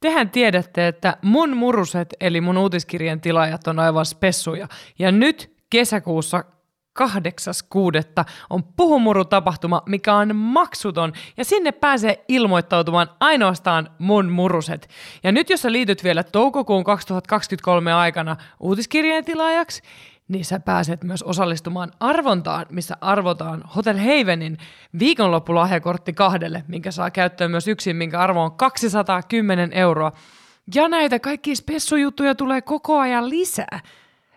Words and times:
Tehän 0.00 0.30
tiedätte, 0.30 0.88
että 0.88 1.16
mun 1.22 1.56
muruset 1.56 2.14
eli 2.20 2.40
mun 2.40 2.58
uutiskirjan 2.58 3.20
tilaajat 3.20 3.68
on 3.68 3.78
aivan 3.78 4.06
spessuja. 4.06 4.68
Ja 4.98 5.12
nyt 5.12 5.56
kesäkuussa 5.70 6.44
8.6. 7.02 8.24
on 8.50 8.64
Puhumuru-tapahtuma, 8.64 9.82
mikä 9.86 10.14
on 10.14 10.36
maksuton, 10.36 11.12
ja 11.36 11.44
sinne 11.44 11.72
pääsee 11.72 12.24
ilmoittautumaan 12.28 13.10
ainoastaan 13.20 13.90
mun 13.98 14.30
muruset. 14.30 14.88
Ja 15.22 15.32
nyt 15.32 15.50
jos 15.50 15.62
sä 15.62 15.72
liityt 15.72 16.04
vielä 16.04 16.22
toukokuun 16.22 16.84
2023 16.84 17.92
aikana 17.92 18.36
uutiskirjeen 18.60 19.24
tilaajaksi, 19.24 19.82
niin 20.28 20.44
sä 20.44 20.60
pääset 20.60 21.04
myös 21.04 21.22
osallistumaan 21.22 21.92
arvontaan, 22.00 22.66
missä 22.70 22.96
arvotaan 23.00 23.64
Hotel 23.76 23.96
Havenin 23.96 24.58
viikonloppulahjakortti 24.98 26.12
kahdelle, 26.12 26.64
minkä 26.68 26.90
saa 26.90 27.10
käyttöön 27.10 27.50
myös 27.50 27.68
yksin, 27.68 27.96
minkä 27.96 28.20
arvo 28.20 28.42
on 28.42 28.52
210 28.52 29.72
euroa. 29.72 30.12
Ja 30.74 30.88
näitä 30.88 31.18
kaikki 31.18 31.56
spessujuttuja 31.56 32.34
tulee 32.34 32.62
koko 32.62 32.98
ajan 32.98 33.30
lisää. 33.30 33.80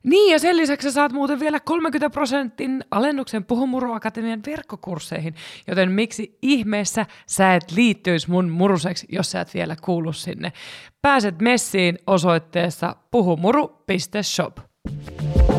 Niin, 0.03 0.31
ja 0.31 0.39
sen 0.39 0.57
lisäksi 0.57 0.89
sä 0.89 0.93
saat 0.93 1.11
muuten 1.11 1.39
vielä 1.39 1.59
30 1.59 2.09
prosentin 2.09 2.83
alennuksen 2.91 3.45
Puhumuru 3.45 3.93
Akatemian 3.93 4.41
verkkokursseihin, 4.45 5.35
joten 5.67 5.91
miksi 5.91 6.37
ihmeessä 6.41 7.05
sä 7.27 7.55
et 7.55 7.71
liittyisi 7.71 8.29
mun 8.29 8.49
muruseksi, 8.49 9.07
jos 9.09 9.31
sä 9.31 9.41
et 9.41 9.53
vielä 9.53 9.75
kuulu 9.81 10.13
sinne. 10.13 10.53
Pääset 11.01 11.41
messiin 11.41 11.99
osoitteessa 12.07 12.95
puhumuru.shop. 13.11 14.57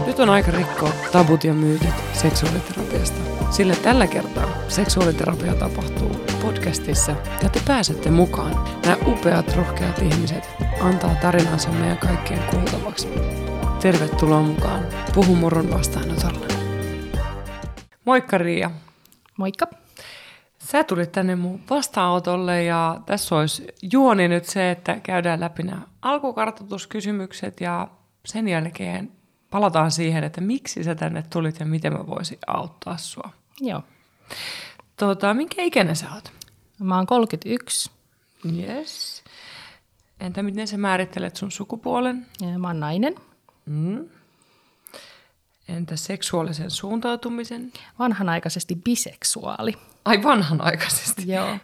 Nyt 0.06 0.18
on 0.18 0.30
aika 0.30 0.50
rikkoa 0.50 0.92
tabut 1.12 1.44
ja 1.44 1.54
myytit 1.54 1.94
seksuaaliterapiasta, 2.12 3.20
sillä 3.50 3.74
tällä 3.74 4.06
kertaa 4.06 4.48
seksuaaliterapia 4.68 5.54
tapahtuu 5.54 6.10
podcastissa 6.42 7.16
ja 7.42 7.48
te 7.48 7.60
pääsette 7.66 8.10
mukaan. 8.10 8.68
Nämä 8.84 8.96
upeat, 9.06 9.56
rohkeat 9.56 9.98
ihmiset 9.98 10.50
antaa 10.80 11.14
tarinansa 11.14 11.70
meidän 11.70 11.98
kaikkien 11.98 12.40
kuultavaksi. 12.50 13.08
Tervetuloa 13.82 14.42
mukaan 14.42 14.86
Puhumurun 15.14 15.70
vastaanotolle. 15.70 16.46
Moikka 18.04 18.38
Riia. 18.38 18.70
Moikka. 19.36 19.66
Sä 20.58 20.84
tulit 20.84 21.12
tänne 21.12 21.36
mun 21.36 21.60
vastaanotolle 21.70 22.64
ja 22.64 23.00
tässä 23.06 23.36
olisi 23.36 23.66
juoni 23.92 24.28
nyt 24.28 24.44
se, 24.44 24.70
että 24.70 25.00
käydään 25.02 25.40
läpi 25.40 25.62
nämä 25.62 25.82
alkukartoituskysymykset 26.02 27.60
ja 27.60 27.88
sen 28.26 28.48
jälkeen 28.48 29.21
palataan 29.52 29.90
siihen, 29.90 30.24
että 30.24 30.40
miksi 30.40 30.84
sä 30.84 30.94
tänne 30.94 31.22
tulit 31.30 31.60
ja 31.60 31.66
miten 31.66 31.92
mä 31.92 32.06
voisin 32.06 32.38
auttaa 32.46 32.96
sua. 32.96 33.30
Joo. 33.60 33.82
Tota, 34.96 35.34
minkä 35.34 35.62
ikäinen 35.62 35.96
sä 35.96 36.06
oot? 36.14 36.32
Mä 36.78 36.96
oon 36.96 37.06
31. 37.06 37.90
Yes. 38.58 39.22
Entä 40.20 40.42
miten 40.42 40.68
sä 40.68 40.78
määrittelet 40.78 41.36
sun 41.36 41.50
sukupuolen? 41.50 42.26
Ja 42.40 42.58
mä 42.58 42.66
oon 42.66 42.80
nainen. 42.80 43.14
Mm. 43.66 44.08
Entä 45.68 45.96
seksuaalisen 45.96 46.70
suuntautumisen? 46.70 47.72
Vanhanaikaisesti 47.98 48.74
biseksuaali. 48.74 49.72
Ai 50.04 50.22
vanhanaikaisesti? 50.22 51.32
Joo. 51.32 51.58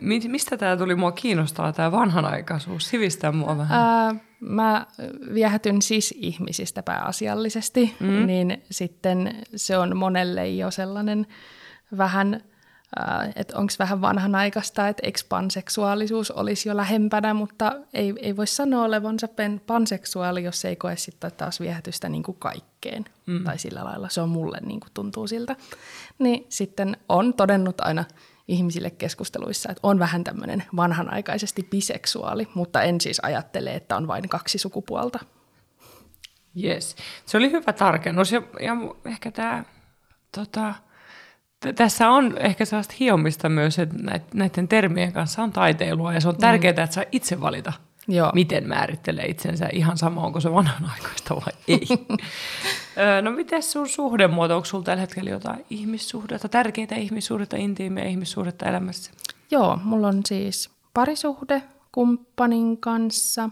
Mi- 0.00 0.28
mistä 0.28 0.56
tämä 0.56 0.76
tuli 0.76 0.94
mua 0.94 1.12
kiinnostaa, 1.12 1.72
tämä 1.72 1.92
vanhanaikaisuus? 1.92 2.88
Sivistää 2.88 3.32
mua 3.32 3.58
vähän. 3.58 3.80
Ää, 3.80 4.14
mä 4.40 4.86
viehätyn 5.34 5.82
siis 5.82 6.14
ihmisistä 6.16 6.82
pääasiallisesti, 6.82 7.96
mm. 8.00 8.26
niin 8.26 8.62
sitten 8.70 9.34
se 9.56 9.78
on 9.78 9.96
monelle 9.96 10.48
jo 10.48 10.70
sellainen 10.70 11.26
vähän, 11.98 12.40
että 13.36 13.58
onko 13.58 13.72
vähän 13.78 14.00
vanhanaikaista, 14.00 14.88
että 14.88 15.06
eikö 15.06 15.20
panseksuaalisuus 15.28 16.30
olisi 16.30 16.68
jo 16.68 16.76
lähempänä, 16.76 17.34
mutta 17.34 17.72
ei, 17.94 18.14
ei 18.20 18.36
voi 18.36 18.46
sanoa 18.46 18.84
olevansa 18.84 19.28
panseksuaali, 19.66 20.44
jos 20.44 20.64
ei 20.64 20.76
koe 20.76 20.96
sitten 20.96 21.32
taas 21.36 21.60
viehätystä 21.60 22.08
niin 22.08 22.22
kuin 22.22 22.36
kaikkeen. 22.38 23.04
Mm. 23.26 23.44
Tai 23.44 23.58
sillä 23.58 23.84
lailla 23.84 24.08
se 24.08 24.20
on 24.20 24.28
mulle 24.28 24.58
niin 24.62 24.80
kuin 24.80 24.90
tuntuu 24.94 25.26
siltä. 25.26 25.56
Niin 26.18 26.46
sitten 26.48 26.96
on 27.08 27.34
todennut 27.34 27.80
aina 27.80 28.04
ihmisille 28.48 28.90
keskusteluissa, 28.90 29.70
että 29.70 29.80
on 29.82 29.98
vähän 29.98 30.24
tämmöinen 30.24 30.64
vanhanaikaisesti 30.76 31.62
biseksuaali, 31.70 32.48
mutta 32.54 32.82
en 32.82 33.00
siis 33.00 33.20
ajattele, 33.22 33.74
että 33.74 33.96
on 33.96 34.06
vain 34.06 34.28
kaksi 34.28 34.58
sukupuolta. 34.58 35.18
Yes. 36.64 36.96
Se 37.26 37.36
oli 37.36 37.50
hyvä 37.50 37.72
tarkennus 37.72 38.32
ja, 38.32 38.42
ja 38.60 38.72
ehkä 39.04 39.30
tämä, 39.30 39.64
tota, 40.34 40.74
t- 41.60 41.74
tässä 41.74 42.10
on 42.10 42.38
ehkä 42.38 42.64
sellaista 42.64 42.94
hiomista 43.00 43.48
myös, 43.48 43.78
että 43.78 43.96
näiden 44.34 44.68
termien 44.68 45.12
kanssa 45.12 45.42
on 45.42 45.52
taiteilua 45.52 46.12
ja 46.12 46.20
se 46.20 46.28
on 46.28 46.36
tärkeää, 46.36 46.72
mm. 46.72 46.82
että 46.82 46.94
saa 46.94 47.04
itse 47.12 47.40
valita, 47.40 47.72
Joo. 48.08 48.32
miten 48.34 48.68
määrittelee 48.68 49.26
itsensä 49.26 49.68
ihan 49.72 49.98
sama, 49.98 50.22
onko 50.22 50.40
se 50.40 50.52
vanhanaikaista 50.52 51.34
vai 51.34 51.52
ei. 51.68 51.86
no 53.22 53.30
miten 53.30 53.62
sun 53.62 53.88
suhdemuoto, 53.88 54.56
onko 54.56 54.64
sulla 54.64 54.84
tällä 54.84 55.00
hetkellä 55.00 55.30
jotain 55.30 55.64
ihmissuhdetta, 55.70 56.48
tärkeitä 56.48 56.94
ihmissuhdetta, 56.94 57.56
intiimiä 57.56 58.04
ihmissuhdetta 58.04 58.66
elämässä? 58.66 59.10
Joo, 59.50 59.78
mulla 59.84 60.08
on 60.08 60.20
siis 60.26 60.70
parisuhde 60.94 61.62
kumppanin 61.92 62.78
kanssa, 62.78 63.50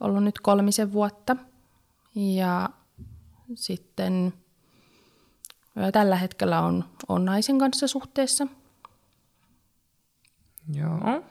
ollut 0.00 0.24
nyt 0.24 0.40
kolmisen 0.40 0.92
vuotta 0.92 1.36
ja 2.14 2.70
sitten 3.54 4.32
tällä 5.92 6.16
hetkellä 6.16 6.60
on, 6.60 6.84
on 7.08 7.24
naisen 7.24 7.58
kanssa 7.58 7.86
suhteessa. 7.86 8.46
Joo. 10.74 11.22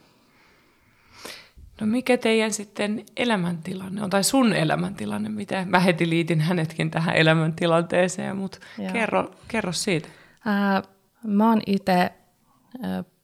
No 1.82 1.88
mikä 1.88 2.18
teidän 2.18 2.54
sitten 2.54 3.06
elämäntilanne 3.18 4.04
on, 4.04 4.10
tai 4.10 4.24
sun 4.24 4.54
elämäntilanne, 4.54 5.30
mitä 5.30 5.66
mä 5.66 5.80
heti 5.80 6.10
liitin 6.10 6.42
hänetkin 6.42 6.92
tähän 6.92 7.16
elämäntilanteeseen, 7.16 8.38
mutta 8.38 8.60
kerro, 8.94 9.32
kerro 9.48 9.72
siitä. 9.72 10.08
Ää, 10.46 10.84
mä 11.24 11.50
oon 11.50 11.62
itse 11.66 12.12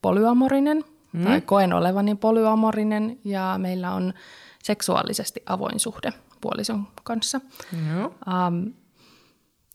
polyamorinen, 0.02 0.84
mm. 1.12 1.24
tai 1.24 1.40
koen 1.40 1.72
olevani 1.72 2.14
polyamorinen, 2.14 3.18
ja 3.24 3.54
meillä 3.58 3.92
on 3.92 4.14
seksuaalisesti 4.62 5.42
avoin 5.46 5.80
suhde 5.80 6.12
puolison 6.40 6.86
kanssa. 7.04 7.40
Joo. 7.90 8.14
Ähm, 8.28 8.66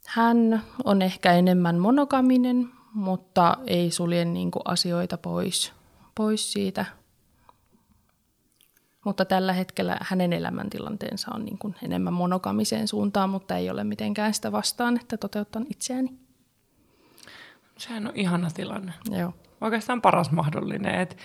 hän 0.08 0.64
on 0.84 1.02
ehkä 1.02 1.34
enemmän 1.34 1.78
monogaminen, 1.78 2.70
mutta 2.94 3.58
ei 3.68 3.92
sulje 3.92 4.26
niinku 4.26 4.60
asioita 4.66 5.18
pois, 5.18 5.74
pois 6.16 6.54
siitä– 6.54 6.86
mutta 9.06 9.26
tällä 9.26 9.54
hetkellä 9.54 9.98
hänen 10.02 10.34
elämäntilanteensa 10.34 11.32
on 11.34 11.46
niin 11.46 11.58
kuin 11.58 11.76
enemmän 11.84 12.14
monogamiseen 12.14 12.88
suuntaan, 12.88 13.30
mutta 13.30 13.56
ei 13.56 13.70
ole 13.70 13.84
mitenkään 13.84 14.34
sitä 14.34 14.52
vastaan, 14.52 14.98
että 15.02 15.18
toteutan 15.18 15.66
itseäni. 15.70 16.14
Sehän 17.78 18.08
on 18.08 18.16
ihana 18.16 18.50
tilanne. 18.52 18.94
Joo. 19.12 19.34
Oikeastaan 19.62 20.02
paras 20.02 20.32
mahdollinen, 20.32 20.96
että 20.96 21.16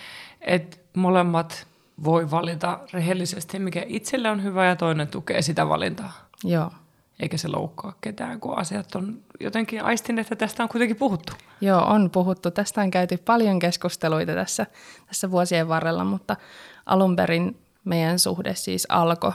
et 0.41 0.81
molemmat 0.95 1.67
voi 2.03 2.31
valita 2.31 2.79
rehellisesti, 2.93 3.59
mikä 3.59 3.83
itselle 3.87 4.29
on 4.29 4.43
hyvä 4.43 4.65
ja 4.65 4.75
toinen 4.75 5.07
tukee 5.07 5.41
sitä 5.41 5.69
valintaa. 5.69 6.29
Joo. 6.43 6.71
Eikä 7.19 7.37
se 7.37 7.47
loukkaa 7.47 7.93
ketään, 8.01 8.39
kun 8.39 8.59
asiat 8.59 8.95
on 8.95 9.21
jotenkin 9.39 9.83
aistin, 9.83 10.19
että 10.19 10.35
tästä 10.35 10.63
on 10.63 10.69
kuitenkin 10.69 10.97
puhuttu. 10.97 11.33
Joo, 11.61 11.81
on 11.81 12.09
puhuttu. 12.11 12.51
Tästä 12.51 12.81
on 12.81 12.91
käyty 12.91 13.17
paljon 13.17 13.59
keskusteluita 13.59 14.33
tässä, 14.33 14.65
tässä 15.07 15.31
vuosien 15.31 15.67
varrella, 15.67 16.03
mutta 16.03 16.35
alun 16.85 17.15
perin 17.15 17.64
meidän 17.85 18.19
suhde 18.19 18.55
siis 18.55 18.85
alkoi 18.89 19.31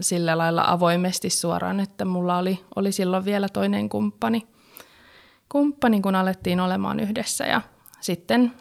sillä 0.00 0.38
lailla 0.38 0.64
avoimesti 0.66 1.30
suoraan, 1.30 1.80
että 1.80 2.04
mulla 2.04 2.38
oli, 2.38 2.64
oli 2.76 2.92
silloin 2.92 3.24
vielä 3.24 3.48
toinen 3.48 3.88
kumppani, 3.88 4.46
kumppani, 5.48 6.00
kun 6.00 6.14
alettiin 6.14 6.60
olemaan 6.60 7.00
yhdessä 7.00 7.46
ja 7.46 7.60
sitten 8.00 8.52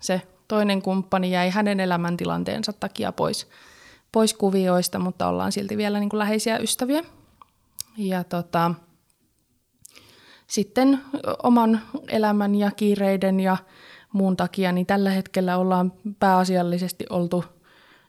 se 0.00 0.22
toinen 0.48 0.82
kumppani 0.82 1.30
jäi 1.30 1.50
hänen 1.50 1.80
elämäntilanteensa 1.80 2.72
takia 2.72 3.12
pois, 3.12 3.48
pois 4.12 4.34
kuvioista, 4.34 4.98
mutta 4.98 5.28
ollaan 5.28 5.52
silti 5.52 5.76
vielä 5.76 6.00
niin 6.00 6.10
kuin 6.10 6.18
läheisiä 6.18 6.58
ystäviä. 6.58 7.04
Ja 7.96 8.24
tota, 8.24 8.74
sitten 10.46 11.00
oman 11.42 11.80
elämän 12.08 12.54
ja 12.54 12.70
kiireiden 12.70 13.40
ja 13.40 13.56
muun 14.12 14.36
takia, 14.36 14.72
niin 14.72 14.86
tällä 14.86 15.10
hetkellä 15.10 15.56
ollaan 15.56 15.92
pääasiallisesti 16.20 17.04
oltu 17.10 17.44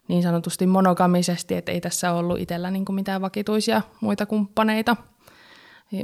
niin 0.08 0.24
sanotusti 0.24 0.68
monogamisesti, 0.68 1.56
että 1.56 1.72
ei 1.72 1.82
tässä 1.82 2.14
ollut 2.14 2.40
itsellä 2.40 2.72
niin 2.72 2.86
kuin 2.86 2.96
mitään 2.96 3.22
vakituisia 3.22 3.82
muita 4.02 4.26
kumppaneita. 4.26 4.96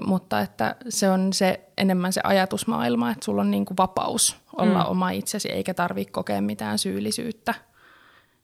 Mutta 0.05 0.41
että 0.41 0.75
se 0.89 1.09
on 1.09 1.33
se 1.33 1.69
enemmän 1.77 2.13
se 2.13 2.21
ajatusmaailma, 2.23 3.11
että 3.11 3.25
sulla 3.25 3.41
on 3.41 3.51
niin 3.51 3.65
kuin 3.65 3.77
vapaus 3.77 4.37
olla 4.57 4.83
mm. 4.83 4.89
oma 4.89 5.09
itsesi, 5.09 5.51
eikä 5.51 5.73
tarvitse 5.73 6.11
kokea 6.11 6.41
mitään 6.41 6.79
syyllisyyttä. 6.79 7.53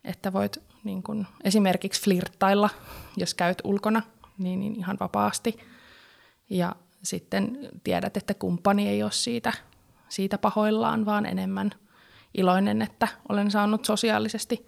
Että 0.04 0.34
voit 0.34 0.58
niin 0.84 1.04
kuin 1.04 1.28
esimerkiksi 1.44 2.02
flirttailla, 2.04 2.70
jos 3.18 3.34
käyt 3.34 3.58
ulkona, 3.64 4.02
niin, 4.38 4.60
niin 4.60 4.76
ihan 4.76 4.98
vapaasti. 5.00 5.60
Ja 6.50 6.76
sitten 7.04 7.70
tiedät, 7.84 8.18
että 8.18 8.34
kumppani 8.34 8.90
ei 8.90 9.04
ole 9.04 9.12
siitä 9.12 9.54
siitä 10.14 10.38
pahoillaan, 10.38 11.06
vaan 11.06 11.26
enemmän 11.26 11.72
iloinen, 12.34 12.82
että 12.82 13.08
olen 13.30 13.52
saanut 13.52 13.86
sosiaalisesti 13.86 14.68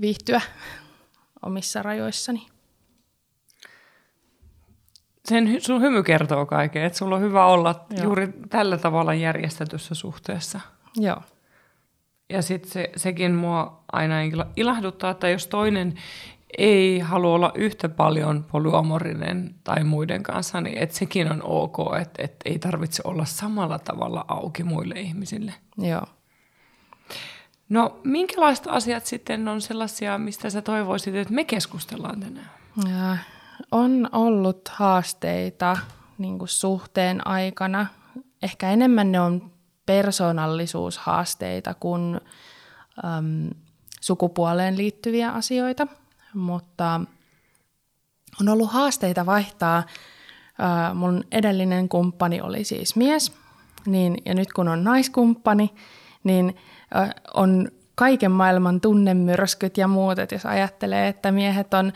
viihtyä 0.00 0.40
omissa 1.42 1.82
rajoissani. 1.82 2.46
Sen 5.24 5.60
sun 5.60 5.80
hymy 5.82 6.02
kertoo 6.02 6.46
kaiken, 6.46 6.82
että 6.82 6.98
sulla 6.98 7.16
on 7.16 7.22
hyvä 7.22 7.46
olla 7.46 7.86
Joo. 7.90 8.04
juuri 8.04 8.28
tällä 8.48 8.78
tavalla 8.78 9.14
järjestetyssä 9.14 9.94
suhteessa. 9.94 10.60
Joo. 10.96 11.22
Ja 12.30 12.42
sitten 12.42 12.70
se, 12.70 12.90
sekin 12.96 13.34
mua 13.34 13.84
aina 13.92 14.14
ilahduttaa, 14.56 15.10
että 15.10 15.28
jos 15.28 15.46
toinen 15.46 15.94
ei 16.58 16.98
halua 16.98 17.34
olla 17.34 17.52
yhtä 17.54 17.88
paljon 17.88 18.44
polyamorinen 18.44 19.54
tai 19.64 19.84
muiden 19.84 20.22
kanssa, 20.22 20.60
niin 20.60 20.78
että 20.78 20.96
sekin 20.96 21.32
on 21.32 21.42
ok, 21.42 21.78
että, 22.00 22.22
että 22.22 22.50
ei 22.50 22.58
tarvitse 22.58 23.02
olla 23.04 23.24
samalla 23.24 23.78
tavalla 23.78 24.24
auki 24.28 24.64
muille 24.64 25.00
ihmisille. 25.00 25.54
Joo. 25.78 26.06
No, 27.68 28.00
minkälaiset 28.04 28.66
asiat 28.68 29.06
sitten 29.06 29.48
on 29.48 29.60
sellaisia, 29.60 30.18
mistä 30.18 30.50
sä 30.50 30.62
toivoisit, 30.62 31.14
että 31.14 31.34
me 31.34 31.44
keskustellaan 31.44 32.20
tänään? 32.20 32.50
Ja, 32.88 33.16
on 33.70 34.08
ollut 34.12 34.68
haasteita 34.68 35.76
niin 36.18 36.38
kuin 36.38 36.48
suhteen 36.48 37.26
aikana. 37.26 37.86
Ehkä 38.42 38.70
enemmän 38.70 39.12
ne 39.12 39.20
on 39.20 39.50
persoonallisuushaasteita 39.86 41.74
kuin 41.74 42.20
äm, 43.04 43.50
sukupuoleen 44.00 44.76
liittyviä 44.76 45.30
asioita, 45.30 45.86
mutta 46.34 47.00
on 48.40 48.48
ollut 48.48 48.72
haasteita 48.72 49.26
vaihtaa. 49.26 49.82
Ää, 50.58 50.94
mun 50.94 51.24
edellinen 51.32 51.88
kumppani 51.88 52.40
oli 52.40 52.64
siis 52.64 52.96
mies, 52.96 53.32
niin, 53.86 54.16
ja 54.24 54.34
nyt 54.34 54.52
kun 54.52 54.68
on 54.68 54.84
naiskumppani, 54.84 55.74
niin 56.24 56.56
ää, 56.94 57.12
on 57.34 57.68
kaiken 57.94 58.30
maailman 58.30 58.80
tunnemyrskyt 58.80 59.78
ja 59.78 59.88
muut, 59.88 60.18
että 60.18 60.34
jos 60.34 60.46
ajattelee, 60.46 61.08
että 61.08 61.32
miehet 61.32 61.74
on 61.74 61.92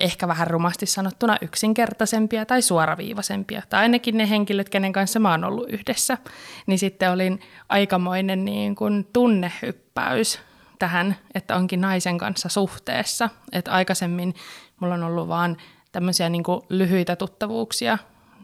ehkä 0.00 0.28
vähän 0.28 0.46
rumasti 0.46 0.86
sanottuna 0.86 1.36
yksinkertaisempia 1.40 2.46
tai 2.46 2.62
suoraviivaisempia, 2.62 3.62
tai 3.68 3.80
ainakin 3.80 4.16
ne 4.16 4.30
henkilöt, 4.30 4.68
kenen 4.68 4.92
kanssa 4.92 5.18
mä 5.18 5.30
oon 5.30 5.44
ollut 5.44 5.70
yhdessä, 5.70 6.18
niin 6.66 6.78
sitten 6.78 7.12
olin 7.12 7.40
aikamoinen 7.68 8.44
niin 8.44 8.74
kuin 8.74 9.08
tunnehyppäys 9.12 10.40
tähän, 10.78 11.16
että 11.34 11.56
onkin 11.56 11.80
naisen 11.80 12.18
kanssa 12.18 12.48
suhteessa. 12.48 13.30
Että 13.52 13.72
aikaisemmin 13.72 14.34
mulla 14.80 14.94
on 14.94 15.02
ollut 15.02 15.28
vaan 15.28 15.56
tämmöisiä 15.92 16.28
niin 16.28 16.44
kuin 16.44 16.60
lyhyitä 16.68 17.16
tuttavuuksia 17.16 17.98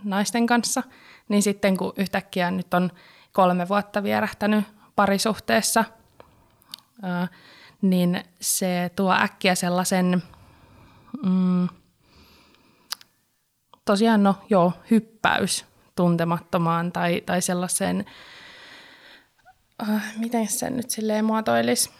naisten 0.05 0.46
kanssa, 0.46 0.82
niin 1.29 1.43
sitten 1.43 1.76
kun 1.76 1.93
yhtäkkiä 1.96 2.50
nyt 2.50 2.75
on 2.75 2.90
kolme 3.32 3.69
vuotta 3.69 4.02
vierähtänyt 4.02 4.64
parisuhteessa, 4.96 5.84
niin 7.82 8.25
se 8.40 8.90
tuo 8.96 9.12
äkkiä 9.12 9.55
sellaisen– 9.55 10.23
mm, 11.23 11.69
tosiaan 13.85 14.23
no 14.23 14.35
joo, 14.50 14.73
hyppäys 14.90 15.64
tuntemattomaan 15.96 16.93
tai, 16.93 17.23
tai 17.26 17.43
sellaiseen, 17.43 18.05
äh, 19.88 20.19
miten 20.19 20.49
se 20.49 20.70
nyt 20.70 20.90
silleen 20.90 21.25
muotoilisi. 21.25 21.90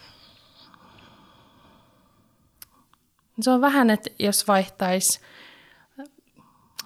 Se 3.41 3.51
on 3.51 3.61
vähän, 3.61 3.89
että 3.89 4.09
jos 4.19 4.47
vaihtaisi 4.47 5.19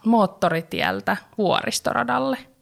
moottoritieltä 0.06 1.18
vuoristoradalle 1.38 2.38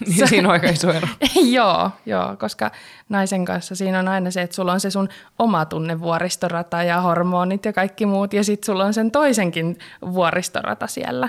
–Niin 0.06 0.28
siinä 0.28 0.48
on 0.48 0.52
aika 0.52 0.68
iso 0.68 0.92
ero. 0.92 1.08
joo, 1.58 1.90
joo, 2.06 2.36
koska 2.36 2.70
naisen 3.08 3.44
kanssa 3.44 3.74
siinä 3.74 3.98
on 3.98 4.08
aina 4.08 4.30
se, 4.30 4.42
että 4.42 4.56
sulla 4.56 4.72
on 4.72 4.80
se 4.80 4.90
sun 4.90 5.08
oma 5.38 5.64
tunne 5.64 6.00
vuoristorata 6.00 6.82
ja 6.82 7.00
hormonit 7.00 7.64
ja 7.64 7.72
kaikki 7.72 8.06
muut, 8.06 8.32
ja 8.32 8.44
sitten 8.44 8.66
sulla 8.66 8.84
on 8.84 8.94
sen 8.94 9.10
toisenkin 9.10 9.78
vuoristorata 10.12 10.86
siellä. 10.86 11.28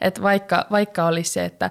Et 0.00 0.22
vaikka, 0.22 0.66
vaikka 0.70 1.04
olisi 1.04 1.32
se, 1.32 1.44
että 1.44 1.70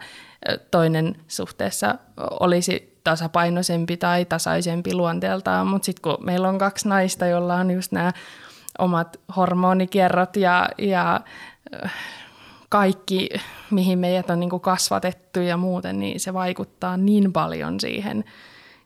toinen 0.71 1.15
suhteessa 1.27 1.95
olisi 2.17 2.99
tasapainoisempi 3.03 3.97
tai 3.97 4.25
tasaisempi 4.25 4.93
luonteeltaan, 4.93 5.67
mutta 5.67 5.85
sitten 5.85 6.01
kun 6.01 6.25
meillä 6.25 6.49
on 6.49 6.57
kaksi 6.57 6.87
naista, 6.87 7.25
joilla 7.25 7.55
on 7.55 7.71
just 7.71 7.91
nämä 7.91 8.11
omat 8.77 9.19
hormonikierrot 9.35 10.35
ja, 10.35 10.69
ja 10.77 11.21
kaikki, 12.69 13.29
mihin 13.71 13.99
meidät 13.99 14.29
on 14.29 14.39
niin 14.39 14.49
kuin 14.49 14.61
kasvatettu 14.61 15.39
ja 15.39 15.57
muuten, 15.57 15.99
niin 15.99 16.19
se 16.19 16.33
vaikuttaa 16.33 16.97
niin 16.97 17.33
paljon 17.33 17.79
siihen 17.79 18.23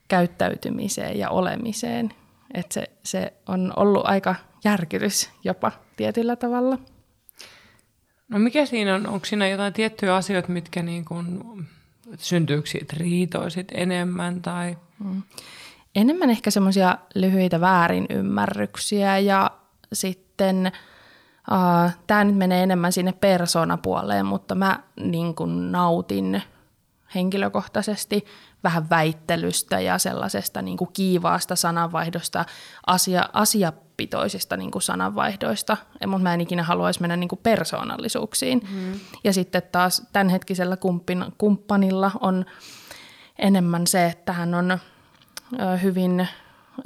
käyttäytymiseen 0.07 1.19
ja 1.19 1.29
olemiseen, 1.29 2.13
että 2.53 2.73
se, 2.73 2.83
se 3.03 3.33
on 3.47 3.73
ollut 3.75 4.05
aika 4.05 4.35
järkytys 4.63 5.29
jopa 5.43 5.71
tietyllä 5.97 6.35
tavalla. 6.35 6.77
No 8.29 8.39
mikä 8.39 8.65
siinä 8.65 8.95
on? 8.95 9.07
Onko 9.07 9.25
siinä 9.25 9.47
jotain 9.47 9.73
tiettyjä 9.73 10.15
asioita, 10.15 10.49
mitkä 10.49 10.83
niin 10.83 11.05
kuin, 11.05 11.43
syntyykö 12.17 12.69
siitä 12.69 12.95
riitoisit 12.99 13.67
enemmän 13.71 14.41
tai... 14.41 14.77
Mm. 15.03 15.21
Enemmän 15.95 16.29
ehkä 16.29 16.51
semmoisia 16.51 16.97
lyhyitä 17.15 17.61
väärinymmärryksiä 17.61 19.17
ja 19.17 19.51
sitten– 19.95 20.71
Uh, 21.51 21.91
Tämä 22.07 22.23
nyt 22.23 22.35
menee 22.35 22.63
enemmän 22.63 22.91
sinne 22.91 23.11
persoonapuoleen, 23.11 24.25
mutta 24.25 24.55
mä 24.55 24.79
niin 24.99 25.35
kuin 25.35 25.71
nautin 25.71 26.41
henkilökohtaisesti 27.15 28.25
vähän 28.63 28.89
väittelystä 28.89 29.79
ja 29.79 29.97
sellaisesta 29.97 30.61
niin 30.61 30.77
kuin 30.77 30.89
kiivaasta 30.93 31.55
sananvaihdosta, 31.55 32.45
asia, 32.87 33.29
asiapitoisista 33.33 34.57
niin 34.57 34.71
kuin 34.71 34.81
sananvaihdoista, 34.81 35.77
mutta 36.07 36.23
mä 36.23 36.33
en 36.33 36.41
ikinä 36.41 36.63
haluaisi 36.63 37.01
mennä 37.01 37.17
niin 37.17 37.27
kuin 37.27 37.39
persoonallisuuksiin. 37.43 38.67
Mm. 38.71 38.99
Ja 39.23 39.33
sitten 39.33 39.63
taas 39.71 40.01
tämänhetkisellä 40.13 40.77
kumppin, 40.77 41.25
kumppanilla 41.37 42.11
on 42.21 42.45
enemmän 43.39 43.87
se, 43.87 44.05
että 44.05 44.33
hän 44.33 44.53
on 44.53 44.77
hyvin 45.81 46.27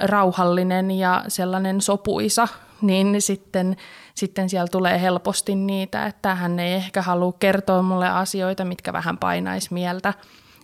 rauhallinen 0.00 0.90
ja 0.90 1.24
sellainen 1.28 1.80
sopuisa, 1.80 2.48
niin 2.82 3.22
sitten, 3.22 3.76
sitten 4.14 4.48
siellä 4.48 4.68
tulee 4.68 5.00
helposti 5.00 5.54
niitä, 5.54 6.06
että 6.06 6.34
hän 6.34 6.58
ei 6.58 6.72
ehkä 6.72 7.02
halua 7.02 7.32
kertoa 7.38 7.82
mulle 7.82 8.08
asioita, 8.08 8.64
mitkä 8.64 8.92
vähän 8.92 9.18
painaisi 9.18 9.74
mieltä, 9.74 10.14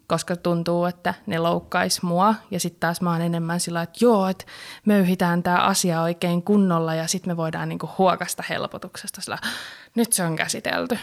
koska 0.06 0.36
tuntuu, 0.36 0.84
että 0.84 1.14
ne 1.26 1.38
loukkaisi 1.38 2.06
mua. 2.06 2.34
Ja 2.50 2.60
sitten 2.60 2.80
taas 2.80 3.00
mä 3.00 3.12
oon 3.12 3.20
enemmän 3.20 3.60
sillä, 3.60 3.82
että 3.82 3.98
joo, 4.04 4.28
että 4.28 4.44
möyhitään 4.84 5.42
tämä 5.42 5.56
asia 5.56 6.02
oikein 6.02 6.42
kunnolla 6.42 6.94
ja 6.94 7.06
sitten 7.06 7.32
me 7.32 7.36
voidaan 7.36 7.68
niinku 7.68 7.90
huokasta 7.98 8.44
helpotuksesta 8.48 9.20
sillä, 9.20 9.38
nyt 9.94 10.12
se 10.12 10.24
on 10.24 10.36
käsitelty. 10.36 10.98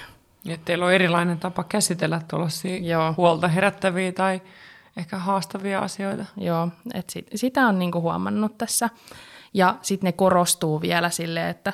Että 0.50 0.66
teillä 0.66 0.86
on 0.86 0.94
erilainen 0.94 1.40
tapa 1.40 1.64
käsitellä 1.64 2.22
tuollaisia 2.28 3.14
huolta 3.18 3.48
herättäviä 3.48 4.12
tai 4.12 4.42
ehkä 4.98 5.18
haastavia 5.18 5.80
asioita. 5.80 6.26
Joo, 6.38 6.68
että 6.94 7.14
sit, 7.14 7.28
sitä 7.36 7.68
on 7.68 7.80
niinku 7.80 8.02
huomannut 8.02 8.58
tässä. 8.58 8.90
Ja 9.54 9.76
sitten 9.82 10.08
ne 10.08 10.12
korostuu 10.12 10.82
vielä 10.82 11.10
sille, 11.10 11.50
että 11.50 11.74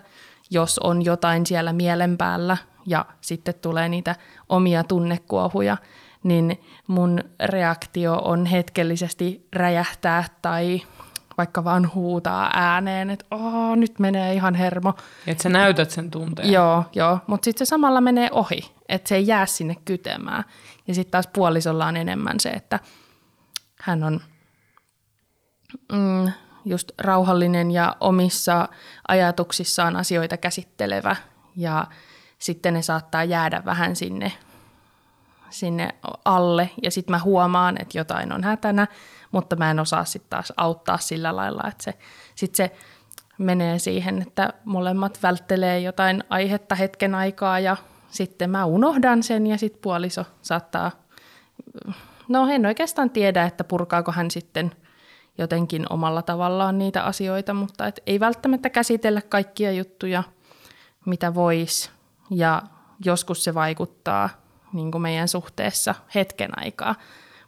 jos 0.49 0.79
on 0.79 1.05
jotain 1.05 1.45
siellä 1.45 1.73
mielen 1.73 2.17
päällä 2.17 2.57
ja 2.85 3.05
sitten 3.21 3.53
tulee 3.61 3.89
niitä 3.89 4.15
omia 4.49 4.83
tunnekuohuja, 4.83 5.77
niin 6.23 6.61
mun 6.87 7.19
reaktio 7.45 8.15
on 8.15 8.45
hetkellisesti 8.45 9.47
räjähtää 9.53 10.23
tai 10.41 10.81
vaikka 11.37 11.63
vaan 11.63 11.91
huutaa 11.93 12.51
ääneen, 12.53 13.09
että 13.09 13.25
oh, 13.31 13.75
nyt 13.75 13.99
menee 13.99 14.33
ihan 14.33 14.55
hermo. 14.55 14.93
Että 15.27 15.43
sä 15.43 15.49
näytät 15.49 15.91
sen 15.91 16.11
tunteen. 16.11 16.51
Joo, 16.51 16.83
joo. 16.95 17.19
mutta 17.27 17.45
sitten 17.45 17.67
se 17.67 17.69
samalla 17.69 18.01
menee 18.01 18.29
ohi, 18.31 18.71
että 18.89 19.09
se 19.09 19.15
ei 19.15 19.27
jää 19.27 19.45
sinne 19.45 19.75
kytemään. 19.85 20.43
Ja 20.87 20.95
sitten 20.95 21.11
taas 21.11 21.27
puolisolla 21.27 21.85
on 21.85 21.97
enemmän 21.97 22.39
se, 22.39 22.49
että 22.49 22.79
hän 23.81 24.03
on 24.03 24.21
mm, 25.91 26.31
just 26.69 26.91
rauhallinen 26.97 27.71
ja 27.71 27.95
omissa 27.99 28.69
ajatuksissaan 29.07 29.95
asioita 29.95 30.37
käsittelevä. 30.37 31.15
Ja 31.55 31.87
sitten 32.39 32.73
ne 32.73 32.81
saattaa 32.81 33.23
jäädä 33.23 33.61
vähän 33.65 33.95
sinne, 33.95 34.31
sinne 35.49 35.89
alle. 36.25 36.69
Ja 36.83 36.91
sitten 36.91 37.13
mä 37.15 37.19
huomaan, 37.19 37.81
että 37.81 37.97
jotain 37.97 38.33
on 38.33 38.43
hätänä, 38.43 38.87
mutta 39.31 39.55
mä 39.55 39.71
en 39.71 39.79
osaa 39.79 40.05
sitten 40.05 40.29
taas 40.29 40.53
auttaa 40.57 40.97
sillä 40.97 41.35
lailla, 41.35 41.63
että 41.67 41.83
se, 41.83 41.93
sit 42.35 42.55
se 42.55 42.71
menee 43.37 43.79
siihen, 43.79 44.21
että 44.21 44.53
molemmat 44.65 45.19
välttelee 45.23 45.79
jotain 45.79 46.23
aihetta 46.29 46.75
hetken 46.75 47.15
aikaa 47.15 47.59
ja 47.59 47.77
sitten 48.09 48.49
mä 48.49 48.65
unohdan 48.65 49.23
sen 49.23 49.47
ja 49.47 49.57
sitten 49.57 49.81
puoliso 49.81 50.25
saattaa, 50.41 50.91
no 52.27 52.47
en 52.47 52.65
oikeastaan 52.65 53.09
tiedä, 53.09 53.43
että 53.43 53.63
purkaako 53.63 54.11
hän 54.11 54.31
sitten– 54.31 54.71
jotenkin 55.37 55.85
omalla 55.89 56.21
tavallaan 56.21 56.77
niitä 56.77 57.03
asioita, 57.03 57.53
mutta 57.53 57.87
et 57.87 57.99
ei 58.05 58.19
välttämättä 58.19 58.69
käsitellä 58.69 59.21
kaikkia 59.21 59.71
juttuja, 59.71 60.23
mitä 61.05 61.35
vois. 61.35 61.91
Ja 62.29 62.61
joskus 63.05 63.43
se 63.43 63.53
vaikuttaa 63.53 64.29
niin 64.73 64.91
kuin 64.91 65.01
meidän 65.01 65.27
suhteessa 65.27 65.95
hetken 66.15 66.59
aikaa. 66.59 66.95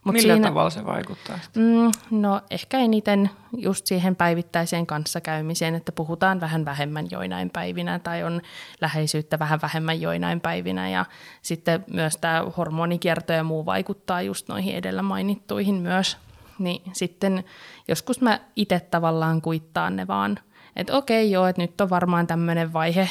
Mut 0.03 0.13
Millä 0.13 0.33
siinä, 0.33 0.47
tavalla 0.47 0.69
se 0.69 0.85
vaikuttaa? 0.85 1.39
Mm, 1.55 1.91
no 2.11 2.41
ehkä 2.49 2.77
eniten 2.77 3.29
just 3.57 3.85
siihen 3.85 4.15
päivittäiseen 4.15 4.85
kanssakäymiseen, 4.85 5.75
että 5.75 5.91
puhutaan 5.91 6.41
vähän 6.41 6.65
vähemmän 6.65 7.07
joinain 7.11 7.49
päivinä 7.49 7.99
tai 7.99 8.23
on 8.23 8.41
läheisyyttä 8.81 9.39
vähän 9.39 9.59
vähemmän 9.61 10.01
joinain 10.01 10.41
päivinä 10.41 10.89
ja 10.89 11.05
sitten 11.41 11.85
myös 11.93 12.17
tämä 12.17 12.45
hormonikierto 12.57 13.33
ja 13.33 13.43
muu 13.43 13.65
vaikuttaa 13.65 14.21
just 14.21 14.47
noihin 14.47 14.75
edellä 14.75 15.01
mainittuihin 15.01 15.75
myös. 15.75 16.17
Niin 16.59 16.81
sitten 16.93 17.43
joskus 17.89 18.21
mä 18.21 18.39
itse 18.55 18.79
tavallaan 18.79 19.41
kuittaan 19.41 19.95
ne 19.95 20.07
vaan, 20.07 20.39
että 20.75 20.97
okei 20.97 21.31
joo, 21.31 21.47
että 21.47 21.61
nyt 21.61 21.81
on 21.81 21.89
varmaan 21.89 22.27
tämmöinen 22.27 22.73
vaihe, 22.73 23.09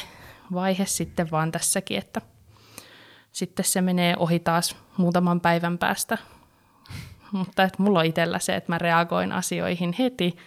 vaihe 0.53 0.85
sitten 0.85 1.31
vaan 1.31 1.51
tässäkin, 1.51 1.97
että 1.97 2.21
sitten 3.31 3.65
se 3.65 3.81
menee 3.81 4.15
ohi 4.17 4.39
taas 4.39 4.75
muutaman 4.97 5.41
päivän 5.41 5.77
päästä 5.77 6.17
mutta 7.31 7.63
että 7.63 7.83
mulla 7.83 7.99
on 7.99 8.05
itsellä 8.05 8.39
se, 8.39 8.55
että 8.55 8.71
mä 8.71 8.77
reagoin 8.77 9.31
asioihin 9.31 9.95
heti 9.99 10.37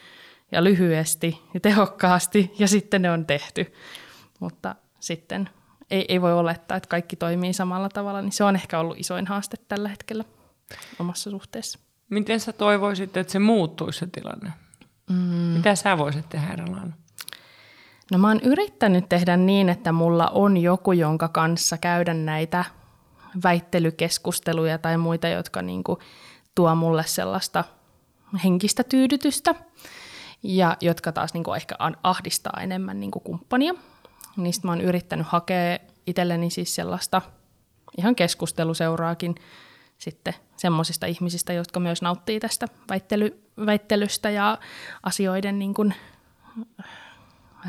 ja 0.52 0.64
lyhyesti 0.64 1.42
ja 1.54 1.60
tehokkaasti 1.60 2.54
ja 2.58 2.68
sitten 2.68 3.02
ne 3.02 3.10
on 3.10 3.26
tehty. 3.26 3.72
Mutta 4.40 4.74
sitten 5.00 5.48
ei, 5.90 6.04
ei 6.08 6.20
voi 6.20 6.32
olettaa, 6.32 6.76
että 6.76 6.88
kaikki 6.88 7.16
toimii 7.16 7.52
samalla 7.52 7.88
tavalla, 7.88 8.22
niin 8.22 8.32
se 8.32 8.44
on 8.44 8.56
ehkä 8.56 8.78
ollut 8.78 8.98
isoin 9.00 9.26
haaste 9.26 9.56
tällä 9.68 9.88
hetkellä 9.88 10.24
omassa 10.98 11.30
suhteessa. 11.30 11.78
Miten 12.12 12.40
sä 12.40 12.52
toivoisit, 12.52 13.16
että 13.16 13.32
se 13.32 13.38
muuttuisi 13.38 13.98
se 13.98 14.06
tilanne? 14.06 14.52
Mm. 15.10 15.16
Mitä 15.56 15.74
sä 15.74 15.98
voisit 15.98 16.28
tehdä 16.28 16.52
erilainen? 16.52 16.94
No 18.10 18.18
mä 18.18 18.28
oon 18.28 18.40
yrittänyt 18.40 19.08
tehdä 19.08 19.36
niin, 19.36 19.68
että 19.68 19.92
mulla 19.92 20.28
on 20.28 20.56
joku, 20.56 20.92
jonka 20.92 21.28
kanssa 21.28 21.78
käydä 21.78 22.14
näitä 22.14 22.64
väittelykeskusteluja 23.44 24.78
tai 24.78 24.96
muita, 24.96 25.28
jotka 25.28 25.62
niinku 25.62 25.98
tuo 26.54 26.74
mulle 26.74 27.04
sellaista 27.06 27.64
henkistä 28.44 28.84
tyydytystä 28.84 29.54
ja 30.42 30.76
jotka 30.80 31.12
taas 31.12 31.34
niin 31.34 31.44
kuin 31.44 31.56
ehkä 31.56 31.74
ahdistaa 32.02 32.60
enemmän 32.60 33.00
niin 33.00 33.10
kuin 33.10 33.22
kumppania. 33.22 33.74
Niistä 34.36 34.66
mä 34.66 34.72
oon 34.72 34.80
yrittänyt 34.80 35.26
hakea 35.26 35.78
itselleni 36.06 36.50
siis 36.50 36.74
sellaista 36.74 37.22
ihan 37.98 38.14
keskusteluseuraakin 38.14 39.34
sitten 40.02 40.34
semmoisista 40.56 41.06
ihmisistä, 41.06 41.52
jotka 41.52 41.80
myös 41.80 42.02
nauttii 42.02 42.40
tästä 42.40 42.66
väittely, 42.88 43.42
väittelystä 43.66 44.30
ja 44.30 44.58
asioiden 45.02 45.58
niin 45.58 45.74
kuin 45.74 45.94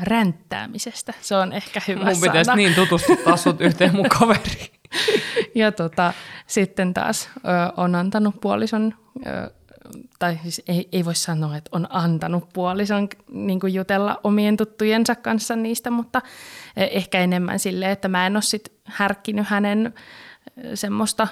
ränttäämisestä. 0.02 1.14
Se 1.20 1.36
on 1.36 1.52
ehkä 1.52 1.80
hyvä 1.88 2.04
Mun 2.04 2.20
pitäisi 2.20 2.44
sana. 2.44 2.56
niin 2.56 2.74
tutustuttaa 2.74 3.36
sut 3.36 3.60
yhteen 3.60 3.96
mun 3.96 4.08
kaveriin. 4.08 4.74
ja 5.54 5.72
tota, 5.72 6.12
sitten 6.46 6.94
taas 6.94 7.30
ö, 7.36 7.40
on 7.76 7.94
antanut 7.94 8.40
puolison, 8.40 8.94
ö, 9.26 9.50
tai 10.18 10.38
siis 10.42 10.62
ei, 10.68 10.88
ei 10.92 11.04
voi 11.04 11.14
sanoa, 11.14 11.56
että 11.56 11.70
on 11.72 11.86
antanut 11.90 12.48
puolison 12.52 13.08
niin 13.28 13.60
jutella 13.72 14.20
omien 14.24 14.56
tuttujensa 14.56 15.14
kanssa 15.14 15.56
niistä, 15.56 15.90
mutta 15.90 16.22
ehkä 16.76 17.20
enemmän 17.20 17.58
sille, 17.58 17.90
että 17.90 18.08
mä 18.08 18.26
en 18.26 18.36
ole 18.36 18.42
sit 18.42 18.72
härkkinyt 18.84 19.46
hänen 19.48 19.94
semmoista 20.74 21.28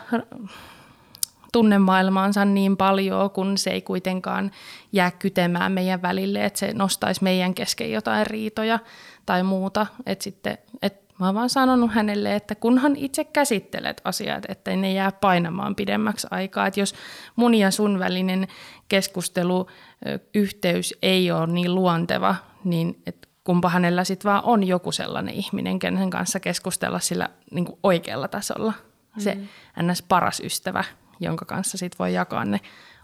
tunnemaailmaansa 1.52 2.44
niin 2.44 2.76
paljon, 2.76 3.30
kun 3.30 3.58
se 3.58 3.70
ei 3.70 3.82
kuitenkaan 3.82 4.50
jää 4.92 5.10
kytemään 5.10 5.72
meidän 5.72 6.02
välille, 6.02 6.44
että 6.44 6.58
se 6.58 6.72
nostaisi 6.74 7.22
meidän 7.22 7.54
kesken 7.54 7.92
jotain 7.92 8.26
riitoja 8.26 8.78
tai 9.26 9.42
muuta. 9.42 9.86
Että 10.06 10.24
sitten, 10.24 10.58
et 10.82 11.02
Mä 11.18 11.26
oon 11.26 11.34
vaan 11.34 11.50
sanonut 11.50 11.92
hänelle, 11.92 12.36
että 12.36 12.54
kunhan 12.54 12.96
itse 12.96 13.24
käsittelet 13.24 14.00
asiat, 14.04 14.44
että 14.48 14.76
ne 14.76 14.92
jää 14.92 15.12
painamaan 15.12 15.74
pidemmäksi 15.74 16.26
aikaa. 16.30 16.66
Että 16.66 16.80
jos 16.80 16.94
mun 17.36 17.54
ja 17.54 17.70
sun 17.70 17.98
välinen 17.98 18.48
keskusteluyhteys 18.88 20.94
ei 21.02 21.30
ole 21.30 21.46
niin 21.46 21.74
luonteva, 21.74 22.34
niin 22.64 23.02
et 23.06 23.28
kumpa 23.44 23.68
hänellä 23.68 24.04
sitten 24.04 24.30
vaan 24.30 24.44
on 24.44 24.66
joku 24.66 24.92
sellainen 24.92 25.34
ihminen, 25.34 25.78
kenen 25.78 26.10
kanssa 26.10 26.40
keskustella 26.40 27.00
sillä 27.00 27.28
niin 27.50 27.64
kuin 27.64 27.78
oikealla 27.82 28.28
tasolla. 28.28 28.72
Se 29.18 29.34
mm. 29.34 29.48
ns. 29.90 30.02
paras 30.02 30.40
ystävä, 30.40 30.84
jonka 31.22 31.44
kanssa 31.44 31.78
sit 31.78 31.98
voi 31.98 32.14
jakaa 32.14 32.44
ne 32.44 32.60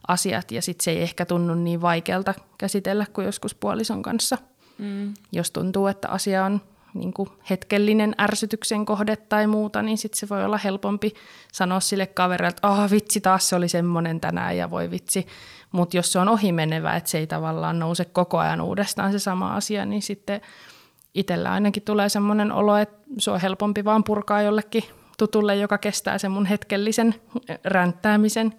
asiat 0.09 0.51
ja 0.51 0.63
sitten 0.63 0.85
se 0.85 0.91
ei 0.91 1.03
ehkä 1.03 1.27
tunnu 1.27 1.55
niin 1.55 1.81
vaikealta 1.81 2.35
käsitellä 2.59 3.07
kuin 3.13 3.25
joskus 3.25 3.55
puolison 3.55 4.03
kanssa. 4.03 4.39
Mm. 4.79 5.15
Jos 5.33 5.51
tuntuu, 5.51 5.87
että 5.87 6.09
asia 6.09 6.45
on 6.45 6.61
niin 6.95 7.13
kuin 7.13 7.29
hetkellinen 7.51 8.15
ärsytyksen 8.21 8.85
kohde 8.85 9.17
tai 9.17 9.47
muuta, 9.47 9.83
niin 9.83 9.99
sitten 9.99 10.19
se 10.19 10.29
voi 10.29 10.45
olla 10.45 10.59
helpompi 10.59 11.15
sanoa 11.53 11.81
sille 11.81 12.07
kaverille, 12.07 12.49
että 12.49 12.69
ah 12.69 12.91
vitsi, 12.91 13.21
taas 13.21 13.49
se 13.49 13.57
oli 13.57 13.69
semmoinen 13.69 14.21
tänään 14.21 14.57
ja 14.57 14.71
voi 14.71 14.91
vitsi. 14.91 15.27
Mutta 15.73 15.97
jos 15.97 16.13
se 16.13 16.19
on 16.19 16.29
ohimenevä, 16.29 16.97
että 16.97 17.11
se 17.11 17.19
ei 17.19 17.27
tavallaan 17.27 17.79
nouse 17.79 18.05
koko 18.05 18.39
ajan 18.39 18.61
uudestaan 18.61 19.13
se 19.13 19.19
sama 19.19 19.55
asia, 19.55 19.87
niin 19.87 20.03
sitten 20.03 20.41
itsellä 21.15 21.53
ainakin 21.53 21.83
tulee 21.83 22.09
semmoinen 22.09 22.53
olo, 22.53 22.77
että 22.77 22.99
se 23.19 23.31
on 23.31 23.41
helpompi 23.41 23.85
vaan 23.85 24.05
purkaa 24.05 24.43
jollekin 24.43 24.85
tutulle, 25.19 25.57
joka 25.57 25.79
kestää 25.79 26.19
sen 26.19 26.31
mun 26.31 26.47
hetkellisen 26.47 27.15
ränttäämisen. 27.65 28.55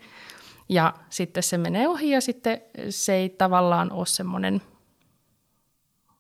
Ja 0.70 0.94
sitten 1.10 1.44
se 1.44 1.58
menee 1.58 1.88
ohi 1.88 2.10
ja 2.10 2.22
sitten 2.22 2.62
se 2.90 3.14
ei 3.14 3.30
tavallaan 3.30 3.92
ole 3.92 4.06
semmoinen... 4.06 4.62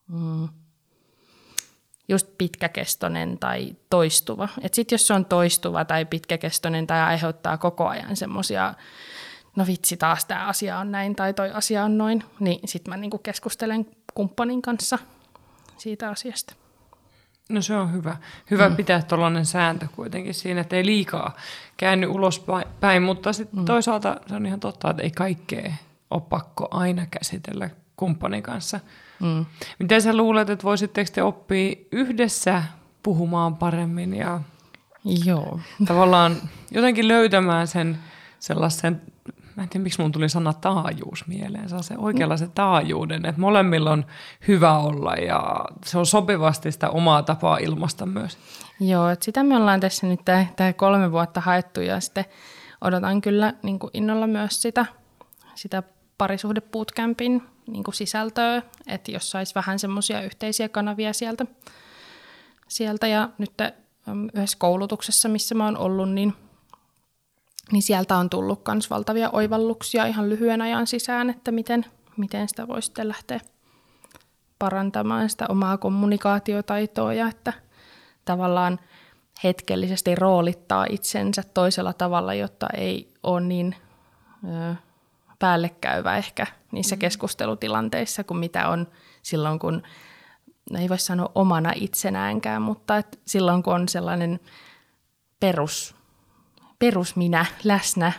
Mm, 0.07 0.49
just 2.07 2.27
pitkäkestoinen 2.37 3.37
tai 3.39 3.75
toistuva. 3.89 4.49
Sitten 4.71 4.95
jos 4.95 5.07
se 5.07 5.13
on 5.13 5.25
toistuva 5.25 5.85
tai 5.85 6.05
pitkäkestoinen 6.05 6.87
tai 6.87 7.01
aiheuttaa 7.01 7.57
koko 7.57 7.87
ajan 7.87 8.15
semmoisia, 8.15 8.73
no 9.55 9.67
vitsi 9.67 9.97
taas 9.97 10.25
tämä 10.25 10.45
asia 10.45 10.79
on 10.79 10.91
näin 10.91 11.15
tai 11.15 11.33
toi 11.33 11.51
asia 11.51 11.83
on 11.83 11.97
noin, 11.97 12.23
niin 12.39 12.59
sitten 12.65 12.91
mä 12.91 12.97
niinku 12.97 13.17
keskustelen 13.17 13.85
kumppanin 14.13 14.61
kanssa 14.61 14.99
siitä 15.77 16.09
asiasta. 16.09 16.53
No 17.49 17.61
se 17.61 17.75
on 17.75 17.93
hyvä. 17.93 18.17
Hyvä 18.51 18.69
mm. 18.69 18.75
pitää 18.75 19.01
tuollainen 19.01 19.45
sääntö 19.45 19.87
kuitenkin 19.95 20.33
siinä, 20.33 20.61
että 20.61 20.75
ei 20.75 20.85
liikaa 20.85 21.35
käänny 21.77 22.07
ulospäin, 22.07 23.03
mutta 23.03 23.33
sitten 23.33 23.59
mm. 23.59 23.65
toisaalta 23.65 24.15
se 24.27 24.35
on 24.35 24.45
ihan 24.45 24.59
totta, 24.59 24.89
että 24.89 25.03
ei 25.03 25.11
kaikkea 25.11 25.73
ole 26.11 26.21
pakko 26.29 26.67
aina 26.71 27.05
käsitellä 27.11 27.69
kumppanin 27.97 28.43
kanssa. 28.43 28.79
Mm. 29.19 29.45
Miten 29.79 30.01
sä 30.01 30.17
luulet, 30.17 30.49
että 30.49 30.63
voisitteko 30.63 31.11
te 31.13 31.23
oppia 31.23 31.75
yhdessä 31.91 32.63
puhumaan 33.03 33.55
paremmin 33.55 34.13
ja 34.13 34.41
Joo. 35.25 35.59
tavallaan 35.85 36.35
jotenkin 36.71 37.07
löytämään 37.07 37.67
sen 37.67 37.97
sellaisen, 38.39 39.01
mä 39.59 39.63
en 39.63 39.69
tiedä 39.69 39.83
miksi 39.83 40.01
mun 40.01 40.11
tuli 40.11 40.29
sana 40.29 40.53
taajuus 40.53 41.27
mieleen, 41.27 41.69
se 41.69 41.95
oikeanlaisen 41.97 42.51
taajuuden, 42.51 43.25
että 43.25 43.41
molemmilla 43.41 43.91
on 43.91 44.05
hyvä 44.47 44.77
olla 44.77 45.13
ja 45.13 45.65
se 45.85 45.97
on 45.97 46.05
sopivasti 46.05 46.71
sitä 46.71 46.89
omaa 46.89 47.23
tapaa 47.23 47.57
ilmasta 47.57 48.05
myös. 48.05 48.37
Joo, 48.79 49.09
että 49.09 49.25
sitä 49.25 49.43
me 49.43 49.57
ollaan 49.57 49.79
tässä 49.79 50.07
nyt 50.07 50.19
tämä 50.55 50.73
kolme 50.73 51.11
vuotta 51.11 51.41
haettu 51.41 51.81
ja 51.81 51.99
sitten 51.99 52.25
odotan 52.81 53.21
kyllä 53.21 53.53
niin 53.63 53.79
innolla 53.93 54.27
myös 54.27 54.61
sitä, 54.61 54.85
sitä 55.55 55.83
parisuhdepuutkämpin 56.17 57.43
niin 57.67 57.83
kuin 57.83 57.95
sisältöä, 57.95 58.61
että 58.87 59.11
jos 59.11 59.31
saisi 59.31 59.55
vähän 59.55 59.79
semmoisia 59.79 60.21
yhteisiä 60.21 60.69
kanavia 60.69 61.13
sieltä. 61.13 61.45
sieltä. 62.67 63.07
Ja 63.07 63.29
nyt 63.37 63.53
yhdessä 64.33 64.57
koulutuksessa, 64.59 65.29
missä 65.29 65.55
mä 65.55 65.65
oon 65.65 65.77
ollut, 65.77 66.11
niin, 66.11 66.33
niin 67.71 67.81
sieltä 67.81 68.17
on 68.17 68.29
tullut 68.29 68.61
myös 68.67 68.89
valtavia 68.89 69.29
oivalluksia 69.33 70.05
ihan 70.05 70.29
lyhyen 70.29 70.61
ajan 70.61 70.87
sisään, 70.87 71.29
että 71.29 71.51
miten, 71.51 71.85
miten 72.17 72.49
sitä 72.49 72.67
voi 72.67 72.81
sitten 72.81 73.07
lähteä 73.07 73.39
parantamaan 74.59 75.29
sitä 75.29 75.45
omaa 75.49 75.77
kommunikaatiotaitoa 75.77 77.13
ja 77.13 77.27
että 77.27 77.53
tavallaan 78.25 78.79
hetkellisesti 79.43 80.15
roolittaa 80.15 80.85
itsensä 80.89 81.43
toisella 81.53 81.93
tavalla, 81.93 82.33
jotta 82.33 82.67
ei 82.77 83.13
ole 83.23 83.41
niin 83.41 83.75
ö, 84.43 84.75
päällekkäyvä 85.39 86.17
ehkä 86.17 86.47
niissä 86.71 86.95
mm. 86.95 86.99
keskustelutilanteissa 86.99 88.23
kuin 88.23 88.37
mitä 88.37 88.67
on 88.69 88.87
silloin, 89.21 89.59
kun 89.59 89.83
no 90.71 90.79
ei 90.79 90.89
voi 90.89 90.99
sanoa 90.99 91.31
omana 91.35 91.71
itsenäänkään, 91.75 92.61
mutta 92.61 92.97
et 92.97 93.19
silloin 93.27 93.63
kun 93.63 93.73
on 93.73 93.89
sellainen 93.89 94.39
perus, 95.39 95.95
perus 96.79 97.15
minä 97.15 97.45
läsnä, 97.63 98.11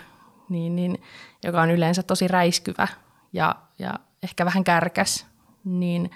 niin, 0.49 0.77
niin, 0.77 1.03
joka 1.45 1.63
on 1.63 1.71
yleensä 1.71 2.03
tosi 2.03 2.29
räiskyvä 2.29 2.89
ja, 3.33 3.55
ja 3.79 3.95
ehkä 4.23 4.45
vähän 4.45 4.65
kärkäs, 4.65 5.27
niin 5.65 6.11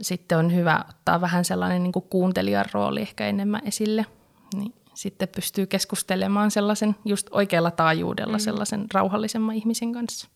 sitten 0.00 0.38
on 0.38 0.54
hyvä 0.54 0.84
ottaa 0.88 1.20
vähän 1.20 1.44
sellainen 1.44 1.82
niin 1.82 1.92
kuin 1.92 2.04
kuuntelijan 2.10 2.64
rooli 2.72 3.00
ehkä 3.00 3.26
enemmän 3.26 3.62
esille. 3.64 4.06
Niin 4.54 4.74
sitten 4.94 5.28
pystyy 5.28 5.66
keskustelemaan 5.66 6.50
sellaisen 6.50 6.96
just 7.04 7.26
oikealla 7.30 7.70
taajuudella 7.70 8.36
mm. 8.36 8.40
sellaisen 8.40 8.86
rauhallisemman 8.94 9.54
ihmisen 9.54 9.92
kanssa. 9.92 10.28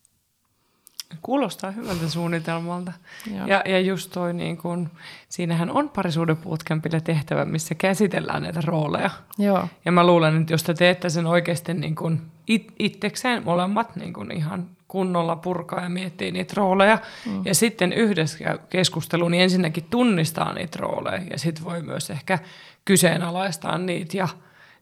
Kuulostaa 1.22 1.70
hyvältä 1.70 2.08
suunnitelmalta. 2.08 2.92
Joo. 3.36 3.46
Ja, 3.46 3.62
ja 3.66 3.80
just 3.80 4.10
toi, 4.12 4.34
niin 4.34 4.56
kun, 4.56 4.90
siinähän 5.28 5.70
on 5.70 5.88
parisuuden 5.88 6.36
bootcampille 6.36 7.00
tehtävä, 7.00 7.44
missä 7.44 7.74
käsitellään 7.74 8.42
näitä 8.42 8.60
rooleja. 8.64 9.10
Joo, 9.38 9.68
Ja 9.84 9.92
mä 9.92 10.06
luulen, 10.06 10.40
että 10.40 10.52
jos 10.52 10.62
te 10.62 10.74
teette 10.74 11.10
sen 11.10 11.26
oikeasti 11.26 11.74
niin 11.74 11.94
kun 11.94 12.22
it, 12.46 12.72
itsekseen 12.78 13.44
molemmat 13.44 13.96
niin 13.96 14.12
kun 14.12 14.32
ihan 14.32 14.66
kunnolla 14.88 15.36
purkaa 15.36 15.82
ja 15.82 15.88
miettii 15.88 16.32
niitä 16.32 16.54
rooleja, 16.56 16.98
mm. 17.26 17.42
ja 17.44 17.54
sitten 17.54 17.92
yhdessä 17.92 18.58
keskusteluun, 18.70 19.30
niin 19.30 19.42
ensinnäkin 19.42 19.86
tunnistaa 19.90 20.52
niitä 20.52 20.78
rooleja, 20.80 21.22
ja 21.30 21.38
sitten 21.38 21.64
voi 21.64 21.82
myös 21.82 22.10
ehkä 22.10 22.38
kyseenalaistaa 22.84 23.78
niitä, 23.78 24.16
ja 24.16 24.28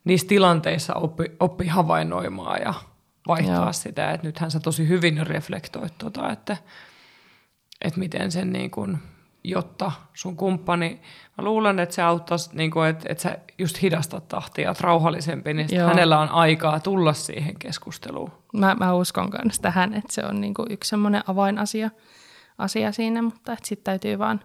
niissä 0.03 0.27
tilanteissa 0.27 0.93
oppi, 0.93 1.23
oppi 1.39 1.67
havainnoimaan 1.67 2.61
ja 2.61 2.73
vaihtaa 3.27 3.55
Joo. 3.55 3.73
sitä, 3.73 4.11
että 4.11 4.27
nythän 4.27 4.51
sä 4.51 4.59
tosi 4.59 4.87
hyvin 4.87 5.27
reflektoit 5.27 5.97
tota, 5.97 6.31
että, 6.31 6.57
että 7.81 7.99
miten 7.99 8.31
sen 8.31 8.53
niin 8.53 8.71
kun, 8.71 8.97
jotta 9.43 9.91
sun 10.13 10.37
kumppani, 10.37 11.01
mä 11.37 11.43
luulen, 11.43 11.79
että 11.79 11.95
se 11.95 12.01
auttaisi, 12.01 12.49
niin 12.53 12.71
kun, 12.71 12.87
että, 12.87 13.05
että 13.09 13.21
sä 13.21 13.37
just 13.57 13.81
hidastat 13.81 14.27
tahtia, 14.27 14.71
että 14.71 14.83
rauhallisempi, 14.83 15.53
niin 15.53 15.67
Joo. 15.71 15.87
hänellä 15.87 16.19
on 16.19 16.29
aikaa 16.29 16.79
tulla 16.79 17.13
siihen 17.13 17.59
keskusteluun. 17.59 18.31
mä, 18.53 18.75
mä 18.79 18.93
uskon 18.93 19.29
myös 19.43 19.59
tähän, 19.59 19.93
että 19.93 20.13
se 20.13 20.25
on 20.25 20.41
niinku 20.41 20.65
yksi 20.69 20.89
semmoinen 20.89 21.23
avainasia 21.27 21.89
asia 22.57 22.91
siinä, 22.91 23.21
mutta 23.21 23.57
sitten 23.63 23.83
täytyy 23.83 24.19
vaan 24.19 24.41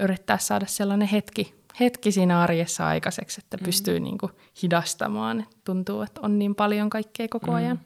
yrittää 0.00 0.38
saada 0.38 0.66
sellainen 0.66 1.08
hetki, 1.08 1.54
hetki 1.80 2.12
siinä 2.12 2.40
arjessa 2.40 2.86
aikaiseksi, 2.86 3.40
että 3.44 3.58
pystyy 3.64 4.00
niinku 4.00 4.30
hidastamaan. 4.62 5.40
Et 5.40 5.58
tuntuu, 5.64 6.02
että 6.02 6.20
on 6.22 6.38
niin 6.38 6.54
paljon 6.54 6.90
kaikkea 6.90 7.28
koko 7.30 7.52
ajan. 7.52 7.80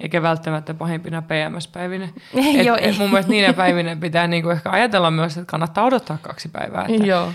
Eikä 0.00 0.22
välttämättä 0.22 0.74
pahimpina 0.74 1.22
PMS-päivinä. 1.22 2.08
Et, 2.34 2.66
joo, 2.66 2.76
et 2.80 2.98
mun 2.98 3.10
mielestä 3.10 3.32
niinä 3.32 3.52
päivinä 3.52 3.96
pitää 3.96 4.26
niinku 4.26 4.50
ehkä 4.50 4.70
ajatella 4.70 5.10
myös, 5.10 5.36
että 5.36 5.50
kannattaa 5.50 5.84
odottaa 5.84 6.18
kaksi 6.22 6.48
päivää. 6.48 6.86
Että 6.88 7.06
Joo. 7.06 7.32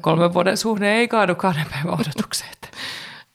kolmen 0.00 0.34
vuoden 0.34 0.56
suhde 0.56 0.92
ei 0.92 1.08
kaadu 1.08 1.34
kahden 1.34 1.66
päivän 1.70 2.00
odotukseen. 2.00 2.50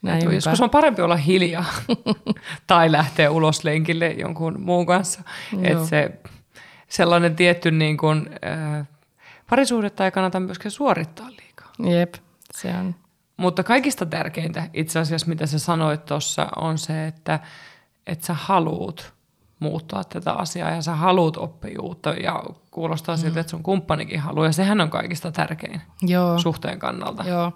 Näinpä. 0.06 0.34
joskus 0.34 0.62
on 0.62 0.70
parempi 0.70 1.02
olla 1.02 1.16
hiljaa 1.16 1.66
tai 2.68 2.92
lähteä 2.92 3.32
ulos 3.32 3.64
lenkille 3.64 4.08
jonkun 4.08 4.62
muun 4.62 4.86
kanssa. 4.86 5.22
Että 5.64 5.86
se 5.86 6.12
sellainen 6.88 7.36
tietty 7.36 7.72
niin 7.72 7.98
kuin, 7.98 8.30
ää, 8.42 8.86
parisuhdetta 9.50 10.06
ei 10.06 10.12
kannata 10.12 10.40
myöskään 10.40 10.72
suorittaa 10.72 11.28
liikaa. 11.30 11.72
Jep, 11.80 12.14
se 12.54 12.70
on. 12.80 12.96
Mutta 13.38 13.64
kaikista 13.64 14.06
tärkeintä 14.06 14.70
itse 14.74 15.00
asiassa, 15.00 15.28
mitä 15.28 15.46
sä 15.46 15.60
sanoit 15.60 16.06
tuossa, 16.06 16.48
on 16.56 16.78
se, 16.78 17.08
että, 17.08 17.40
että 18.08 18.26
sä 18.26 18.34
haluut 18.34 19.14
muuttaa 19.60 20.04
tätä 20.04 20.34
asiaa 20.34 20.72
ja 20.72 20.82
sä 20.82 20.96
haluut 20.96 21.38
oppia 21.38 21.82
uutta 21.82 22.10
ja 22.10 22.44
kuulostaa 22.72 23.18
siltä, 23.18 23.40
että 23.40 23.52
sun 23.52 23.64
kumppanikin 23.64 24.20
haluaa 24.20 24.46
ja 24.46 24.52
sehän 24.52 24.82
on 24.82 24.90
kaikista 24.90 25.32
tärkein 25.32 25.82
Joo. 26.02 26.40
suhteen 26.40 26.80
kannalta. 26.80 27.24
Joo, 27.24 27.52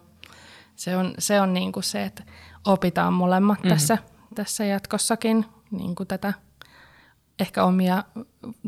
se 0.76 0.98
on, 0.98 1.14
se 1.20 1.42
on 1.42 1.54
niin 1.54 1.72
kuin 1.72 1.84
se, 1.84 2.04
että 2.04 2.24
opitaan 2.66 3.14
molemmat 3.14 3.64
mm. 3.64 3.70
tässä, 3.70 3.98
tässä 4.36 4.66
jatkossakin 4.66 5.46
niin 5.72 5.96
kuin 5.96 6.08
tätä 6.08 6.34
ehkä 7.40 7.64
omia 7.64 8.04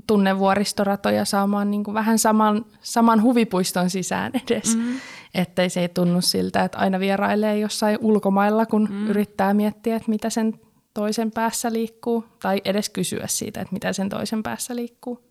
tunnevuoristoratoja 0.07 1.25
saamaan 1.25 1.71
niin 1.71 1.83
kuin 1.83 1.93
vähän 1.93 2.19
saman, 2.19 2.65
saman 2.81 3.21
huvipuiston 3.21 3.89
sisään 3.89 4.31
edes. 4.35 4.75
Mm. 4.75 4.95
Ettei 5.35 5.69
se 5.69 5.81
ei 5.81 5.89
tunnu 5.89 6.21
siltä, 6.21 6.63
että 6.63 6.77
aina 6.77 6.99
vierailee 6.99 7.59
jossain 7.59 7.97
ulkomailla, 8.01 8.65
kun 8.65 8.87
mm. 8.91 9.07
yrittää 9.07 9.53
miettiä, 9.53 9.95
että 9.95 10.09
mitä 10.09 10.29
sen 10.29 10.59
toisen 10.93 11.31
päässä 11.31 11.73
liikkuu. 11.73 12.25
Tai 12.41 12.61
edes 12.65 12.89
kysyä 12.89 13.27
siitä, 13.27 13.61
että 13.61 13.73
mitä 13.73 13.93
sen 13.93 14.09
toisen 14.09 14.43
päässä 14.43 14.75
liikkuu. 14.75 15.23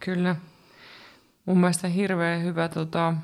Kyllä. 0.00 0.36
Mun 1.44 1.58
mielestä 1.58 1.88
hirveän 1.88 2.42
hyvä 2.42 2.68
tota, 2.68 3.14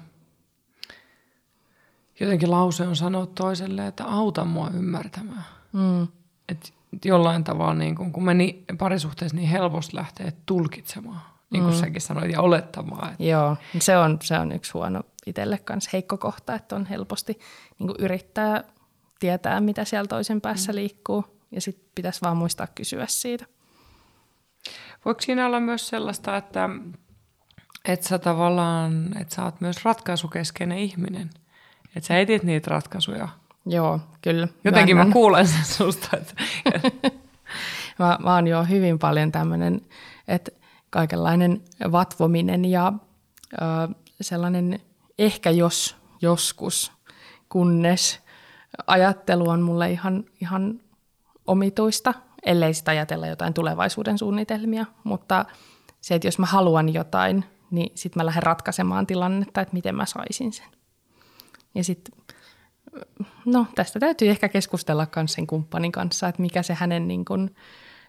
jotenkin 2.21 2.51
lause 2.51 2.87
on 2.87 2.97
sanoa 2.97 3.27
toiselle, 3.27 3.87
että 3.87 4.05
auta 4.05 4.45
mua 4.45 4.71
ymmärtämään. 4.75 5.45
Mm. 5.73 6.09
Et 6.49 6.75
jollain 7.05 7.45
tavalla, 7.45 7.75
niin 7.75 7.95
kun, 7.95 8.13
kun 8.13 8.25
me 8.25 8.35
niin, 8.35 8.65
parisuhteessa 8.79 9.37
niin 9.37 9.49
helposti 9.49 9.97
lähtee 9.97 10.33
tulkitsemaan, 10.47 11.21
niin 11.51 11.63
kuin 11.63 11.75
mm. 11.75 11.81
säkin 11.81 12.01
sanoit, 12.01 12.33
ja 12.33 12.41
olettamaan. 12.41 13.13
Että, 13.13 13.25
Joo, 13.25 13.57
se 13.79 13.97
on, 13.97 14.19
se 14.23 14.39
on 14.39 14.53
yksi 14.53 14.73
huono 14.73 15.01
itselle 15.27 15.59
kanssa 15.59 15.91
heikko 15.93 16.19
kohta, 16.19 16.55
että 16.55 16.77
on 16.77 16.87
helposti 16.87 17.39
niin 17.79 17.95
yrittää 17.99 18.65
tietää, 19.19 19.61
mitä 19.61 19.85
siellä 19.85 20.09
toisen 20.09 20.41
päässä 20.41 20.73
mm. 20.73 20.77
liikkuu, 20.77 21.25
ja 21.53 21.61
sitten 21.61 21.91
pitäisi 21.95 22.21
vaan 22.23 22.37
muistaa 22.37 22.67
kysyä 22.67 23.07
siitä. 23.09 23.47
voiko 25.05 25.21
siinä 25.21 25.47
olla 25.47 25.61
myös 25.61 25.89
sellaista, 25.89 26.37
että, 26.37 26.69
että 27.85 28.09
sä 28.09 28.19
tavallaan, 28.19 29.19
että 29.21 29.35
sä 29.35 29.45
oot 29.45 29.61
myös 29.61 29.85
ratkaisukeskeinen 29.85 30.79
ihminen? 30.79 31.31
Että 31.97 32.07
sä 32.07 32.19
etit 32.19 32.43
niitä 32.43 32.71
ratkaisuja. 32.71 33.29
Joo, 33.67 34.01
kyllä. 34.23 34.49
Jotenkin 34.65 34.97
mä 34.97 35.03
Myönnän. 35.03 35.13
kuulen 35.13 35.49
sen 35.49 35.65
susta. 35.65 36.17
Että, 36.17 36.35
mä, 37.99 38.19
mä 38.23 38.35
oon 38.35 38.47
jo 38.47 38.65
hyvin 38.65 38.99
paljon 38.99 39.33
tämmöinen, 39.33 39.81
että 40.29 40.51
kaikenlainen 40.91 41.63
vatvominen 41.93 42.65
ja 42.65 42.93
ö, 43.53 43.95
sellainen 44.21 44.81
ehkä 45.19 45.51
jos 45.51 45.97
joskus, 46.23 46.93
kunnes 47.49 48.21
ajattelu 48.87 49.49
on 49.49 49.61
mulle 49.63 49.91
ihan, 49.91 50.25
ihan 50.41 50.81
omituista, 51.47 52.15
ellei 52.43 52.75
sitä 52.75 52.91
ajatella 52.91 53.27
jotain 53.27 53.55
tulevaisuuden 53.55 54.19
suunnitelmia, 54.19 54.87
mutta 55.05 55.45
se, 56.01 56.15
että 56.15 56.29
jos 56.29 56.39
mä 56.39 56.47
haluan 56.47 56.95
jotain, 56.95 57.45
niin 57.71 57.93
sitten 57.95 58.21
mä 58.21 58.27
lähden 58.27 58.43
ratkaisemaan 58.43 59.07
tilannetta, 59.07 59.61
että 59.61 59.75
miten 59.75 59.95
mä 59.95 60.07
saisin 60.07 60.53
sen. 60.53 60.67
Ja 61.75 61.85
sitten, 61.85 62.15
no 63.45 63.67
tästä 63.75 64.01
täytyy 64.01 64.29
ehkä 64.29 64.49
keskustella 64.49 65.07
myös 65.17 65.33
sen 65.33 65.47
kumppanin 65.47 65.93
kanssa, 65.93 66.29
että 66.29 66.43
mikä 66.43 66.63
se 66.63 66.75
hänen 66.75 67.09
niin 67.09 67.25
kun, 67.25 67.51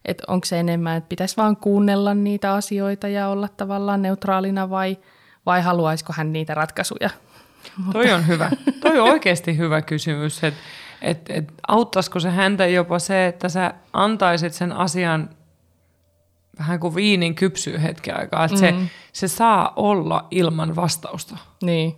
että 0.05 0.23
onko 0.27 0.45
se 0.45 0.59
enemmän, 0.59 0.97
että 0.97 1.09
pitäisi 1.09 1.37
vaan 1.37 1.57
kuunnella 1.57 2.13
niitä 2.13 2.53
asioita 2.53 3.07
ja 3.07 3.27
olla 3.27 3.47
tavallaan 3.47 4.01
neutraalina 4.01 4.69
vai, 4.69 4.97
vai 5.45 5.61
haluaisiko 5.61 6.13
hän 6.17 6.33
niitä 6.33 6.53
ratkaisuja. 6.53 7.09
toi 7.93 8.11
on 8.11 8.27
hyvä. 8.27 8.51
Toi 8.79 8.99
on 8.99 9.09
oikeasti 9.09 9.57
hyvä 9.57 9.81
kysymys. 9.81 10.43
Että 10.43 10.59
et, 11.03 11.29
et, 11.29 11.53
auttaisiko 11.67 12.19
se 12.19 12.29
häntä 12.29 12.67
jopa 12.67 12.99
se, 12.99 13.27
että 13.27 13.49
sä 13.49 13.73
antaisit 13.93 14.53
sen 14.53 14.71
asian 14.71 15.29
vähän 16.59 16.79
kuin 16.79 16.95
viinin 16.95 17.35
kypsyy 17.35 17.81
hetken 17.81 18.19
aikaa. 18.19 18.45
Että 18.45 18.57
mm. 18.57 18.61
se, 18.61 18.73
se 19.13 19.27
saa 19.27 19.73
olla 19.75 20.27
ilman 20.31 20.75
vastausta. 20.75 21.37
Niin. 21.63 21.95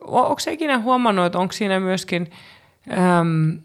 Onko 0.00 0.38
se 0.38 0.52
ikinä 0.52 0.78
huomannut, 0.78 1.26
että 1.26 1.38
onko 1.38 1.52
siinä 1.52 1.80
myöskin, 1.80 2.30
äm, 2.92 3.58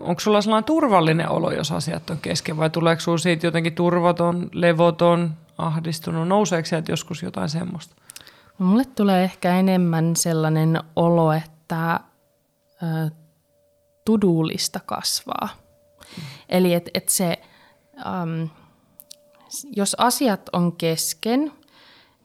onko 0.00 0.20
sulla 0.20 0.40
sellainen 0.40 0.64
turvallinen 0.64 1.28
olo, 1.28 1.50
jos 1.50 1.72
asiat 1.72 2.10
on 2.10 2.18
kesken, 2.22 2.56
vai 2.56 2.70
tuleeko 2.70 3.00
sinulla 3.00 3.18
siitä 3.18 3.46
jotenkin 3.46 3.74
turvaton, 3.74 4.48
levoton, 4.52 5.34
ahdistunut, 5.58 6.28
nouseeko 6.28 6.66
sieltä 6.66 6.92
joskus 6.92 7.22
jotain 7.22 7.48
semmoista? 7.48 7.94
No, 8.58 8.66
mulle 8.66 8.84
tulee 8.84 9.24
ehkä 9.24 9.56
enemmän 9.56 10.16
sellainen 10.16 10.80
olo, 10.96 11.32
että 11.32 12.00
ö, 12.82 13.10
tudulista 14.04 14.80
kasvaa. 14.86 15.48
Mm. 16.16 16.24
Eli 16.48 16.74
että 16.74 16.90
et 16.94 17.08
se, 17.08 17.38
äm, 18.06 18.48
jos 19.76 19.94
asiat 19.98 20.48
on 20.52 20.72
kesken, 20.72 21.52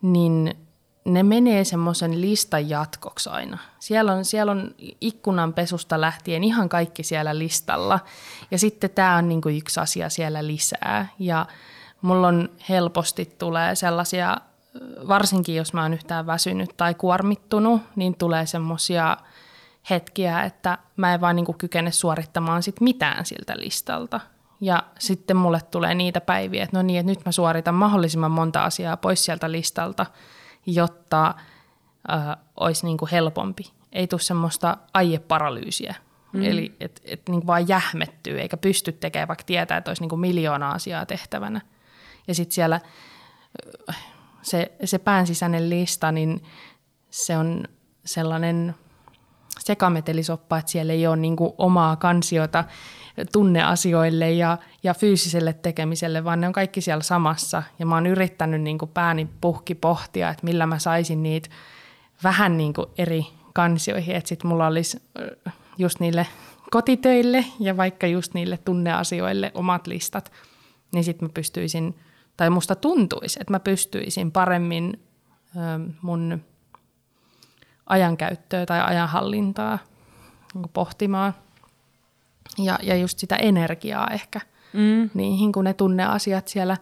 niin 0.01 0.57
ne 1.05 1.23
menee 1.23 1.63
semmoisen 1.63 2.21
listan 2.21 2.69
jatkoksi 2.69 3.29
aina. 3.29 3.57
Siellä 3.79 4.13
on, 4.13 4.25
siellä 4.25 4.51
on 4.51 4.75
ikkunanpesusta 5.01 6.01
lähtien 6.01 6.43
ihan 6.43 6.69
kaikki 6.69 7.03
siellä 7.03 7.37
listalla. 7.37 7.99
Ja 8.51 8.59
sitten 8.59 8.89
tämä 8.89 9.15
on 9.15 9.29
niinku 9.29 9.49
yksi 9.49 9.79
asia 9.79 10.09
siellä 10.09 10.47
lisää. 10.47 11.07
Ja 11.19 11.45
mulla 12.01 12.27
on 12.27 12.49
helposti 12.69 13.35
tulee 13.37 13.75
sellaisia, 13.75 14.37
varsinkin 15.07 15.55
jos 15.55 15.73
mä 15.73 15.81
oon 15.81 15.93
yhtään 15.93 16.25
väsynyt 16.25 16.69
tai 16.77 16.93
kuormittunut, 16.93 17.81
niin 17.95 18.15
tulee 18.15 18.45
semmoisia 18.45 19.17
hetkiä, 19.89 20.43
että 20.43 20.77
mä 20.97 21.13
en 21.13 21.21
vaan 21.21 21.35
niinku 21.35 21.53
kykene 21.53 21.91
suorittamaan 21.91 22.63
sit 22.63 22.81
mitään 22.81 23.25
siltä 23.25 23.53
listalta. 23.57 24.19
Ja 24.61 24.83
sitten 24.99 25.37
mulle 25.37 25.61
tulee 25.71 25.95
niitä 25.95 26.21
päiviä, 26.21 26.63
että 26.63 26.77
no 26.77 26.83
niin, 26.83 26.99
että 26.99 27.11
nyt 27.11 27.25
mä 27.25 27.31
suoritan 27.31 27.75
mahdollisimman 27.75 28.31
monta 28.31 28.63
asiaa 28.63 28.97
pois 28.97 29.25
sieltä 29.25 29.51
listalta, 29.51 30.05
jotta 30.65 31.27
äh, 32.11 32.37
olisi 32.59 32.85
niinku 32.85 33.07
helpompi. 33.11 33.71
Ei 33.91 34.07
tule 34.07 34.21
semmoista 34.21 34.77
aieparalyysiä. 34.93 35.95
Mm. 36.33 36.43
Eli 36.43 36.75
että 36.79 37.01
et 37.05 37.21
niinku 37.29 37.47
vaan 37.47 37.67
jähmettyy 37.67 38.39
eikä 38.39 38.57
pysty 38.57 38.91
tekemään, 38.91 39.27
vaikka 39.27 39.43
tietää, 39.43 39.77
että 39.77 39.91
olisi 39.91 40.01
niinku 40.03 40.17
miljoona 40.17 40.71
asiaa 40.71 41.05
tehtävänä. 41.05 41.61
Ja 42.27 42.35
sitten 42.35 42.55
siellä 42.55 42.79
se, 44.41 44.71
se 44.85 44.97
pään 44.97 45.27
sisäinen 45.27 45.69
lista, 45.69 46.11
niin 46.11 46.43
se 47.09 47.37
on 47.37 47.67
sellainen 48.05 48.75
sekametelisoppa, 49.65 50.57
että 50.57 50.71
siellä 50.71 50.93
ei 50.93 51.07
ole 51.07 51.15
niinku 51.15 51.55
omaa 51.57 51.95
kansiota 51.95 52.63
tunneasioille 53.31 54.31
ja, 54.31 54.57
ja 54.83 54.93
fyysiselle 54.93 55.53
tekemiselle, 55.53 56.23
vaan 56.23 56.41
ne 56.41 56.47
on 56.47 56.53
kaikki 56.53 56.81
siellä 56.81 57.03
samassa. 57.03 57.63
Ja 57.79 57.85
mä 57.85 57.95
oon 57.95 58.07
yrittänyt 58.07 58.61
niin 58.61 58.77
kuin 58.77 58.91
pääni 58.93 59.29
puhki 59.41 59.75
pohtia, 59.75 60.29
että 60.29 60.45
millä 60.45 60.65
mä 60.65 60.79
saisin 60.79 61.23
niitä 61.23 61.49
vähän 62.23 62.57
niin 62.57 62.73
kuin 62.73 62.87
eri 62.97 63.25
kansioihin, 63.53 64.15
että 64.15 64.29
sitten 64.29 64.47
mulla 64.47 64.67
olisi 64.67 65.01
just 65.77 65.99
niille 65.99 66.27
kotitöille 66.71 67.45
ja 67.59 67.77
vaikka 67.77 68.07
just 68.07 68.33
niille 68.33 68.57
tunneasioille 68.57 69.51
omat 69.53 69.87
listat, 69.87 70.31
niin 70.93 71.03
sitten 71.03 71.27
mä 71.27 71.31
pystyisin, 71.33 71.95
tai 72.37 72.49
musta 72.49 72.75
tuntuisi, 72.75 73.39
että 73.41 73.53
mä 73.53 73.59
pystyisin 73.59 74.31
paremmin 74.31 75.03
mun 76.01 76.41
ajankäyttöä 77.85 78.65
tai 78.65 78.81
ajanhallintaa 78.81 79.79
niin 80.53 80.69
pohtimaan. 80.73 81.33
Ja, 82.57 82.79
ja 82.83 82.95
just 82.95 83.19
sitä 83.19 83.35
energiaa 83.35 84.07
ehkä 84.07 84.41
mm. 84.73 85.09
niihin, 85.13 85.51
kun 85.51 85.63
ne 85.63 85.73
tunneasiat 85.73 86.47
siellä 86.47 86.77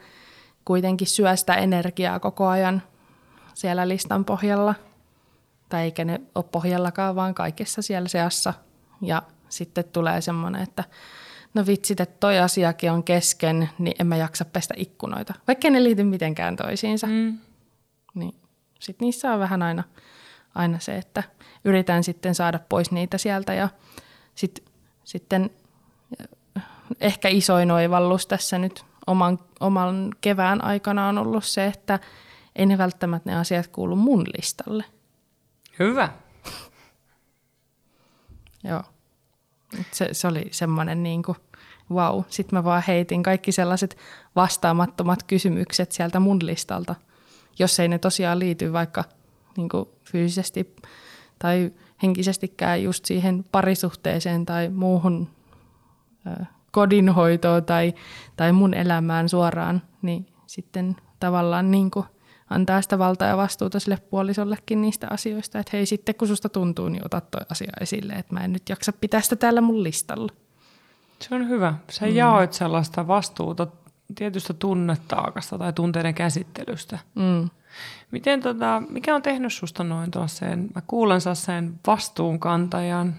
kuitenkin 0.65 1.07
syö 1.07 1.35
sitä 1.35 1.53
energiaa 1.53 2.19
koko 2.19 2.47
ajan 2.47 2.83
siellä 3.53 3.87
listan 3.87 4.25
pohjalla. 4.25 4.75
Tai 5.69 5.83
eikä 5.83 6.05
ne 6.05 6.21
ole 6.35 6.45
pohjallakaan, 6.51 7.15
vaan 7.15 7.33
kaikessa 7.33 7.81
siellä 7.81 8.07
seassa. 8.09 8.53
Ja 9.01 9.21
sitten 9.49 9.83
tulee 9.83 10.21
semmoinen, 10.21 10.61
että 10.61 10.83
no 11.53 11.65
vitsit, 11.67 11.99
että 11.99 12.17
toi 12.19 12.39
asiakin 12.39 12.91
on 12.91 13.03
kesken, 13.03 13.69
niin 13.79 13.95
en 13.99 14.07
mä 14.07 14.17
jaksa 14.17 14.45
pestä 14.45 14.73
ikkunoita. 14.77 15.33
Vaikka 15.47 15.69
ne 15.69 15.83
liity 15.83 16.03
mitenkään 16.03 16.55
toisiinsa. 16.55 17.07
Mm. 17.07 17.37
Niin 18.13 18.35
sitten 18.79 19.05
niissä 19.05 19.33
on 19.33 19.39
vähän 19.39 19.61
aina, 19.61 19.83
aina 20.55 20.79
se, 20.79 20.95
että 20.95 21.23
yritän 21.65 22.03
sitten 22.03 22.35
saada 22.35 22.59
pois 22.69 22.91
niitä 22.91 23.17
sieltä 23.17 23.53
ja 23.53 23.69
sit, 24.35 24.63
sitten 25.03 25.49
ehkä 27.01 27.29
isoin 27.29 27.71
oivallus 27.71 28.27
tässä 28.27 28.57
nyt 28.57 28.85
oman, 29.07 29.39
oman 29.59 30.15
kevään 30.21 30.63
aikana 30.63 31.07
on 31.07 31.17
ollut 31.17 31.45
se, 31.45 31.65
että 31.65 31.99
ei 32.55 32.65
ne 32.65 32.77
välttämättä 32.77 33.29
ne 33.29 33.37
asiat 33.37 33.67
kuulu 33.67 33.95
mun 33.95 34.25
listalle. 34.37 34.83
Hyvä. 35.79 36.09
Joo. 38.63 38.83
Se, 39.91 40.09
se 40.11 40.27
oli 40.27 40.47
semmoinen 40.51 41.03
niin 41.03 41.23
kuin, 41.23 41.37
wow. 41.91 42.23
Sitten 42.29 42.59
mä 42.59 42.63
vaan 42.63 42.83
heitin 42.87 43.23
kaikki 43.23 43.51
sellaiset 43.51 43.97
vastaamattomat 44.35 45.23
kysymykset 45.23 45.91
sieltä 45.91 46.19
mun 46.19 46.39
listalta, 46.43 46.95
jos 47.59 47.79
ei 47.79 47.87
ne 47.87 47.99
tosiaan 47.99 48.39
liity 48.39 48.73
vaikka 48.73 49.03
niin 49.57 49.69
kuin 49.69 49.85
fyysisesti 50.03 50.75
tai 51.39 51.71
henkisestikään 52.03 52.83
just 52.83 53.05
siihen 53.05 53.45
parisuhteeseen 53.51 54.45
tai 54.45 54.69
muuhun 54.69 55.27
ö, 56.27 56.45
kodinhoitoon 56.71 57.65
tai, 57.65 57.93
tai 58.35 58.51
mun 58.51 58.73
elämään 58.73 59.29
suoraan, 59.29 59.81
niin 60.01 60.27
sitten 60.47 60.95
tavallaan 61.19 61.71
niin 61.71 61.91
kuin 61.91 62.05
antaa 62.49 62.81
sitä 62.81 62.99
valtaa 62.99 63.27
ja 63.27 63.37
vastuuta 63.37 63.79
sille 63.79 63.97
puolisollekin 63.97 64.81
niistä 64.81 65.07
asioista, 65.09 65.59
että 65.59 65.69
hei 65.73 65.85
sitten 65.85 66.15
kun 66.15 66.27
susta 66.27 66.49
tuntuu, 66.49 66.89
niin 66.89 67.05
ota 67.05 67.21
toi 67.21 67.41
asia 67.49 67.71
esille, 67.81 68.13
että 68.13 68.33
mä 68.33 68.39
en 68.39 68.53
nyt 68.53 68.69
jaksa 68.69 68.93
pitää 68.93 69.21
sitä 69.21 69.35
täällä 69.35 69.61
mun 69.61 69.83
listalla. 69.83 70.33
Se 71.19 71.35
on 71.35 71.49
hyvä. 71.49 71.73
Sä 71.89 72.05
mm. 72.05 72.15
jaoit 72.15 72.53
sellaista 72.53 73.07
vastuuta 73.07 73.67
tietystä 74.15 74.53
tunnetaakasta 74.53 75.57
tai 75.57 75.73
tunteiden 75.73 76.13
käsittelystä. 76.13 76.99
Mm. 77.15 77.49
Miten 78.11 78.41
tota, 78.41 78.83
mikä 78.89 79.15
on 79.15 79.21
tehnyt 79.21 79.53
susta 79.53 79.83
noin 79.83 80.11
tuosseen, 80.11 80.69
mä 80.75 80.81
kuulen 80.87 81.21
sen 81.33 81.79
vastuunkantajan, 81.87 83.15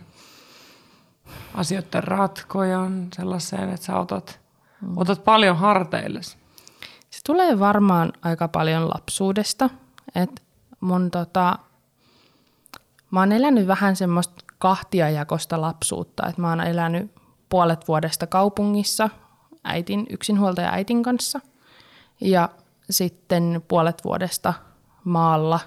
asioiden 1.54 2.04
ratkojan, 2.04 3.08
sellaiseen, 3.16 3.68
että 3.68 3.86
sä 3.86 3.98
otat, 3.98 4.40
mm. 4.80 4.92
otat 4.96 5.24
paljon 5.24 5.56
harteille. 5.56 6.20
Se 7.10 7.20
tulee 7.26 7.58
varmaan 7.58 8.12
aika 8.22 8.48
paljon 8.48 8.88
lapsuudesta. 8.88 9.70
Et 10.14 10.42
mun 10.80 11.10
tota, 11.10 11.58
mä 13.10 13.20
oon 13.20 13.32
elänyt 13.32 13.66
vähän 13.66 13.96
semmoista 13.96 14.44
kahtiajakosta 14.58 15.60
lapsuutta. 15.60 16.26
Et 16.26 16.38
mä 16.38 16.48
oon 16.48 16.60
elänyt 16.60 17.12
puolet 17.48 17.88
vuodesta 17.88 18.26
kaupungissa 18.26 19.10
äitin, 19.64 20.06
yksinhuoltaja 20.10 20.72
äitin 20.72 21.02
kanssa. 21.02 21.40
Ja 22.20 22.48
sitten 22.90 23.62
puolet 23.68 24.04
vuodesta 24.04 24.54
maalla. 25.04 25.60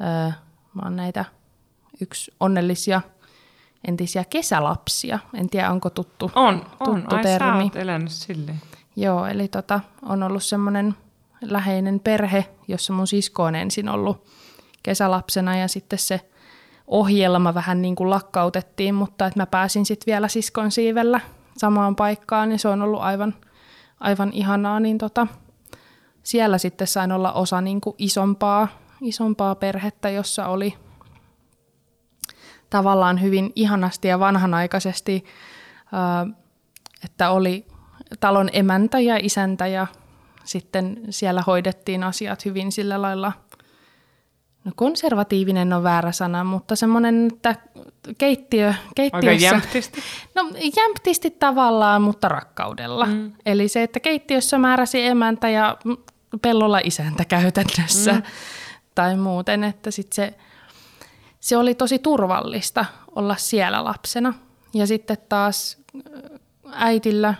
Öö, 0.00 0.32
mä 0.74 0.82
oon 0.84 0.96
näitä 0.96 1.24
yksi 2.00 2.34
onnellisia 2.40 3.00
entisiä 3.88 4.24
kesälapsia. 4.24 5.18
En 5.34 5.50
tiedä, 5.50 5.70
onko 5.70 5.90
tuttu, 5.90 6.30
on, 6.34 6.66
on. 6.80 7.00
tuttu 7.00 7.16
Ai, 7.16 7.22
termi. 7.22 7.70
Sä 7.74 7.80
elänyt 7.80 8.12
silleen. 8.12 8.60
Joo, 8.96 9.26
eli 9.26 9.48
tota, 9.48 9.80
on 10.02 10.22
ollut 10.22 10.42
semmoinen 10.42 10.94
läheinen 11.40 12.00
perhe, 12.00 12.44
jossa 12.68 12.92
mun 12.92 13.06
sisko 13.06 13.42
on 13.42 13.54
ensin 13.54 13.88
ollut 13.88 14.24
kesälapsena 14.82 15.56
ja 15.56 15.68
sitten 15.68 15.98
se 15.98 16.20
ohjelma 16.86 17.54
vähän 17.54 17.82
niin 17.82 17.96
kuin 17.96 18.10
lakkautettiin, 18.10 18.94
mutta 18.94 19.26
että 19.26 19.40
mä 19.40 19.46
pääsin 19.46 19.86
sitten 19.86 20.12
vielä 20.12 20.28
siskon 20.28 20.70
siivellä 20.70 21.20
samaan 21.56 21.96
paikkaan 21.96 22.52
ja 22.52 22.58
se 22.58 22.68
on 22.68 22.82
ollut 22.82 23.00
aivan, 23.00 23.34
aivan 24.00 24.30
ihanaa, 24.32 24.80
niin 24.80 24.98
tota, 24.98 25.26
siellä 26.22 26.58
sitten 26.58 26.86
sain 26.86 27.12
olla 27.12 27.32
osa 27.32 27.60
niin 27.60 27.80
kuin 27.80 27.96
isompaa, 27.98 28.68
isompaa 29.00 29.54
perhettä, 29.54 30.10
jossa 30.10 30.46
oli 30.46 30.74
tavallaan 32.70 33.22
hyvin 33.22 33.52
ihanasti 33.56 34.08
ja 34.08 34.18
vanhanaikaisesti, 34.18 35.24
että 37.04 37.30
oli 37.30 37.66
talon 38.20 38.50
emäntä 38.52 39.00
ja 39.00 39.18
isäntä 39.22 39.66
ja 39.66 39.86
sitten 40.44 41.00
siellä 41.10 41.42
hoidettiin 41.46 42.04
asiat 42.04 42.44
hyvin 42.44 42.72
sillä 42.72 43.02
lailla, 43.02 43.32
no 44.64 44.72
konservatiivinen 44.76 45.72
on 45.72 45.82
väärä 45.82 46.12
sana, 46.12 46.44
mutta 46.44 46.76
semmoinen, 46.76 47.26
että 47.32 47.54
keittiö, 48.18 48.74
keittiössä... 48.94 49.28
Aika 49.28 49.44
jämptisti? 49.44 50.00
No 50.34 50.50
jämptisti 50.76 51.30
tavallaan, 51.30 52.02
mutta 52.02 52.28
rakkaudella. 52.28 53.06
Mm. 53.06 53.32
Eli 53.46 53.68
se, 53.68 53.82
että 53.82 54.00
keittiössä 54.00 54.58
määräsi 54.58 55.06
emäntä 55.06 55.48
ja 55.48 55.76
pellolla 56.42 56.80
isäntä 56.84 57.24
käytännössä. 57.24 58.12
Mm. 58.12 58.22
Tai 58.94 59.16
muuten, 59.16 59.64
että 59.64 59.90
sitten 59.90 60.16
se, 60.16 60.38
se 61.40 61.56
oli 61.56 61.74
tosi 61.74 61.98
turvallista 61.98 62.84
olla 63.16 63.36
siellä 63.36 63.84
lapsena. 63.84 64.34
Ja 64.74 64.86
sitten 64.86 65.16
taas 65.28 65.78
äitillä 66.72 67.34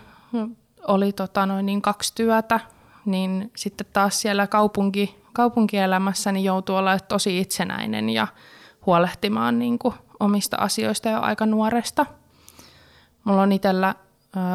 oli 0.87 1.13
tota 1.13 1.45
noin 1.45 1.65
niin 1.65 1.81
kaksi 1.81 2.15
työtä, 2.15 2.59
niin 3.05 3.51
sitten 3.55 3.87
taas 3.93 4.21
siellä 4.21 4.47
kaupunki, 4.47 5.21
kaupunkielämässä 5.33 6.31
niin 6.31 6.43
joutui 6.43 6.77
olla 6.77 6.99
tosi 6.99 7.39
itsenäinen 7.39 8.09
ja 8.09 8.27
huolehtimaan 8.85 9.59
niin 9.59 9.79
kuin 9.79 9.95
omista 10.19 10.57
asioista 10.57 11.09
jo 11.09 11.21
aika 11.21 11.45
nuoresta. 11.45 12.05
Mulla 13.23 13.41
on 13.41 13.51
itsellä 13.51 13.95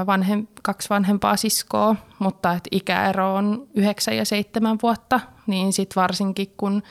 vanhem, 0.07 0.47
kaksi 0.63 0.91
vanhempaa 0.91 1.37
siskoa, 1.37 1.97
mutta 2.19 2.53
et 2.53 2.69
ikäero 2.71 3.35
on 3.35 3.69
9 3.75 4.17
ja 4.17 4.25
7 4.25 4.79
vuotta, 4.83 5.21
niin 5.47 5.73
sitten 5.73 6.03
varsinkin 6.03 6.55
kun 6.57 6.83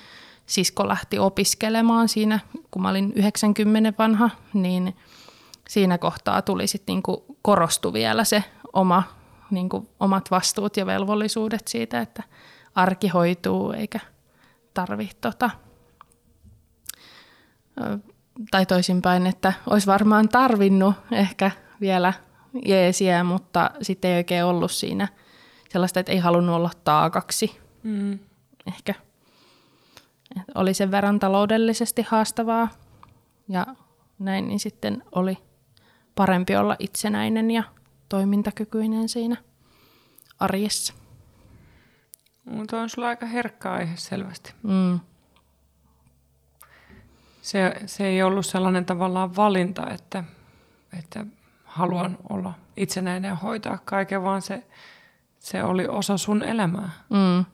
sisko 0.45 0.87
lähti 0.87 1.19
opiskelemaan 1.19 2.09
siinä, 2.09 2.39
kun 2.71 2.81
mä 2.81 2.89
olin 2.89 3.13
90 3.15 3.93
vanha, 3.97 4.29
niin 4.53 4.95
siinä 5.69 5.97
kohtaa 5.97 6.41
tuli 6.41 6.67
sitten 6.67 6.93
niinku 6.93 7.37
korostu 7.41 7.93
vielä 7.93 8.23
se 8.23 8.43
oma, 8.73 9.03
niinku 9.51 9.89
omat 9.99 10.31
vastuut 10.31 10.77
ja 10.77 10.85
velvollisuudet 10.85 11.67
siitä, 11.67 11.99
että 12.01 12.23
arki 12.75 13.07
hoituu 13.07 13.71
eikä 13.71 13.99
tarvitse 14.73 15.17
tota, 15.21 15.49
tai 18.51 18.65
toisinpäin, 18.65 19.27
että 19.27 19.53
olisi 19.69 19.87
varmaan 19.87 20.29
tarvinnut 20.29 20.95
ehkä 21.11 21.51
vielä 21.81 22.13
jeesiä, 22.65 23.23
mutta 23.23 23.71
sitten 23.81 24.11
ei 24.11 24.17
oikein 24.17 24.43
ollut 24.43 24.71
siinä 24.71 25.07
sellaista, 25.69 25.99
että 25.99 26.11
ei 26.11 26.17
halunnut 26.17 26.55
olla 26.55 26.71
taakaksi. 26.83 27.59
Mm. 27.83 28.19
Ehkä 28.67 28.93
oli 30.55 30.73
sen 30.73 30.91
verran 30.91 31.19
taloudellisesti 31.19 32.01
haastavaa 32.09 32.69
ja 33.49 33.65
näin, 34.19 34.47
niin 34.47 34.59
sitten 34.59 35.03
oli 35.11 35.37
parempi 36.15 36.55
olla 36.55 36.75
itsenäinen 36.79 37.51
ja 37.51 37.63
toimintakykyinen 38.09 39.09
siinä 39.09 39.37
arjessa. 40.39 40.93
Mutta 42.45 42.81
on 42.81 42.89
sulla 42.89 43.07
aika 43.07 43.25
herkkä 43.25 43.71
aihe 43.71 43.95
selvästi. 43.95 44.53
Mm. 44.63 44.99
Se, 47.41 47.73
se 47.85 48.07
ei 48.07 48.23
ollut 48.23 48.45
sellainen 48.45 48.85
tavallaan 48.85 49.35
valinta, 49.35 49.89
että, 49.89 50.23
että 50.99 51.25
haluan 51.77 52.17
olla 52.29 52.53
itsenäinen 52.77 53.29
ja 53.29 53.35
hoitaa 53.35 53.77
kaiken, 53.85 54.23
vaan 54.23 54.41
se, 54.41 54.63
se 55.39 55.63
oli 55.63 55.87
osa 55.87 56.17
sun 56.17 56.43
elämää. 56.43 56.89
Mm. 57.09 57.45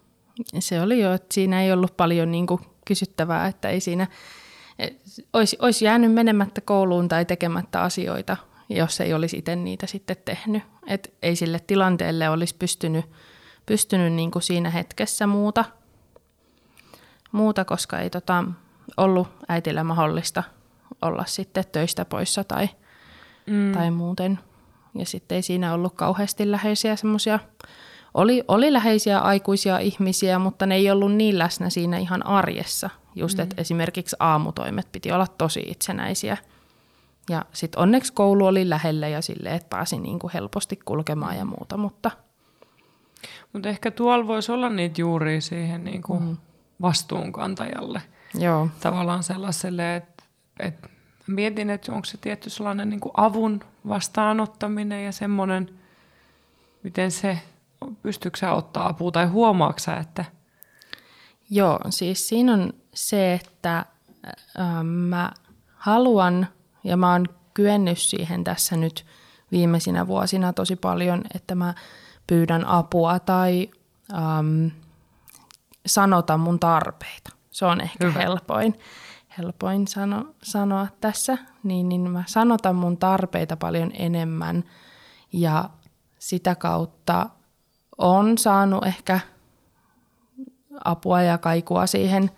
Se 0.59 0.81
oli 0.81 0.99
jo, 0.99 1.13
että 1.13 1.33
siinä 1.33 1.61
ei 1.61 1.73
ollut 1.73 1.97
paljon 1.97 2.31
niin 2.31 2.47
kuin 2.47 2.61
kysyttävää, 2.85 3.47
että 3.47 3.69
ei 3.69 3.79
siinä 3.79 4.07
olisi, 5.33 5.57
olisi 5.61 5.85
jäänyt 5.85 6.13
menemättä 6.13 6.61
kouluun 6.61 7.07
tai 7.07 7.25
tekemättä 7.25 7.81
asioita, 7.81 8.37
jos 8.69 9.01
ei 9.01 9.13
olisi 9.13 9.37
itse 9.37 9.55
niitä 9.55 9.87
sitten 9.87 10.17
tehnyt. 10.25 10.63
Et 10.87 11.13
ei 11.21 11.35
sille 11.35 11.59
tilanteelle 11.59 12.29
olisi 12.29 12.55
pystynyt, 12.55 13.05
pystynyt 13.65 14.13
niin 14.13 14.31
kuin 14.31 14.43
siinä 14.43 14.69
hetkessä 14.69 15.27
muuta, 15.27 15.65
muuta 17.31 17.65
koska 17.65 17.99
ei 17.99 18.09
tota, 18.09 18.43
ollut 18.97 19.27
äitillä 19.47 19.83
mahdollista 19.83 20.43
olla 21.01 21.25
sitten 21.27 21.63
töistä 21.71 22.05
poissa 22.05 22.43
tai, 22.43 22.69
mm. 23.45 23.71
tai 23.71 23.91
muuten. 23.91 24.39
Ja 24.95 25.05
sitten 25.05 25.35
ei 25.35 25.41
siinä 25.41 25.73
ollut 25.73 25.93
kauheasti 25.95 26.51
läheisiä 26.51 26.95
semmoisia, 26.95 27.39
oli, 28.13 28.43
oli 28.47 28.73
läheisiä 28.73 29.19
aikuisia 29.19 29.79
ihmisiä, 29.79 30.39
mutta 30.39 30.65
ne 30.65 30.75
ei 30.75 30.91
ollut 30.91 31.15
niin 31.15 31.39
läsnä 31.39 31.69
siinä 31.69 31.97
ihan 31.97 32.25
arjessa. 32.25 32.89
Just, 33.15 33.37
mm. 33.37 33.43
että 33.43 33.55
esimerkiksi 33.61 34.15
aamutoimet 34.19 34.91
piti 34.91 35.11
olla 35.11 35.27
tosi 35.27 35.63
itsenäisiä. 35.67 36.37
Ja 37.29 37.45
sitten 37.53 37.81
onneksi 37.81 38.13
koulu 38.13 38.45
oli 38.45 38.69
lähellä 38.69 39.07
ja 39.07 39.21
sille, 39.21 39.55
että 39.55 39.69
pääsi 39.69 39.99
niin 39.99 40.19
kuin 40.19 40.33
helposti 40.33 40.79
kulkemaan 40.85 41.37
ja 41.37 41.45
muuta, 41.45 41.77
mutta... 41.77 42.11
Mutta 43.53 43.69
ehkä 43.69 43.91
tuolla 43.91 44.27
voisi 44.27 44.51
olla 44.51 44.69
niitä 44.69 45.01
juuri 45.01 45.41
siihen 45.41 45.83
niin 45.83 46.01
kuin 46.01 46.23
mm. 46.23 46.37
vastuunkantajalle. 46.81 48.01
Joo. 48.39 48.67
Tavallaan 48.79 49.23
sellaiselle, 49.23 49.95
että, 49.95 50.23
että 50.59 50.89
mietin, 51.27 51.69
että 51.69 51.91
onko 51.91 52.05
se 52.05 52.17
tietty 52.17 52.49
sellainen 52.49 52.89
niin 52.89 52.99
kuin 52.99 53.11
avun 53.17 53.59
vastaanottaminen 53.87 55.05
ja 55.05 55.11
semmoinen, 55.11 55.69
miten 56.83 57.11
se, 57.11 57.39
pystyykö 58.01 58.37
sä 58.37 58.53
ottaa 58.53 58.87
apua 58.87 59.11
tai 59.11 59.25
huomaatko 59.25 59.91
että... 60.01 60.25
Joo, 61.49 61.79
siis 61.89 62.27
siinä 62.27 62.53
on 62.53 62.73
se, 62.93 63.33
että 63.33 63.77
äh, 63.77 64.83
mä 64.83 65.31
haluan 65.75 66.47
ja 66.83 66.97
mä 66.97 67.11
oon 67.11 67.25
kyennyt 67.53 67.97
siihen 67.97 68.43
tässä 68.43 68.77
nyt 68.77 69.05
viimeisinä 69.51 70.07
vuosina 70.07 70.53
tosi 70.53 70.75
paljon, 70.75 71.21
että 71.35 71.55
mä 71.55 71.73
pyydän 72.27 72.65
apua 72.65 73.19
tai 73.19 73.69
ähm, 74.13 74.67
sanotan 75.85 76.39
mun 76.39 76.59
tarpeita. 76.59 77.31
Se 77.51 77.65
on 77.65 77.81
ehkä 77.81 78.07
Hyvä. 78.07 78.19
helpoin 78.19 78.79
helpoin 79.37 79.87
sano, 79.87 80.25
sanoa 80.43 80.87
tässä, 81.01 81.37
niin, 81.63 81.89
niin 81.89 82.01
mä 82.01 82.23
sanotan 82.27 82.75
mun 82.75 82.97
tarpeita 82.97 83.57
paljon 83.57 83.91
enemmän. 83.93 84.63
Ja 85.33 85.69
sitä 86.19 86.55
kautta 86.55 87.29
on 87.97 88.37
saanut 88.37 88.85
ehkä 88.85 89.19
apua 90.83 91.21
ja 91.21 91.37
kaikua 91.37 91.87
siihen, 91.87 92.31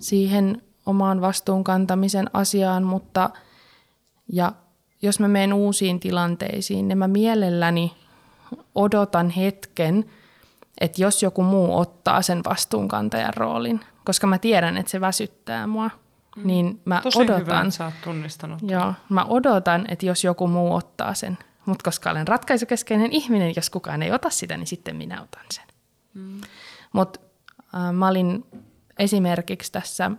siihen 0.00 0.62
omaan 0.86 1.20
vastuunkantamisen 1.20 2.30
asiaan, 2.32 2.82
mutta 2.82 3.30
ja 4.32 4.52
jos 5.02 5.20
mä 5.20 5.28
menen 5.28 5.52
uusiin 5.52 6.00
tilanteisiin, 6.00 6.88
niin 6.88 6.98
mä 6.98 7.08
mielelläni 7.08 7.96
odotan 8.74 9.30
hetken, 9.30 10.04
että 10.80 11.02
jos 11.02 11.22
joku 11.22 11.42
muu 11.42 11.78
ottaa 11.78 12.22
sen 12.22 12.40
vastuunkantajan 12.44 13.34
roolin, 13.34 13.80
koska 14.08 14.26
mä 14.26 14.38
tiedän, 14.38 14.76
että 14.76 14.90
se 14.90 15.00
väsyttää 15.00 15.66
mua. 15.66 15.90
Mm. 16.36 16.46
Niin 16.46 16.80
mä 16.84 17.00
Tosi 17.02 17.18
odotan, 17.18 17.40
hyvä, 17.40 17.60
että 17.60 17.70
sä 17.70 17.84
oot 17.84 17.94
tunnistanut. 18.04 18.58
Joo, 18.62 18.94
mä 19.08 19.24
odotan, 19.24 19.84
että 19.88 20.06
jos 20.06 20.24
joku 20.24 20.46
muu 20.46 20.74
ottaa 20.74 21.14
sen. 21.14 21.38
Mutta 21.66 21.84
koska 21.84 22.10
olen 22.10 22.28
ratkaisukeskeinen 22.28 23.12
ihminen, 23.12 23.52
jos 23.56 23.70
kukaan 23.70 24.02
ei 24.02 24.12
ota 24.12 24.30
sitä, 24.30 24.56
niin 24.56 24.66
sitten 24.66 24.96
minä 24.96 25.22
otan 25.22 25.44
sen. 25.54 25.64
Mm. 26.14 26.40
Mutta 26.92 27.20
äh, 27.74 27.92
mä 27.92 28.08
olin 28.08 28.44
esimerkiksi 28.98 29.72
tässä 29.72 30.10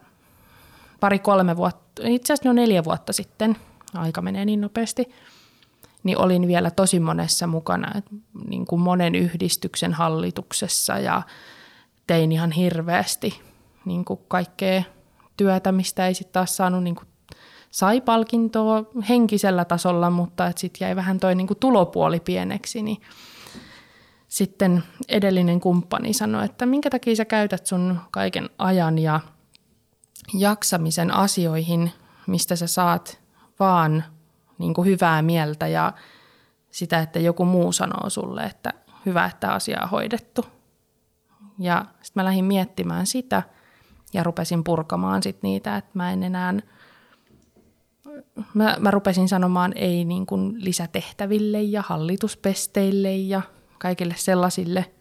pari-kolme 1.00 1.58
vuotta, 1.58 2.02
itse 2.06 2.34
asiassa 2.34 2.50
no 2.50 2.54
neljä 2.54 2.84
vuotta 2.84 3.14
sitten, 3.14 3.58
aika 3.94 4.22
menee 4.22 4.46
niin 4.46 4.62
nopeasti, 4.62 5.16
niin 6.04 6.18
olin 6.18 6.48
vielä 6.48 6.72
tosi 6.72 7.00
monessa 7.00 7.48
mukana, 7.48 7.92
et, 7.98 8.06
niin 8.48 8.66
kuin 8.66 8.82
monen 8.82 9.16
yhdistyksen 9.16 9.94
hallituksessa 9.94 11.00
ja 11.00 11.22
tein 12.08 12.32
ihan 12.32 12.52
hirveästi 12.52 13.49
niin 13.90 14.06
kuin 14.06 14.20
kaikkea 14.28 14.84
työtä, 15.38 15.72
mistä 15.72 16.08
ei 16.08 16.14
sitten 16.14 16.34
taas 16.34 16.58
saanut 16.58 16.84
niin 16.84 16.96
kuin, 16.96 17.08
sai 17.72 18.02
palkintoa 18.02 18.84
henkisellä 19.10 19.66
tasolla, 19.66 20.10
mutta 20.10 20.52
sitten 20.56 20.86
jäi 20.86 20.96
vähän 20.96 21.20
toi 21.20 21.36
niin 21.36 21.48
kuin 21.48 21.60
tulopuoli 21.60 22.20
pieneksi, 22.20 22.82
niin 22.82 23.02
sitten 24.28 24.84
edellinen 25.08 25.60
kumppani 25.60 26.14
sanoi, 26.14 26.46
että 26.46 26.66
minkä 26.66 26.90
takia 26.90 27.16
sä 27.16 27.26
käytät 27.26 27.66
sun 27.66 28.00
kaiken 28.12 28.50
ajan 28.58 29.00
ja 29.00 29.20
jaksamisen 30.34 31.14
asioihin, 31.14 31.92
mistä 32.28 32.56
sä 32.56 32.68
saat 32.68 33.22
vaan 33.60 34.04
niin 34.58 34.74
kuin 34.74 34.86
hyvää 34.86 35.22
mieltä 35.22 35.68
ja 35.68 35.94
sitä, 36.72 37.00
että 37.00 37.20
joku 37.20 37.46
muu 37.46 37.72
sanoo 37.72 38.10
sulle, 38.10 38.44
että 38.44 38.74
hyvä, 39.06 39.26
että 39.26 39.54
asia 39.54 39.80
on 39.84 39.90
hoidettu. 39.90 40.46
Ja 41.60 41.86
sitten 42.02 42.22
mä 42.22 42.26
lähdin 42.26 42.46
miettimään 42.46 43.08
sitä– 43.08 43.44
ja 44.14 44.24
rupesin 44.24 44.64
purkamaan 44.64 45.24
sit 45.24 45.44
niitä, 45.44 45.78
että 45.78 45.92
mä 45.94 46.12
en 46.12 46.24
enää, 46.24 46.54
mä, 48.54 48.78
mä 48.80 48.92
rupesin 48.92 49.30
sanomaan 49.30 49.74
ei 49.76 50.06
niin 50.06 50.26
kuin 50.26 50.66
lisätehtäville 50.66 51.62
ja 51.62 51.84
hallituspesteille 51.88 53.16
ja 53.16 53.42
kaikille 53.78 54.14
sellaisille, 54.18 54.92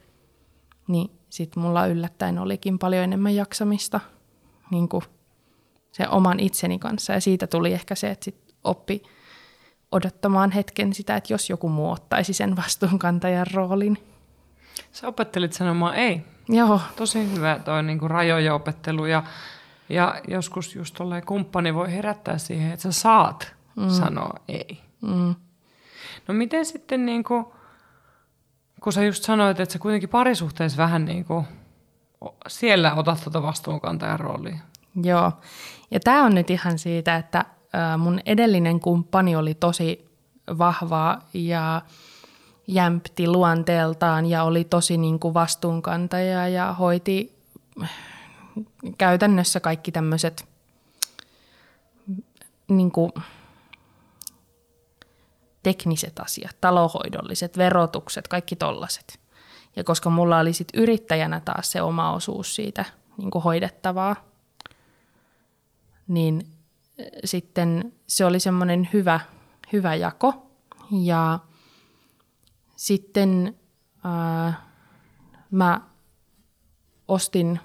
niin 0.88 1.10
sitten 1.30 1.62
mulla 1.62 1.86
yllättäen 1.86 2.38
olikin 2.38 2.78
paljon 2.78 3.04
enemmän 3.04 3.34
jaksamista 3.34 4.00
niin 4.70 4.88
kuin 4.88 5.02
se 5.92 6.08
oman 6.08 6.40
itseni 6.40 6.78
kanssa 6.78 7.12
ja 7.12 7.20
siitä 7.20 7.46
tuli 7.46 7.72
ehkä 7.72 7.94
se, 7.94 8.10
että 8.10 8.24
sit 8.24 8.54
oppi 8.64 9.02
odottamaan 9.92 10.50
hetken 10.50 10.92
sitä, 10.94 11.16
että 11.16 11.32
jos 11.32 11.50
joku 11.50 11.68
muu 11.68 11.90
ottaisi 11.90 12.32
sen 12.32 12.56
vastuunkantajan 12.56 13.46
roolin. 13.54 13.98
Sä 14.92 15.08
opettelit 15.08 15.52
sanomaan 15.52 15.94
ei. 15.94 16.22
Joo. 16.48 16.80
Tosi 16.96 17.32
hyvä 17.32 17.58
toi 17.64 17.82
niinku 17.82 18.08
rajojen 18.08 18.54
opettelu 18.54 19.06
ja, 19.06 19.22
ja 19.88 20.20
joskus 20.28 20.74
just 20.74 20.94
tolleen 20.94 21.26
kumppani 21.26 21.74
voi 21.74 21.92
herättää 21.92 22.38
siihen, 22.38 22.72
että 22.72 22.82
sä 22.82 22.92
saat 22.92 23.54
mm. 23.76 23.90
sanoa 23.90 24.34
ei. 24.48 24.80
Mm. 25.00 25.34
No 26.28 26.34
miten 26.34 26.66
sitten 26.66 27.06
niinku, 27.06 27.54
kun 28.80 28.92
sä 28.92 29.04
just 29.04 29.24
sanoit, 29.24 29.60
että 29.60 29.72
sä 29.72 29.78
kuitenkin 29.78 30.08
parisuhteessa 30.08 30.78
vähän 30.78 31.04
niinku, 31.04 31.44
siellä 32.48 32.94
otat 32.94 33.20
tuota 33.24 33.42
vastuunkantajan 33.42 34.20
roolia. 34.20 34.58
Joo. 35.02 35.32
Ja 35.90 36.00
tämä 36.00 36.24
on 36.24 36.34
nyt 36.34 36.50
ihan 36.50 36.78
siitä, 36.78 37.16
että 37.16 37.44
mun 37.98 38.20
edellinen 38.26 38.80
kumppani 38.80 39.36
oli 39.36 39.54
tosi 39.54 40.08
vahvaa 40.58 41.20
ja 41.34 41.82
jämpti 42.68 43.28
luonteeltaan 43.28 44.26
ja 44.26 44.42
oli 44.42 44.64
tosi 44.64 44.96
niin 44.96 45.18
kuin 45.18 45.34
vastuunkantaja 45.34 46.48
ja 46.48 46.72
hoiti 46.72 47.38
käytännössä 48.98 49.60
kaikki 49.60 49.92
tämmöiset 49.92 50.48
niin 52.68 52.90
kuin 52.90 53.12
tekniset 55.62 56.20
asiat, 56.20 56.56
talohoidolliset, 56.60 57.58
verotukset, 57.58 58.28
kaikki 58.28 58.56
tollaset. 58.56 59.20
Ja 59.76 59.84
koska 59.84 60.10
mulla 60.10 60.38
oli 60.38 60.52
sit 60.52 60.68
yrittäjänä 60.74 61.40
taas 61.40 61.72
se 61.72 61.82
oma 61.82 62.12
osuus 62.12 62.54
siitä 62.54 62.84
niin 63.16 63.30
kuin 63.30 63.42
hoidettavaa, 63.42 64.16
niin 66.08 66.46
sitten 67.24 67.92
se 68.06 68.24
oli 68.24 68.40
semmoinen 68.40 68.88
hyvä, 68.92 69.20
hyvä 69.72 69.94
jako. 69.94 70.46
Ja 70.90 71.38
sitten 72.78 73.58
ää, 74.04 74.68
mä 75.50 75.80
ostin 77.08 77.60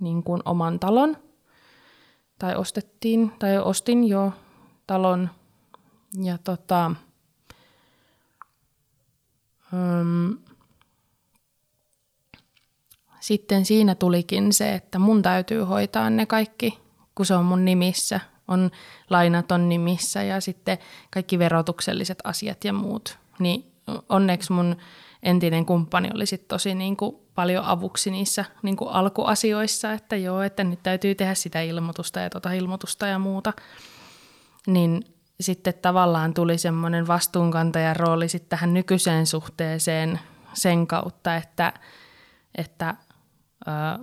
niin 0.00 0.22
kuin 0.22 0.42
oman 0.44 0.80
talon, 0.80 1.16
tai 2.38 2.56
ostettiin, 2.56 3.32
tai 3.38 3.58
ostin 3.58 4.08
jo 4.08 4.32
talon, 4.86 5.30
ja 6.22 6.38
tota, 6.38 6.86
äm, 9.74 10.38
sitten 13.20 13.64
siinä 13.64 13.94
tulikin 13.94 14.52
se, 14.52 14.74
että 14.74 14.98
mun 14.98 15.22
täytyy 15.22 15.62
hoitaa 15.62 16.10
ne 16.10 16.26
kaikki, 16.26 16.78
kun 17.14 17.26
se 17.26 17.34
on 17.34 17.44
mun 17.44 17.64
nimissä, 17.64 18.20
on 18.48 18.70
lainaton 19.10 19.68
nimissä 19.68 20.22
ja 20.22 20.40
sitten 20.40 20.78
kaikki 21.10 21.38
verotukselliset 21.38 22.18
asiat 22.24 22.64
ja 22.64 22.72
muut, 22.72 23.18
niin 23.38 23.73
onneksi 24.08 24.52
mun 24.52 24.76
entinen 25.22 25.66
kumppani 25.66 26.10
oli 26.14 26.26
sit 26.26 26.48
tosi 26.48 26.74
niin 26.74 26.96
kuin 26.96 27.16
paljon 27.34 27.64
avuksi 27.64 28.10
niissä 28.10 28.44
niin 28.62 28.76
kuin 28.76 28.90
alkuasioissa, 28.90 29.92
että 29.92 30.16
joo, 30.16 30.42
että 30.42 30.64
nyt 30.64 30.82
täytyy 30.82 31.14
tehdä 31.14 31.34
sitä 31.34 31.60
ilmoitusta 31.60 32.20
ja 32.20 32.30
tota 32.30 32.52
ilmoitusta 32.52 33.06
ja 33.06 33.18
muuta. 33.18 33.52
Niin 34.66 35.04
sitten 35.40 35.74
tavallaan 35.82 36.34
tuli 36.34 36.58
semmoinen 36.58 37.06
vastuunkantajan 37.06 37.96
rooli 37.96 38.28
sitten 38.28 38.48
tähän 38.48 38.74
nykyiseen 38.74 39.26
suhteeseen 39.26 40.20
sen 40.54 40.86
kautta, 40.86 41.36
että, 41.36 41.72
että 42.54 42.94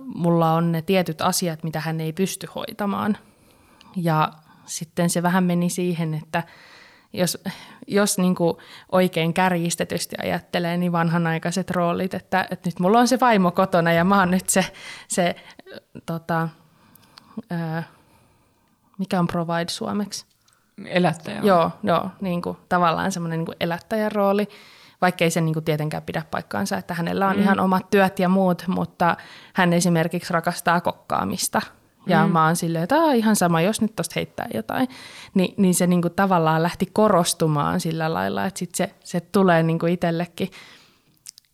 mulla 0.04 0.52
on 0.52 0.72
ne 0.72 0.82
tietyt 0.82 1.20
asiat, 1.20 1.62
mitä 1.62 1.80
hän 1.80 2.00
ei 2.00 2.12
pysty 2.12 2.48
hoitamaan. 2.54 3.18
Ja 3.96 4.32
sitten 4.66 5.10
se 5.10 5.22
vähän 5.22 5.44
meni 5.44 5.70
siihen, 5.70 6.14
että 6.14 6.42
jos, 7.12 7.38
jos 7.86 8.18
niin 8.18 8.34
kuin 8.34 8.56
oikein 8.92 9.34
kärjistetysti 9.34 10.16
ajattelee, 10.22 10.76
niin 10.76 10.92
vanhanaikaiset 10.92 11.70
roolit, 11.70 12.14
että, 12.14 12.46
että 12.50 12.68
nyt 12.68 12.78
mulla 12.78 12.98
on 12.98 13.08
se 13.08 13.20
vaimo 13.20 13.50
kotona 13.50 13.92
ja 13.92 14.04
mä 14.04 14.18
oon 14.18 14.30
nyt 14.30 14.48
se, 14.48 14.64
se 15.08 15.34
tota, 16.06 16.48
ää, 17.50 17.82
mikä 18.98 19.18
on 19.18 19.26
provide 19.26 19.68
suomeksi? 19.68 20.26
Elättäjä. 20.86 21.40
Joo, 21.42 21.70
joo 21.82 22.10
niin 22.20 22.42
kuin, 22.42 22.56
tavallaan 22.68 23.12
semmoinen 23.12 23.38
niin 23.38 23.56
elättäjän 23.60 24.12
rooli, 24.12 24.48
vaikkei 25.00 25.30
se 25.30 25.40
niin 25.40 25.54
kuin 25.54 25.64
tietenkään 25.64 26.02
pidä 26.02 26.22
paikkaansa, 26.30 26.76
että 26.76 26.94
hänellä 26.94 27.28
on 27.28 27.36
mm. 27.36 27.42
ihan 27.42 27.60
omat 27.60 27.90
työt 27.90 28.18
ja 28.18 28.28
muut, 28.28 28.64
mutta 28.66 29.16
hän 29.54 29.72
esimerkiksi 29.72 30.32
rakastaa 30.32 30.80
kokkaamista. 30.80 31.62
Ja 32.06 32.26
mm. 32.26 32.32
mä 32.32 32.46
oon 32.46 32.56
silleen, 32.56 32.82
että 32.82 33.12
ihan 33.12 33.36
sama, 33.36 33.60
jos 33.60 33.80
nyt 33.80 33.96
tosta 33.96 34.12
heittää 34.16 34.48
jotain. 34.54 34.88
Ni, 35.34 35.54
niin 35.56 35.74
se 35.74 35.86
niin 35.86 36.02
kuin 36.02 36.14
tavallaan 36.14 36.62
lähti 36.62 36.86
korostumaan 36.92 37.80
sillä 37.80 38.14
lailla, 38.14 38.46
että 38.46 38.58
sit 38.58 38.74
se, 38.74 38.94
se 39.04 39.20
tulee 39.20 39.62
niin 39.62 39.78
kuin 39.78 39.92
itsellekin. 39.92 40.50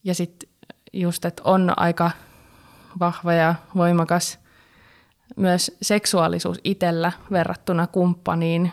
Ja 0.04 0.14
sitten 0.14 0.48
just, 0.92 1.24
että 1.24 1.42
on 1.44 1.72
aika 1.76 2.10
vahva 3.00 3.32
ja 3.32 3.54
voimakas 3.76 4.38
myös 5.36 5.76
seksuaalisuus 5.82 6.60
itsellä 6.64 7.12
verrattuna 7.30 7.86
kumppaniin, 7.86 8.72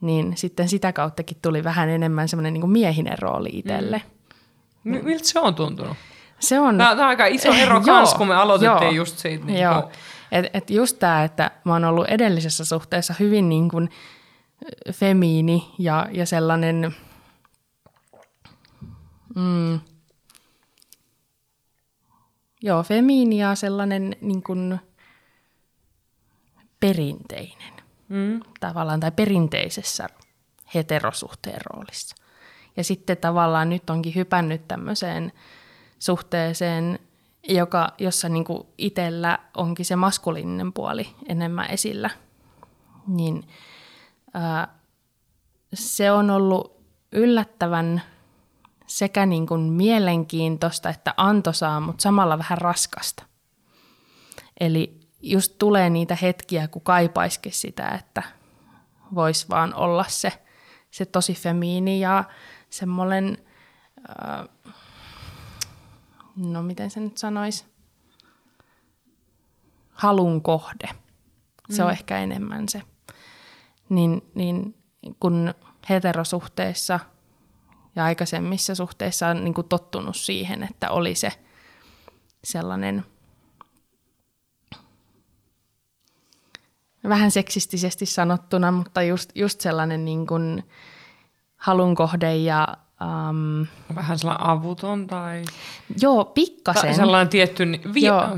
niin 0.00 0.36
sitten 0.36 0.68
sitä 0.68 0.92
kauttakin 0.92 1.36
tuli 1.42 1.64
vähän 1.64 1.88
enemmän 1.88 2.28
semmoinen 2.28 2.54
niin 2.54 2.70
miehinen 2.70 3.18
rooli 3.18 3.50
itselle. 3.52 4.02
Mm. 4.84 5.04
Miltä 5.04 5.28
se 5.28 5.40
on 5.40 5.54
tuntunut? 5.54 5.96
Se 6.38 6.60
on... 6.60 6.78
Tämä 6.78 6.90
on 6.90 7.00
aika 7.00 7.26
iso 7.26 7.52
ero 7.52 7.80
kans, 7.86 8.14
kun 8.14 8.28
me 8.28 8.34
aloitettiin 8.34 8.82
joo, 8.82 8.90
just 8.90 9.18
siitä. 9.18 9.44
Niin 9.44 9.60
joo. 9.60 9.90
Et, 10.32 10.46
et 10.54 10.70
just 10.70 10.98
tämä, 10.98 11.24
että 11.24 11.50
mä 11.64 11.72
oon 11.72 11.84
ollut 11.84 12.08
edellisessä 12.08 12.64
suhteessa 12.64 13.14
hyvin 13.20 13.48
niin 13.48 13.68
kuin 13.68 13.90
femiini 14.92 15.74
ja, 15.78 16.08
ja 16.12 16.26
sellainen... 16.26 16.94
Mm, 19.36 19.80
joo, 22.62 22.82
femiini 22.82 23.38
ja 23.38 23.54
sellainen 23.54 24.16
niin 24.20 24.42
kuin 24.42 24.80
perinteinen 26.80 27.74
mm. 28.08 28.40
tavallaan, 28.60 29.00
tai 29.00 29.12
perinteisessä 29.12 30.06
heterosuhteen 30.74 31.60
roolissa. 31.64 32.16
Ja 32.76 32.84
sitten 32.84 33.16
tavallaan 33.16 33.70
nyt 33.70 33.90
onkin 33.90 34.14
hypännyt 34.14 34.68
tämmöiseen 34.68 35.32
suhteeseen, 35.98 36.98
joka, 37.48 37.88
jossa 37.98 38.28
niin 38.28 38.44
kuin 38.44 38.66
itsellä 38.78 39.38
onkin 39.56 39.86
se 39.86 39.96
maskuliininen 39.96 40.72
puoli 40.72 41.06
enemmän 41.28 41.70
esillä. 41.70 42.10
Niin 43.06 43.48
ää, 44.34 44.78
se 45.74 46.10
on 46.10 46.30
ollut 46.30 46.80
yllättävän 47.12 48.02
sekä 48.86 49.26
niin 49.26 49.46
kuin 49.46 49.60
mielenkiintoista 49.60 50.88
että 50.88 51.14
antoisaa, 51.16 51.80
mutta 51.80 52.02
samalla 52.02 52.38
vähän 52.38 52.58
raskasta. 52.58 53.22
Eli 54.60 55.00
just 55.22 55.54
tulee 55.58 55.90
niitä 55.90 56.16
hetkiä, 56.22 56.68
kun 56.68 56.82
kaipaisikin 56.82 57.52
sitä, 57.52 57.88
että 57.88 58.22
voisi 59.14 59.48
vaan 59.48 59.74
olla 59.74 60.04
se, 60.08 60.32
se 60.90 61.04
tosi 61.04 61.34
femiini 61.34 62.00
ja 62.00 62.24
semmoinen, 62.70 63.38
äh, 63.98 64.48
no 66.36 66.62
miten 66.62 66.90
se 66.90 67.00
nyt 67.00 67.18
sanoisi, 67.18 67.64
halun 69.90 70.42
kohde. 70.42 70.88
Se 71.70 71.82
mm. 71.82 71.86
on 71.86 71.92
ehkä 71.92 72.18
enemmän 72.18 72.68
se. 72.68 72.82
Niin, 73.88 74.22
niin 74.34 74.74
kun 75.20 75.54
heterosuhteissa 75.90 77.00
ja 77.96 78.04
aikaisemmissa 78.04 78.74
suhteissa 78.74 79.28
on 79.28 79.44
niin 79.44 79.54
tottunut 79.68 80.16
siihen, 80.16 80.62
että 80.62 80.90
oli 80.90 81.14
se 81.14 81.32
sellainen– 82.44 83.04
vähän 87.08 87.30
seksistisesti 87.30 88.06
sanottuna, 88.06 88.70
mutta 88.70 89.02
just, 89.02 89.30
just 89.34 89.60
sellainen 89.60 90.04
niin 90.04 90.26
kuin 90.26 90.68
halun 91.56 91.94
kohde 91.94 92.36
ja... 92.36 92.76
Um, 93.04 93.66
vähän 93.94 94.18
sellainen 94.18 94.46
avuton 94.46 95.06
tai... 95.06 95.42
Joo, 96.02 96.24
pikkasen. 96.24 96.82
Tai 96.82 96.94
sellainen 96.94 97.28
tietty, 97.28 97.64
vi, 97.94 98.02
joo. 98.02 98.28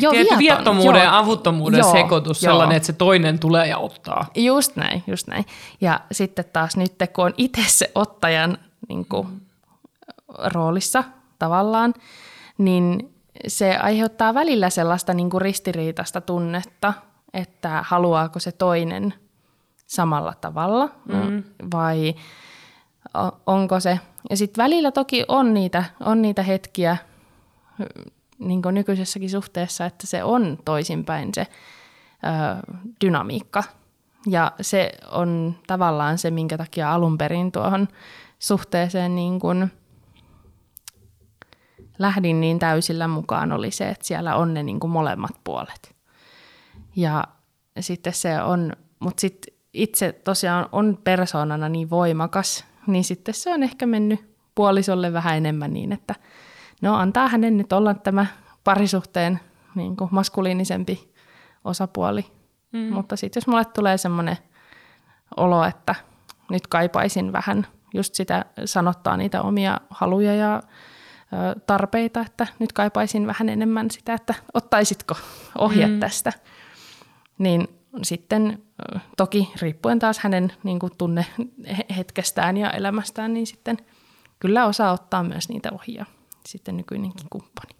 Joo, 0.00 0.12
tietty 0.12 0.38
viattomuuden 0.38 1.00
joo. 1.00 1.04
ja 1.04 1.18
avuttomuuden 1.18 1.78
joo, 1.78 1.92
sekoitus, 1.92 2.42
joo. 2.42 2.52
sellainen, 2.52 2.76
että 2.76 2.86
se 2.86 2.92
toinen 2.92 3.38
tulee 3.38 3.66
ja 3.66 3.78
ottaa. 3.78 4.26
Just 4.34 4.76
näin, 4.76 5.04
just 5.06 5.26
näin. 5.26 5.44
Ja 5.80 6.00
sitten 6.12 6.44
taas 6.52 6.76
nyt, 6.76 6.92
kun 7.12 7.24
on 7.24 7.34
itse 7.36 7.62
se 7.66 7.90
ottajan 7.94 8.58
niin 8.88 9.06
kuin, 9.06 9.28
roolissa 10.44 11.04
tavallaan, 11.38 11.94
niin 12.58 13.14
se 13.46 13.76
aiheuttaa 13.76 14.34
välillä 14.34 14.70
sellaista 14.70 15.14
niin 15.14 15.30
kuin 15.30 15.42
ristiriitaista 15.42 16.20
tunnetta– 16.20 16.92
että 17.34 17.84
haluaako 17.86 18.38
se 18.38 18.52
toinen 18.52 19.14
samalla 19.86 20.34
tavalla 20.40 20.88
mm. 21.08 21.42
vai 21.70 22.14
onko 23.46 23.80
se. 23.80 24.00
Ja 24.30 24.36
sitten 24.36 24.64
välillä 24.64 24.92
toki 24.92 25.24
on 25.28 25.54
niitä, 25.54 25.84
on 26.00 26.22
niitä 26.22 26.42
hetkiä 26.42 26.96
niin 28.38 28.62
kuin 28.62 28.74
nykyisessäkin 28.74 29.30
suhteessa, 29.30 29.86
että 29.86 30.06
se 30.06 30.24
on 30.24 30.58
toisinpäin 30.64 31.30
se 31.34 31.40
ö, 31.40 32.74
dynamiikka. 33.04 33.62
Ja 34.26 34.52
se 34.60 34.92
on 35.10 35.54
tavallaan 35.66 36.18
se, 36.18 36.30
minkä 36.30 36.58
takia 36.58 36.94
alun 36.94 37.18
perin 37.18 37.52
tuohon 37.52 37.88
suhteeseen 38.38 39.14
niin 39.14 39.40
kuin 39.40 39.72
lähdin 41.98 42.40
niin 42.40 42.58
täysillä 42.58 43.08
mukaan, 43.08 43.52
oli 43.52 43.70
se, 43.70 43.88
että 43.88 44.06
siellä 44.06 44.36
on 44.36 44.54
ne 44.54 44.62
niin 44.62 44.80
kuin 44.80 44.90
molemmat 44.90 45.40
puolet. 45.44 45.94
Ja 46.96 47.24
sitten 47.80 48.12
se 48.12 48.42
on, 48.42 48.72
mutta 49.00 49.20
sitten 49.20 49.54
itse 49.72 50.12
tosiaan 50.12 50.68
on 50.72 50.98
persoonana 51.04 51.68
niin 51.68 51.90
voimakas, 51.90 52.64
niin 52.86 53.04
sitten 53.04 53.34
se 53.34 53.54
on 53.54 53.62
ehkä 53.62 53.86
mennyt 53.86 54.34
puolisolle 54.54 55.12
vähän 55.12 55.36
enemmän 55.36 55.72
niin, 55.72 55.92
että 55.92 56.14
no 56.82 56.94
antaa 56.94 57.28
hänen 57.28 57.56
nyt 57.56 57.72
olla 57.72 57.94
tämä 57.94 58.26
parisuhteen 58.64 59.40
niin 59.74 59.96
kuin 59.96 60.08
maskuliinisempi 60.12 61.12
osapuoli. 61.64 62.26
Mm. 62.72 62.92
Mutta 62.92 63.16
sitten 63.16 63.40
jos 63.40 63.46
mulle 63.46 63.64
tulee 63.64 63.98
semmoinen 63.98 64.36
olo, 65.36 65.64
että 65.64 65.94
nyt 66.50 66.66
kaipaisin 66.66 67.32
vähän 67.32 67.66
just 67.94 68.14
sitä 68.14 68.44
sanottaa 68.64 69.16
niitä 69.16 69.42
omia 69.42 69.80
haluja 69.90 70.34
ja 70.34 70.62
tarpeita, 71.66 72.20
että 72.20 72.46
nyt 72.58 72.72
kaipaisin 72.72 73.26
vähän 73.26 73.48
enemmän 73.48 73.90
sitä, 73.90 74.14
että 74.14 74.34
ottaisitko 74.54 75.14
ohjat 75.58 75.90
mm. 75.90 76.00
tästä– 76.00 76.32
niin 77.38 77.68
sitten 78.02 78.62
toki 79.16 79.52
riippuen 79.60 79.98
taas 79.98 80.18
hänen 80.18 80.52
niin 80.62 80.78
kuin 80.78 80.92
tunne 80.98 81.26
hetkestään 81.96 82.56
ja 82.56 82.70
elämästään, 82.70 83.34
niin 83.34 83.46
sitten 83.46 83.76
kyllä 84.40 84.66
osaa 84.66 84.92
ottaa 84.92 85.22
myös 85.22 85.48
niitä 85.48 85.70
ohjia 85.72 86.06
sitten 86.46 86.76
nykyinenkin 86.76 87.26
kumppani. 87.30 87.74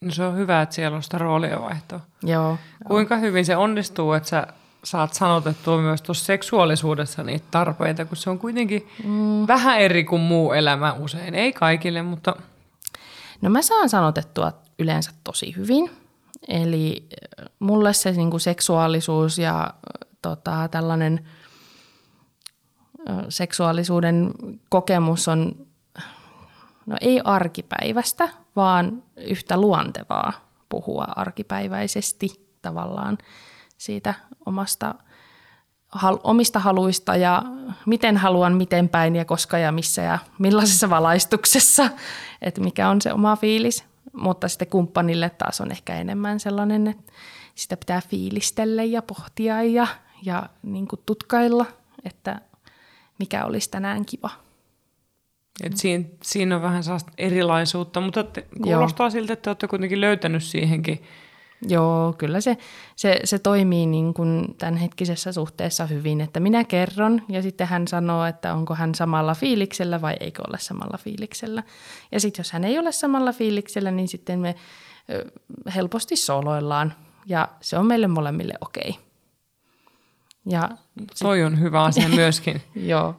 No 0.00 0.10
se 0.10 0.24
on 0.24 0.36
hyvä, 0.36 0.62
että 0.62 0.74
siellä 0.74 0.96
on 0.96 1.02
sitä 1.02 1.18
vaihtoa. 1.60 2.00
Joo. 2.22 2.58
Kuinka 2.88 3.14
joo. 3.14 3.22
hyvin 3.22 3.44
se 3.44 3.56
onnistuu, 3.56 4.12
että 4.12 4.28
sä 4.28 4.46
saat 4.84 5.14
sanotettua 5.14 5.80
myös 5.80 6.02
tuossa 6.02 6.24
seksuaalisuudessa 6.24 7.22
niitä 7.22 7.46
tarpeita, 7.50 8.04
kun 8.04 8.16
se 8.16 8.30
on 8.30 8.38
kuitenkin 8.38 8.88
mm. 9.04 9.46
vähän 9.46 9.80
eri 9.80 10.04
kuin 10.04 10.22
muu 10.22 10.52
elämä 10.52 10.92
usein. 10.92 11.34
Ei 11.34 11.52
kaikille, 11.52 12.02
mutta... 12.02 12.36
No 13.40 13.50
mä 13.50 13.62
saan 13.62 13.88
sanotettua 13.88 14.52
yleensä 14.78 15.10
tosi 15.24 15.56
hyvin. 15.56 15.90
Eli 16.48 17.08
äh, 17.40 17.46
mulle 17.58 17.92
se 17.92 18.12
niin 18.12 18.30
kuin 18.30 18.40
seksuaalisuus 18.40 19.38
ja 19.38 19.60
äh, 19.62 20.08
tota, 20.22 20.68
tällainen 20.68 21.26
seksuaalisuuden 23.28 24.30
kokemus 24.68 25.28
on, 25.28 25.66
no 26.86 26.96
ei 27.00 27.20
arkipäivästä, 27.24 28.28
vaan 28.56 29.02
yhtä 29.16 29.60
luontevaa 29.60 30.32
puhua 30.68 31.04
arkipäiväisesti 31.16 32.28
tavallaan 32.62 33.18
siitä 33.78 34.14
omasta 34.46 34.94
hal, 35.88 36.18
omista 36.24 36.58
haluista 36.58 37.16
ja 37.16 37.42
miten 37.86 38.16
haluan, 38.16 38.54
miten 38.54 38.88
päin 38.88 39.16
ja 39.16 39.24
koska 39.24 39.58
ja 39.58 39.72
missä 39.72 40.02
ja 40.02 40.18
millaisessa 40.38 40.90
valaistuksessa, 40.90 41.90
että 42.42 42.60
mikä 42.60 42.88
on 42.88 43.02
se 43.02 43.12
oma 43.12 43.36
fiilis. 43.36 43.84
Mutta 44.12 44.48
sitten 44.48 44.68
kumppanille 44.68 45.30
taas 45.30 45.60
on 45.60 45.70
ehkä 45.70 45.94
enemmän 45.94 46.40
sellainen, 46.40 46.86
että 46.86 47.12
sitä 47.54 47.76
pitää 47.76 48.00
fiilistellä 48.08 48.84
ja 48.84 49.02
pohtia 49.02 49.62
ja, 49.62 49.86
ja 50.22 50.48
niin 50.62 50.88
kuin 50.88 51.00
tutkailla, 51.06 51.66
että 52.04 52.40
mikä 53.18 53.44
olisi 53.44 53.70
tänään 53.70 54.04
kiva. 54.04 54.30
Et 55.62 55.76
siinä, 55.76 56.04
siinä 56.22 56.56
on 56.56 56.62
vähän 56.62 56.82
erilaisuutta, 57.18 58.00
mutta 58.00 58.24
te, 58.24 58.46
kuulostaa 58.62 59.04
Joo. 59.04 59.10
siltä, 59.10 59.32
että 59.32 59.50
olette 59.50 59.68
kuitenkin 59.68 60.00
löytänyt 60.00 60.42
siihenkin 60.42 61.02
Joo, 61.68 62.14
kyllä 62.18 62.40
se, 62.40 62.56
se, 62.96 63.20
se 63.24 63.38
toimii 63.38 63.86
niin 63.86 64.14
kuin 64.14 64.54
tämänhetkisessä 64.58 65.32
suhteessa 65.32 65.86
hyvin, 65.86 66.20
että 66.20 66.40
minä 66.40 66.64
kerron 66.64 67.22
ja 67.28 67.42
sitten 67.42 67.66
hän 67.66 67.88
sanoo, 67.88 68.24
että 68.24 68.54
onko 68.54 68.74
hän 68.74 68.94
samalla 68.94 69.34
fiiliksellä 69.34 70.00
vai 70.00 70.16
eikö 70.20 70.42
ole 70.48 70.58
samalla 70.58 70.98
fiiliksellä. 70.98 71.62
Ja 72.12 72.20
sitten 72.20 72.40
jos 72.40 72.52
hän 72.52 72.64
ei 72.64 72.78
ole 72.78 72.92
samalla 72.92 73.32
fiiliksellä, 73.32 73.90
niin 73.90 74.08
sitten 74.08 74.38
me 74.38 74.54
helposti 75.74 76.16
soloillaan 76.16 76.94
ja 77.26 77.48
se 77.60 77.78
on 77.78 77.86
meille 77.86 78.06
molemmille 78.06 78.54
okei. 78.60 78.90
Okay. 78.90 79.02
Ja 80.46 80.68
Toi 81.22 81.44
on 81.44 81.60
hyvä 81.60 81.82
asia 81.82 82.08
myöskin. 82.22 82.62
Joo. 82.74 83.16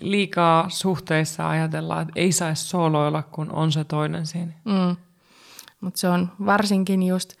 liikaa 0.00 0.68
suhteissa 0.68 1.48
ajatellaan, 1.48 2.02
että 2.02 2.12
ei 2.16 2.32
saisi 2.32 2.64
soloilla, 2.64 3.22
kun 3.22 3.52
on 3.52 3.72
se 3.72 3.84
toinen 3.84 4.26
siinä. 4.26 4.52
Mm. 4.64 4.96
Mutta 5.80 6.00
se 6.00 6.08
on 6.08 6.32
varsinkin 6.46 7.02
just 7.02 7.32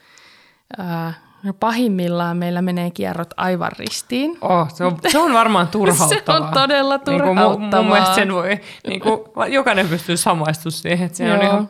äh, 0.80 1.18
pahimmillaan 1.60 2.36
meillä 2.36 2.62
menee 2.62 2.90
kierrot 2.90 3.30
aivan 3.36 3.70
ristiin. 3.78 4.38
Oh, 4.40 4.70
se, 4.70 4.84
on, 4.84 4.98
se 5.08 5.18
on 5.18 5.32
varmaan 5.32 5.68
turhauttavaa. 5.68 6.38
se 6.40 6.44
on 6.44 6.52
todella 6.54 6.98
turhauttavaa. 6.98 7.58
Niin 7.58 7.70
kuin 7.70 7.70
mun, 7.70 7.84
mun 7.84 7.92
mielestä 7.92 8.14
sen 8.14 8.32
voi, 8.32 8.60
niin 8.86 9.00
kuin, 9.00 9.20
jokainen 9.52 9.88
pystyy 9.88 10.16
samaistumaan 10.16 10.72
siihen, 10.72 11.06
että 11.06 11.18
se 11.18 11.26
Joo. 11.26 11.36
on 11.36 11.42
ihan 11.42 11.68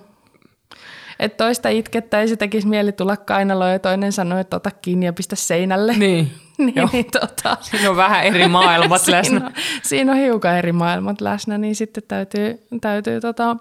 että 1.22 1.44
toista 1.44 1.68
itkettäisi, 1.68 2.36
tekisi 2.36 2.68
mieli 2.68 2.92
tulla 2.92 3.16
kainaloon 3.16 3.72
ja 3.72 3.78
toinen 3.78 4.12
sanoi, 4.12 4.40
että 4.40 4.56
ota 4.56 4.70
kiinni 4.70 5.06
ja 5.06 5.12
pistä 5.12 5.36
seinälle. 5.36 5.92
Niin. 5.92 6.30
niin, 6.58 6.88
niin 6.92 7.06
tota, 7.20 7.56
siinä 7.60 7.90
on 7.90 7.96
vähän 7.96 8.24
eri 8.24 8.48
maailmat 8.48 9.06
läsnä. 9.08 9.38
siinä, 9.38 9.46
on, 9.46 9.52
siinä 9.82 10.12
on 10.12 10.18
hiukan 10.18 10.58
eri 10.58 10.72
maailmat 10.72 11.20
läsnä, 11.20 11.58
niin 11.58 11.76
sitten 11.76 12.02
täytyy, 12.08 12.66
täytyy 12.80 13.20
tota, 13.20 13.56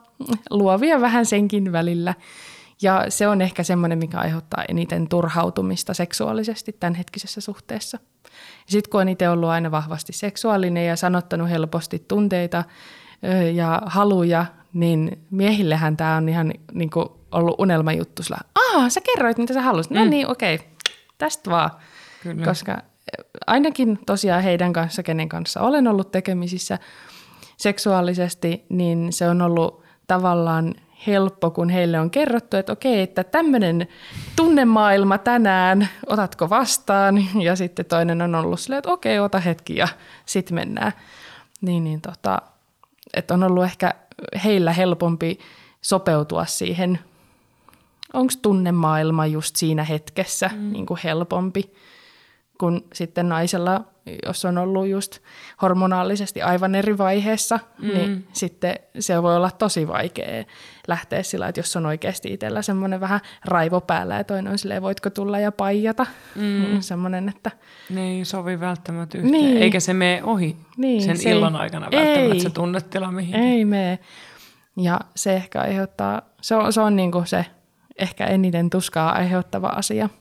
luovia 0.49 1.01
vähän 1.01 1.25
senkin 1.25 1.71
välillä. 1.71 2.13
Ja 2.81 3.05
se 3.09 3.27
on 3.27 3.41
ehkä 3.41 3.63
semmoinen, 3.63 3.97
mikä 3.97 4.19
aiheuttaa 4.19 4.63
eniten 4.69 5.07
turhautumista 5.07 5.93
seksuaalisesti 5.93 6.75
tämänhetkisessä 6.79 7.41
suhteessa. 7.41 7.99
Sitten 8.67 8.91
kun 8.91 9.01
on 9.01 9.09
itse 9.09 9.29
ollut 9.29 9.49
aina 9.49 9.71
vahvasti 9.71 10.13
seksuaalinen 10.13 10.87
ja 10.87 10.95
sanottanut 10.95 11.49
helposti 11.49 12.05
tunteita 12.07 12.63
ja 13.53 13.81
haluja, 13.85 14.45
niin 14.73 15.25
miehillehän 15.31 15.97
tämä 15.97 16.15
on 16.15 16.29
ihan 16.29 16.53
niin 16.73 16.89
kuin 16.89 17.05
ollut 17.31 17.55
unelmajuttu. 17.59 18.23
Sillä, 18.23 18.37
Aa, 18.55 18.89
sä 18.89 19.01
kerroit, 19.01 19.37
mitä 19.37 19.53
sä 19.53 19.61
halusit. 19.61 19.91
No 19.91 20.03
mm. 20.03 20.09
Niin, 20.09 20.27
okei, 20.27 20.55
okay. 20.55 20.67
tästä 21.17 21.51
vaan. 21.51 21.71
Kyllä. 22.23 22.45
Koska 22.45 22.77
ainakin 23.47 23.99
tosiaan 24.05 24.43
heidän 24.43 24.73
kanssa, 24.73 25.03
kenen 25.03 25.29
kanssa 25.29 25.61
olen 25.61 25.87
ollut 25.87 26.11
tekemisissä 26.11 26.79
seksuaalisesti, 27.57 28.65
niin 28.69 29.13
se 29.13 29.27
on 29.27 29.41
ollut 29.41 29.83
tavallaan 30.07 30.75
helppo, 31.07 31.51
kun 31.51 31.69
heille 31.69 31.99
on 31.99 32.11
kerrottu, 32.11 32.57
että 32.57 32.71
okei, 32.73 33.01
että 33.01 33.23
tämmöinen 33.23 33.87
tunnemaailma 34.35 35.17
tänään, 35.17 35.89
otatko 36.07 36.49
vastaan? 36.49 37.25
Ja 37.41 37.55
sitten 37.55 37.85
toinen 37.85 38.21
on 38.21 38.35
ollut 38.35 38.59
silleen, 38.59 38.77
että 38.77 38.91
okei, 38.91 39.19
ota 39.19 39.39
hetki 39.39 39.75
ja 39.75 39.87
sitten 40.25 40.55
mennään. 40.55 40.91
Niin, 41.61 41.83
niin 41.83 42.01
tota, 42.01 42.41
että 43.13 43.33
on 43.33 43.43
ollut 43.43 43.63
ehkä 43.63 43.93
heillä 44.43 44.73
helpompi 44.73 45.39
sopeutua 45.81 46.45
siihen, 46.45 46.99
onko 48.13 48.33
tunnemaailma 48.41 49.25
just 49.25 49.55
siinä 49.55 49.83
hetkessä 49.83 50.49
mm. 50.53 50.71
niin 50.71 50.85
kuin 50.85 50.99
helpompi 51.03 51.71
kun 52.61 52.85
sitten 52.93 53.29
naisella, 53.29 53.83
jos 54.25 54.45
on 54.45 54.57
ollut 54.57 54.87
just 54.87 55.19
hormonaalisesti 55.61 56.41
aivan 56.41 56.75
eri 56.75 56.97
vaiheessa, 56.97 57.59
mm. 57.81 57.87
niin 57.87 58.27
sitten 58.33 58.75
se 58.99 59.23
voi 59.23 59.35
olla 59.35 59.51
tosi 59.51 59.87
vaikea 59.87 60.43
lähteä 60.87 61.23
sillä, 61.23 61.47
että 61.47 61.59
jos 61.59 61.75
on 61.75 61.85
oikeasti 61.85 62.33
itsellä 62.33 62.61
semmoinen 62.61 62.99
vähän 62.99 63.19
raivo 63.45 63.81
päällä 63.81 64.15
ja 64.17 64.23
toinen 64.23 64.51
on 64.51 64.57
silleen, 64.57 64.81
voitko 64.81 65.09
tulla 65.09 65.39
ja 65.39 65.51
paijata. 65.51 66.05
Mm. 66.35 66.81
Semmoinen, 66.81 67.29
että... 67.29 67.51
Ei 67.97 68.25
sovi 68.25 68.59
välttämättä 68.59 69.17
yhteen, 69.17 69.31
niin. 69.31 69.57
eikä 69.57 69.79
se 69.79 69.93
mene 69.93 70.23
ohi 70.23 70.57
niin, 70.77 71.01
sen 71.01 71.17
se 71.17 71.31
illan 71.31 71.55
ei, 71.55 71.61
aikana 71.61 71.85
välttämättä 71.91 72.33
ei, 72.33 72.39
se 72.39 72.49
tunnetila 72.49 73.11
mihin. 73.11 73.35
Ei 73.35 73.65
mene. 73.65 73.99
Ja 74.77 74.99
se 75.15 75.33
ehkä 75.33 75.61
aiheuttaa, 75.61 76.21
se 76.41 76.55
on, 76.55 76.73
se 76.73 76.81
on 76.81 76.95
niin 76.95 77.11
kuin 77.11 77.27
se 77.27 77.45
ehkä 77.99 78.25
eniten 78.25 78.69
tuskaa 78.69 79.11
aiheuttava 79.11 79.67
asia– 79.67 80.09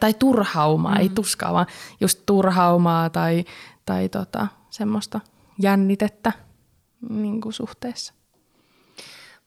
tai 0.00 0.14
turhaumaa, 0.14 0.94
mm. 0.94 1.00
ei 1.00 1.08
tuskaa, 1.08 1.52
vaan 1.52 1.66
just 2.00 2.22
turhaumaa 2.26 3.10
tai, 3.10 3.44
tai 3.86 4.08
tota, 4.08 4.46
semmoista 4.70 5.20
jännitettä 5.58 6.32
niin 7.10 7.40
kuin 7.40 7.52
suhteessa. 7.52 8.14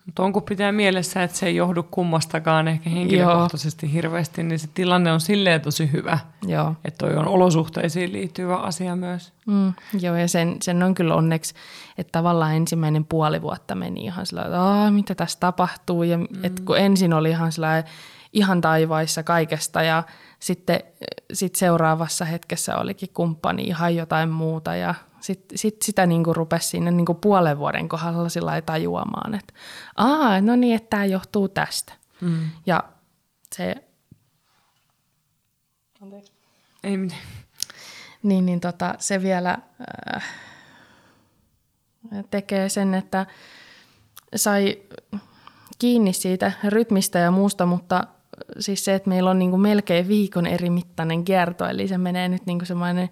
Mutta 0.06 0.24
onko 0.24 0.42
pitää 0.42 0.72
mielessä, 0.72 1.24
että 1.24 1.38
se 1.38 1.46
ei 1.46 1.56
johdu 1.56 1.84
kummastakaan 1.84 2.68
ehkä 2.68 2.90
henkilökohtaisesti 2.90 3.86
Joo. 3.86 3.94
hirveästi, 3.94 4.44
niin 4.44 4.60
se 4.60 4.68
tilanne 4.74 5.12
on 5.12 5.22
silleen 5.22 5.62
tosi 5.62 5.92
hyvä. 5.92 6.20
Joo. 6.48 6.76
Että 6.86 6.98
toi 6.98 7.18
on 7.18 7.28
olosuhteisiin 7.28 8.14
liittyvä 8.14 8.56
asia 8.56 8.96
myös. 8.96 9.34
Mm, 9.46 9.74
joo, 10.00 10.16
ja 10.16 10.28
sen, 10.28 10.58
sen 10.62 10.84
on 10.84 10.96
kyllä 10.96 11.16
onneksi, 11.16 11.54
että 11.98 12.12
tavallaan 12.12 12.56
ensimmäinen 12.56 13.06
puoli 13.06 13.42
vuotta 13.42 13.76
meni 13.76 14.04
ihan 14.04 14.26
sillä 14.26 14.42
että 14.42 14.92
mitä 14.92 15.16
tässä 15.16 15.40
tapahtuu. 15.40 16.04
Ja 16.04 16.18
mm. 16.18 16.28
et 16.44 16.60
kun 16.60 16.78
ensin 16.78 17.14
oli 17.14 17.30
ihan 17.30 17.52
sillä 17.52 17.84
ihan 18.34 18.62
taivaissa 18.62 19.24
kaikesta 19.24 19.84
ja 19.84 20.04
sitten 20.40 20.80
sit 21.34 21.56
seuraavassa 21.56 22.26
hetkessä 22.26 22.78
olikin 22.78 23.10
kumppani 23.14 23.64
ihan 23.64 23.96
jotain 23.96 24.30
muuta 24.30 24.76
ja 24.76 24.96
sitten 25.22 25.58
sit 25.58 25.82
sitä 25.82 26.06
niinku 26.06 26.34
rupesi 26.34 26.68
siinä 26.68 26.92
niinku 26.92 27.14
puolen 27.14 27.58
vuoden 27.58 27.90
kohdalla 27.90 28.30
sillä 28.30 28.62
tajuamaan, 28.62 29.36
että 29.36 29.54
aa, 29.96 30.42
no 30.42 30.56
niin, 30.56 30.76
että 30.76 30.90
tämä 30.90 31.06
johtuu 31.06 31.50
tästä. 31.50 31.94
Mm. 32.22 32.50
Ja 32.66 32.84
se... 33.56 33.76
Anteeksi. 36.02 36.32
Ei 36.84 36.98
mitään. 36.98 37.22
Niin, 38.24 38.46
niin 38.46 38.60
tota, 38.60 38.96
se 39.00 39.22
vielä 39.22 39.58
äh, 40.16 40.24
tekee 42.32 42.70
sen, 42.70 42.94
että 42.94 43.26
sai 44.36 44.82
kiinni 45.80 46.14
siitä 46.14 46.52
rytmistä 46.64 47.20
ja 47.20 47.32
muusta, 47.32 47.66
mutta 47.66 48.08
siis 48.60 48.86
se, 48.86 48.96
että 48.96 49.10
meillä 49.10 49.30
on 49.30 49.40
niin 49.40 49.52
kuin 49.52 49.62
melkein 49.62 50.08
viikon 50.08 50.48
eri 50.48 50.70
mittainen 50.70 51.24
kierto, 51.24 51.66
eli 51.66 51.88
se 51.88 51.98
menee 51.98 52.30
nyt 52.30 52.46
niin 52.46 52.60
kuin 52.60 52.68
semmoinen 52.68 53.10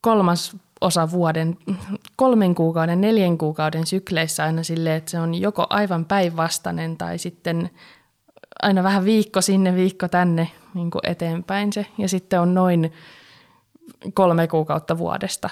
kolmas 0.00 0.56
osa 0.80 1.10
vuoden, 1.10 1.56
kolmen 2.16 2.54
kuukauden, 2.54 3.00
neljän 3.00 3.38
kuukauden 3.38 3.86
sykleissä 3.86 4.44
aina 4.44 4.62
silleen, 4.62 4.96
että 4.96 5.10
se 5.10 5.20
on 5.20 5.34
joko 5.34 5.66
aivan 5.70 6.04
päinvastainen 6.04 6.96
tai 6.96 7.18
sitten 7.18 7.70
aina 8.62 8.82
vähän 8.82 9.04
viikko 9.04 9.40
sinne, 9.40 9.74
viikko 9.74 10.08
tänne 10.08 10.50
niin 10.74 10.90
kuin 10.90 11.02
eteenpäin 11.06 11.72
se. 11.72 11.86
Ja 11.98 12.08
sitten 12.08 12.40
on 12.40 12.54
noin 12.54 12.92
kolme 14.14 14.48
kuukautta 14.48 14.98
vuodesta 14.98 15.50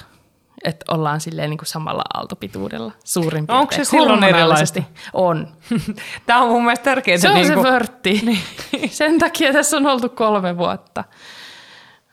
että 0.64 0.84
ollaan 0.94 1.20
silleen 1.20 1.50
niin 1.50 1.58
kuin 1.58 1.66
samalla 1.66 2.02
aaltopituudella 2.14 2.92
suurin 3.04 3.46
piirtein. 3.46 3.58
Onko 3.58 3.72
se 3.72 3.84
silloin 3.84 4.24
erilaisesti? 4.24 4.86
On. 5.12 5.48
Tämä 6.26 6.42
on 6.42 6.48
mun 6.48 6.64
mielestä 6.64 6.84
tärkeää. 6.84 7.18
Se 7.18 7.28
on 7.28 7.34
niin 7.34 7.52
kuin... 7.54 7.66
se 7.66 7.70
vörtti. 7.72 8.20
Niin. 8.24 8.90
Sen 8.90 9.18
takia 9.18 9.52
tässä 9.52 9.76
on 9.76 9.86
oltu 9.86 10.08
kolme 10.08 10.56
vuotta. 10.56 11.04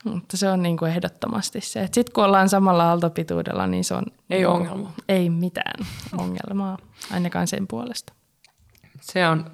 Mutta 0.04 0.36
se 0.36 0.48
on 0.48 0.62
niin 0.62 0.76
kuin 0.76 0.90
ehdottomasti 0.90 1.60
se. 1.60 1.88
Sitten 1.92 2.12
kun 2.14 2.24
ollaan 2.24 2.48
samalla 2.48 2.88
aaltopituudella, 2.88 3.66
niin 3.66 3.84
se 3.84 3.94
on... 3.94 4.04
Ei 4.30 4.38
niin 4.38 4.48
ongelma. 4.48 4.92
Ei 5.08 5.30
mitään 5.30 5.86
ongelmaa, 6.18 6.78
ainakaan 7.12 7.46
sen 7.46 7.66
puolesta. 7.66 8.12
Se 9.00 9.28
on 9.28 9.50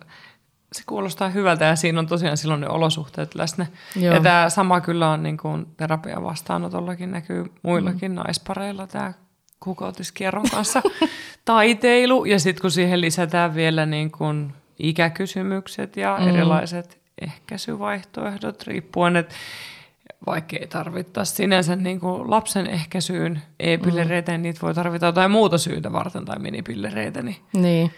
se 0.73 0.83
kuulostaa 0.87 1.29
hyvältä 1.29 1.64
ja 1.64 1.77
siinä 1.77 1.99
on 1.99 2.07
tosiaan 2.07 2.37
silloin 2.37 2.61
ne 2.61 2.69
olosuhteet 2.69 3.35
läsnä. 3.35 3.66
Joo. 3.97 4.14
Ja 4.14 4.21
tämä 4.21 4.51
sama 4.51 4.81
kyllä 4.81 5.11
on 5.11 5.23
niin 5.23 5.37
kuin 5.37 5.66
terapian 5.77 6.25
vastaanotollakin 6.25 7.11
näkyy 7.11 7.45
muillakin 7.62 8.12
mm. 8.12 8.14
naispareilla 8.14 8.87
tämä 8.87 9.12
kuukautiskierron 9.61 10.51
kanssa 10.51 10.83
taiteilu. 11.45 12.25
Ja 12.25 12.39
sitten 12.39 12.62
kun 12.62 12.71
siihen 12.71 13.01
lisätään 13.01 13.55
vielä 13.55 13.87
niin 13.87 14.11
kuin 14.11 14.53
ikäkysymykset 14.79 15.97
ja 15.97 16.19
mm. 16.21 16.29
erilaiset 16.29 16.99
ehkäisyvaihtoehdot 17.23 18.62
riippuen, 18.66 19.16
että 19.16 19.35
vaikka 20.27 20.57
ei 20.57 20.66
tarvittaisi 20.66 21.35
sinänsä 21.35 21.77
niin 21.77 22.01
kuin 22.01 22.31
lapsen 22.31 22.66
ehkäisyyn 22.66 23.43
e-pillereitä, 23.61 24.33
mm. 24.33 24.43
niitä 24.43 24.61
voi 24.62 24.75
tarvita 24.75 25.07
jotain 25.07 25.31
muuta 25.31 25.59
syytä 25.59 25.93
varten 25.93 26.25
tai 26.25 26.39
minipillereitä. 26.39 27.23
Niin, 27.23 27.37
niin 27.53 27.91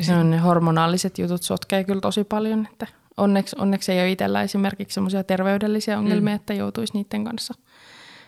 se 0.00 0.14
on 0.14 0.30
ne 0.30 0.38
hormonaaliset 0.38 1.18
jutut 1.18 1.42
sotkee 1.42 1.84
kyllä 1.84 2.00
tosi 2.00 2.24
paljon, 2.24 2.68
että 2.72 2.86
onneksi, 3.16 3.56
onneksi 3.58 3.92
ei 3.92 4.00
ole 4.00 4.10
itsellä 4.10 4.42
esimerkiksi 4.42 4.94
semmoisia 4.94 5.24
terveydellisiä 5.24 5.98
ongelmia, 5.98 6.34
mm. 6.34 6.36
että 6.36 6.54
joutuisi 6.54 6.92
niiden 6.94 7.24
kanssa, 7.24 7.54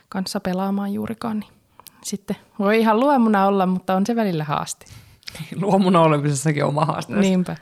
kanssa 0.09 0.41
pelaamaan 0.41 0.93
juurikaan. 0.93 1.41
Niin 1.41 1.53
sitten 2.05 2.37
voi 2.59 2.79
ihan 2.81 3.01
luomuna 3.01 3.47
olla, 3.47 3.67
mutta 3.67 3.95
on 3.95 4.07
se 4.07 4.17
välillä 4.17 4.45
haaste. 4.45 4.87
Luomuna 5.63 6.01
olemisessakin 6.01 6.65
oma 6.65 6.85
haaste. 6.85 7.15
Niinpä. 7.15 7.57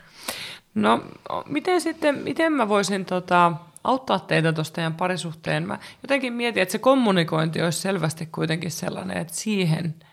No, 0.75 1.05
miten 1.47 1.81
sitten, 1.81 2.19
miten 2.19 2.53
mä 2.53 2.69
voisin 2.69 3.05
tota, 3.05 3.53
auttaa 3.85 4.19
teitä 4.19 4.53
tuosta 4.53 4.75
teidän 4.75 4.95
parisuhteen? 4.95 5.67
Mä 5.67 5.79
jotenkin 6.03 6.33
mietin, 6.33 6.63
että 6.63 6.73
se 6.73 6.79
kommunikointi 6.79 7.63
olisi 7.63 7.81
selvästi 7.81 8.27
kuitenkin 8.27 8.71
sellainen, 8.71 9.17
että 9.17 9.35
siihen– 9.35 9.95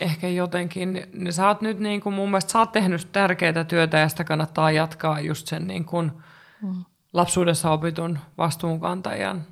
ehkä 0.00 0.28
jotenkin, 0.28 1.08
niin 1.12 1.32
sä 1.32 1.48
oot 1.48 1.60
nyt 1.60 1.78
niin 1.78 2.00
kuin, 2.00 2.14
mun 2.14 2.30
mielestä 2.30 2.52
sä 2.52 2.58
oot 2.58 2.72
tehnyt 2.72 3.08
tärkeää 3.12 3.64
työtä 3.64 3.98
ja 3.98 4.08
sitä 4.08 4.24
kannattaa 4.24 4.70
jatkaa 4.70 5.20
just 5.20 5.46
sen 5.46 5.66
niin 5.66 5.84
kuin 5.84 6.12
mm. 6.62 6.84
lapsuudessa 7.12 7.70
opitun 7.70 8.18
vastuunkantajan 8.38 9.44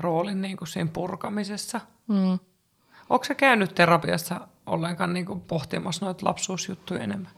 roolin 0.00 0.42
niin 0.42 0.56
kuin 0.56 0.68
siinä 0.68 0.90
purkamisessa. 0.92 1.80
Mm. 2.08 2.38
Onko 3.10 3.24
se 3.24 3.34
käynyt 3.34 3.74
terapiassa 3.74 4.40
ollenkaan 4.66 5.14
niin 5.14 5.26
kuin 5.26 5.40
pohtimassa 5.40 6.04
noita 6.04 6.26
lapsuusjuttuja 6.26 7.00
enemmän? 7.00 7.30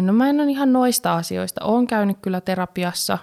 No 0.00 0.12
mä 0.12 0.28
en 0.28 0.40
ole 0.40 0.50
ihan 0.50 0.72
noista 0.72 1.16
asioista. 1.16 1.64
Olen 1.64 1.86
käynyt 1.86 2.18
kyllä 2.22 2.40
terapiassa 2.40 3.18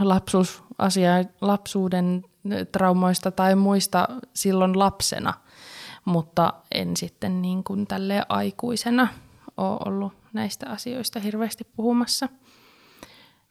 lapsuusasia, 0.00 1.10
lapsuuden 1.40 2.24
traumoista 2.72 3.30
tai 3.30 3.54
muista 3.54 4.08
silloin 4.34 4.78
lapsena, 4.78 5.34
mutta 6.04 6.52
en 6.74 6.96
sitten 6.96 7.42
niin 7.42 7.64
kuin 7.64 7.86
tälle 7.86 8.22
aikuisena 8.28 9.08
ole 9.56 9.78
ollut 9.86 10.12
näistä 10.32 10.70
asioista 10.70 11.20
hirveästi 11.20 11.64
puhumassa. 11.76 12.28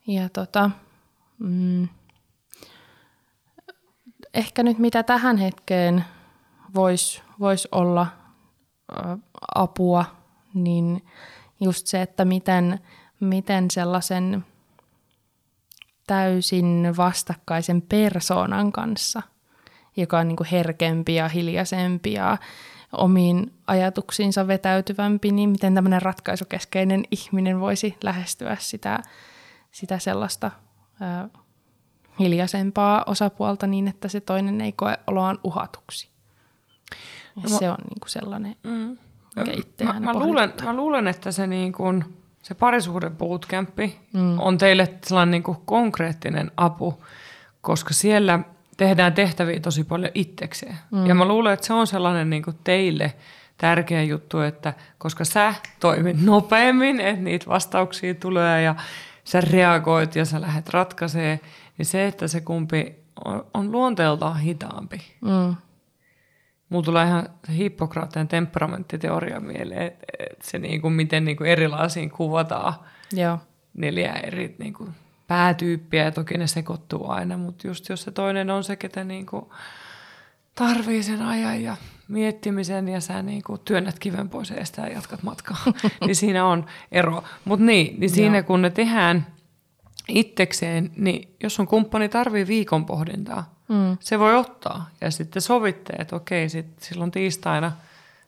Ja 0.07 0.29
tota, 0.29 0.71
mm, 1.39 1.87
ehkä 4.33 4.63
nyt 4.63 4.79
mitä 4.79 5.03
tähän 5.03 5.37
hetkeen 5.37 6.05
voisi 6.75 7.21
vois 7.39 7.67
olla 7.71 8.07
ä, 8.91 9.17
apua, 9.55 10.05
niin 10.53 11.05
just 11.59 11.87
se, 11.87 12.01
että 12.01 12.25
miten, 12.25 12.79
miten 13.19 13.71
sellaisen 13.71 14.45
täysin 16.07 16.93
vastakkaisen 16.97 17.81
persoonan 17.81 18.71
kanssa, 18.71 19.21
joka 19.97 20.19
on 20.19 20.27
niin 20.27 20.35
kuin 20.35 20.47
herkempi 20.47 21.15
ja 21.15 21.29
hiljaisempi 21.29 22.13
ja 22.13 22.37
omiin 22.91 23.53
ajatuksiinsa 23.67 24.47
vetäytyvämpi, 24.47 25.31
niin 25.31 25.49
miten 25.49 25.75
tämmöinen 25.75 26.01
ratkaisukeskeinen 26.01 27.03
ihminen 27.11 27.59
voisi 27.59 27.97
lähestyä 28.03 28.57
sitä, 28.59 28.99
sitä 29.71 29.99
sellaista 29.99 30.51
ää, 31.01 31.29
hiljaisempaa 32.19 33.03
osapuolta 33.05 33.67
niin, 33.67 33.87
että 33.87 34.07
se 34.07 34.21
toinen 34.21 34.61
ei 34.61 34.71
koe 34.71 34.97
oloaan 35.07 35.39
uhatuksi. 35.43 36.09
Ja 37.35 37.49
no, 37.49 37.59
se 37.59 37.69
on 37.69 37.77
niin 37.89 37.99
kuin 37.99 38.09
sellainen, 38.09 38.55
mm. 38.63 38.97
mikä 39.35 39.83
mä, 39.83 39.99
mä, 39.99 40.13
luulen, 40.13 40.53
mä 40.63 40.75
luulen, 40.75 41.07
että 41.07 41.31
se, 41.31 41.47
niin 41.47 41.73
kuin, 41.73 42.15
se 42.43 42.53
parisuhden 42.53 43.15
bootcampi 43.15 43.99
mm. 44.13 44.39
on 44.39 44.57
teille 44.57 44.93
sellainen 45.05 45.31
niin 45.31 45.43
kuin 45.43 45.57
konkreettinen 45.65 46.51
apu, 46.57 47.03
koska 47.61 47.93
siellä 47.93 48.39
tehdään 48.77 49.13
tehtäviä 49.13 49.59
tosi 49.59 49.83
paljon 49.83 50.11
itsekseen. 50.13 50.75
Mm. 50.91 51.05
Ja 51.05 51.15
mä 51.15 51.25
luulen, 51.25 51.53
että 51.53 51.65
se 51.65 51.73
on 51.73 51.87
sellainen 51.87 52.29
niin 52.29 52.43
kuin 52.43 52.57
teille 52.63 53.13
tärkeä 53.57 54.03
juttu, 54.03 54.39
että 54.39 54.73
koska 54.97 55.25
sä 55.25 55.55
toimit 55.79 56.21
nopeammin, 56.21 56.99
että 56.99 57.21
niitä 57.21 57.45
vastauksia 57.45 58.13
tulee 58.13 58.61
ja 58.61 58.75
sä 59.23 59.41
reagoit 59.41 60.15
ja 60.15 60.25
sä 60.25 60.41
lähdet 60.41 60.69
ratkaisee, 60.69 61.39
niin 61.77 61.85
se, 61.85 62.07
että 62.07 62.27
se 62.27 62.41
kumpi 62.41 62.95
on, 63.25 63.45
on 63.53 63.71
luonteeltaan 63.71 64.39
hitaampi. 64.39 65.01
Mm. 65.21 65.55
Mulla 66.69 66.85
tulee 66.85 67.07
ihan 67.07 67.29
Hippokraateen 67.57 68.27
temperamenttiteoria 68.27 69.39
mieleen, 69.39 69.81
että 69.87 70.05
et 70.19 70.41
se 70.41 70.59
niinku, 70.59 70.89
miten 70.89 71.25
niinku 71.25 71.43
erilaisiin 71.43 72.09
kuvataan 72.09 72.73
Joo. 73.11 73.39
neljä 73.73 74.13
eri 74.13 74.55
niinku, 74.59 74.89
päätyyppiä 75.33 76.03
ja 76.03 76.11
toki 76.11 76.37
ne 76.37 76.47
sekoittuu 76.47 77.09
aina, 77.09 77.37
mutta 77.37 77.67
just 77.67 77.89
jos 77.89 78.03
se 78.03 78.11
toinen 78.11 78.49
on 78.49 78.63
se, 78.63 78.75
ketä 78.75 79.03
niinku, 79.03 79.53
tarvii 80.55 81.03
sen 81.03 81.21
ajan 81.21 81.63
ja 81.63 81.75
miettimisen 82.07 82.87
ja 82.87 83.01
sä 83.01 83.21
niinku 83.21 83.57
työnnät 83.57 83.99
kiven 83.99 84.29
pois 84.29 84.49
ja 84.49 84.55
estää 84.55 84.87
ja 84.87 84.93
jatkat 84.93 85.23
matkaa, 85.23 85.57
niin 86.05 86.15
siinä 86.15 86.45
on 86.45 86.65
ero. 86.91 87.23
Mutta 87.45 87.65
niin, 87.65 87.99
niin 87.99 88.09
siinä 88.09 88.37
Joo. 88.37 88.43
kun 88.43 88.61
ne 88.61 88.69
tehdään 88.69 89.27
itsekseen, 90.07 90.91
niin 90.97 91.35
jos 91.43 91.59
on 91.59 91.67
kumppani 91.67 92.09
tarvii 92.09 92.47
viikon 92.47 92.85
pohdintaa, 92.85 93.53
mm. 93.67 93.97
se 93.99 94.19
voi 94.19 94.35
ottaa. 94.35 94.89
Ja 95.01 95.11
sitten 95.11 95.41
sovitte, 95.41 95.93
että 95.99 96.15
okei, 96.15 96.49
sit 96.49 96.79
silloin 96.79 97.11
tiistaina 97.11 97.71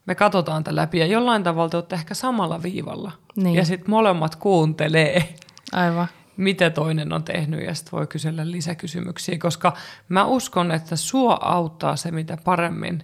me 0.05 0.15
katsotaan 0.15 0.63
tämän 0.63 0.75
läpi 0.75 0.99
ja 0.99 1.05
jollain 1.05 1.43
tavalla 1.43 1.69
te 1.69 1.77
olette 1.77 1.95
ehkä 1.95 2.13
samalla 2.13 2.63
viivalla. 2.63 3.11
Niin. 3.35 3.55
Ja 3.55 3.65
sitten 3.65 3.89
molemmat 3.89 4.35
kuuntelee. 4.35 5.35
Aivan 5.71 6.07
mitä 6.37 6.69
toinen 6.69 7.13
on 7.13 7.23
tehnyt 7.23 7.63
ja 7.65 7.75
sitten 7.75 7.91
voi 7.91 8.07
kysellä 8.07 8.51
lisäkysymyksiä, 8.51 9.37
koska 9.37 9.73
mä 10.09 10.25
uskon, 10.25 10.71
että 10.71 10.95
sua 10.95 11.39
auttaa 11.41 11.95
se, 11.95 12.11
mitä 12.11 12.37
paremmin 12.43 13.03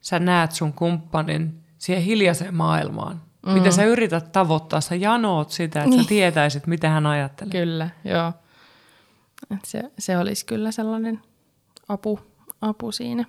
sä 0.00 0.18
näet 0.18 0.52
sun 0.52 0.72
kumppanin 0.72 1.60
siihen 1.78 2.04
hiljaiseen 2.04 2.54
maailmaan. 2.54 3.22
Mm. 3.46 3.52
Mitä 3.52 3.70
sä 3.70 3.84
yrität 3.84 4.32
tavoittaa, 4.32 4.80
sä 4.80 4.94
janoot 4.94 5.50
sitä, 5.50 5.78
että 5.78 5.90
niin. 5.90 6.02
sä 6.02 6.08
tietäisit, 6.08 6.66
mitä 6.66 6.88
hän 6.88 7.06
ajattelee. 7.06 7.52
Kyllä, 7.52 7.90
joo. 8.04 8.32
Se, 9.64 9.82
se 9.98 10.18
olisi 10.18 10.46
kyllä 10.46 10.72
sellainen 10.72 11.20
apu, 11.88 12.20
apu 12.60 12.92
siinä. 12.92 13.24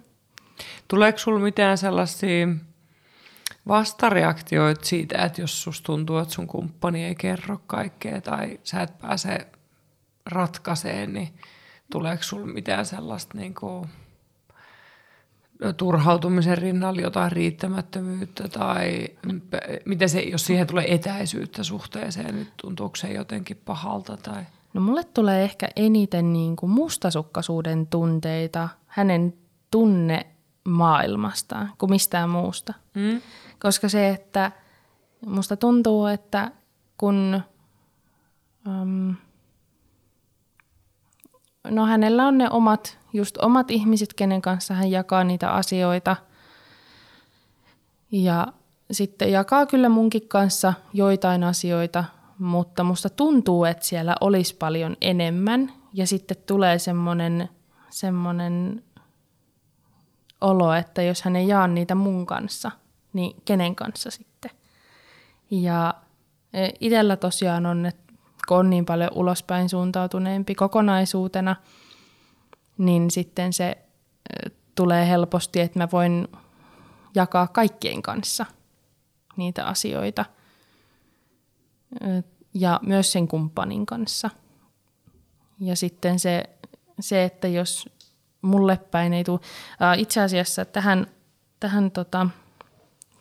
Tuleeko 0.88 1.18
sulla 1.18 1.40
mitään 1.40 1.78
sellaisia 1.78 2.48
vastareaktioita 3.68 4.86
siitä, 4.86 5.26
että 5.26 5.42
jos 5.42 5.64
susta 5.64 5.86
tuntuu, 5.86 6.18
että 6.18 6.34
sun 6.34 6.48
kumppani 6.48 7.06
ei 7.06 7.16
kerro 7.16 7.62
kaikkea 7.68 8.22
tai 8.22 8.60
sä 8.64 8.82
et 8.82 9.00
pääse 9.00 9.48
ratkaiseen, 10.26 11.14
niin 11.14 11.34
tuleeko 11.92 12.24
sulla 12.24 12.46
mitään 12.46 12.86
sellaista 12.86 13.38
niin 13.38 13.54
kuin 13.54 13.90
turhautumisen 15.78 16.58
rinnalla 16.58 17.02
jotain 17.02 17.32
riittämättömyyttä 17.32 18.48
tai 18.48 19.08
miten 19.86 20.10
se, 20.10 20.20
jos 20.20 20.46
siihen 20.46 20.68
tulee 20.68 20.94
etäisyyttä 20.94 21.64
suhteeseen, 21.64 22.36
niin 22.36 22.48
tuntuuko 22.62 22.96
se 22.96 23.14
jotenkin 23.14 23.62
pahalta? 23.66 24.18
Tai? 24.18 24.44
No 24.74 24.82
mulle 24.82 25.04
tulee 25.04 25.44
ehkä 25.44 25.70
eniten 25.76 26.34
niin 26.34 26.56
kuin 26.56 26.70
mustasukkaisuuden 26.70 27.88
tunteita 27.88 28.70
hänen 28.88 29.34
tunne 29.72 30.26
maailmastaan 30.64 31.72
kuin 31.78 31.90
mistään 31.90 32.30
muusta. 32.30 32.74
Mm. 32.94 33.22
Koska 33.62 33.90
se, 33.90 34.10
että 34.10 34.52
musta 35.26 35.58
tuntuu, 35.58 36.06
että 36.06 36.52
kun... 36.98 37.42
Um, 38.68 39.16
no 41.64 41.86
hänellä 41.86 42.28
on 42.28 42.38
ne 42.38 42.50
omat, 42.50 42.98
just 43.14 43.38
omat 43.38 43.72
ihmiset, 43.72 44.14
kenen 44.14 44.42
kanssa 44.42 44.74
hän 44.74 44.92
jakaa 44.92 45.24
niitä 45.24 45.52
asioita. 45.52 46.16
Ja 48.12 48.48
sitten 48.92 49.32
jakaa 49.32 49.66
kyllä 49.66 49.90
munkin 49.90 50.28
kanssa 50.28 50.74
joitain 50.94 51.44
asioita, 51.44 52.04
mutta 52.40 52.84
musta 52.84 53.10
tuntuu, 53.10 53.66
että 53.66 53.86
siellä 53.86 54.16
olisi 54.22 54.56
paljon 54.56 54.98
enemmän. 55.02 55.74
Ja 55.94 56.08
sitten 56.08 56.38
tulee 56.46 56.80
semmoinen, 56.80 57.50
semmoinen 57.90 58.84
olo, 60.42 60.74
että 60.74 61.02
jos 61.02 61.22
hän 61.22 61.36
ei 61.36 61.48
jaa 61.48 61.68
niitä 61.68 61.96
mun 61.96 62.26
kanssa, 62.26 62.72
niin 63.14 63.42
kenen 63.46 63.76
kanssa 63.76 64.12
sitten. 64.12 64.52
Ja 65.52 65.94
e, 66.54 66.70
itsellä 66.80 67.16
tosiaan 67.16 67.66
on, 67.66 67.86
että 67.86 68.14
kun 68.48 68.58
on 68.58 68.70
niin 68.70 68.86
paljon 68.86 69.12
ulospäin 69.16 69.70
suuntautuneempi 69.70 70.56
kokonaisuutena, 70.56 71.56
niin 72.78 73.12
sitten 73.12 73.54
se 73.54 73.66
e, 73.70 74.50
tulee 74.76 75.08
helposti, 75.08 75.60
että 75.60 75.80
mä 75.80 75.88
voin 75.92 76.28
jakaa 77.16 77.48
kaikkien 77.48 78.02
kanssa 78.02 78.46
niitä 79.38 79.66
asioita– 79.66 80.26
ja 82.54 82.80
myös 82.84 83.12
sen 83.12 83.28
kumppanin 83.28 83.86
kanssa. 83.86 84.30
Ja 85.60 85.76
sitten 85.76 86.20
se, 86.20 86.44
se 87.00 87.24
että 87.24 87.48
jos 87.48 87.90
mulle 88.42 88.78
päin 88.92 89.14
ei 89.14 89.24
tule, 89.24 89.40
itse 89.98 90.22
asiassa 90.22 90.66
tähän, 90.66 91.08
tähän 91.60 91.92
tota, 91.92 92.28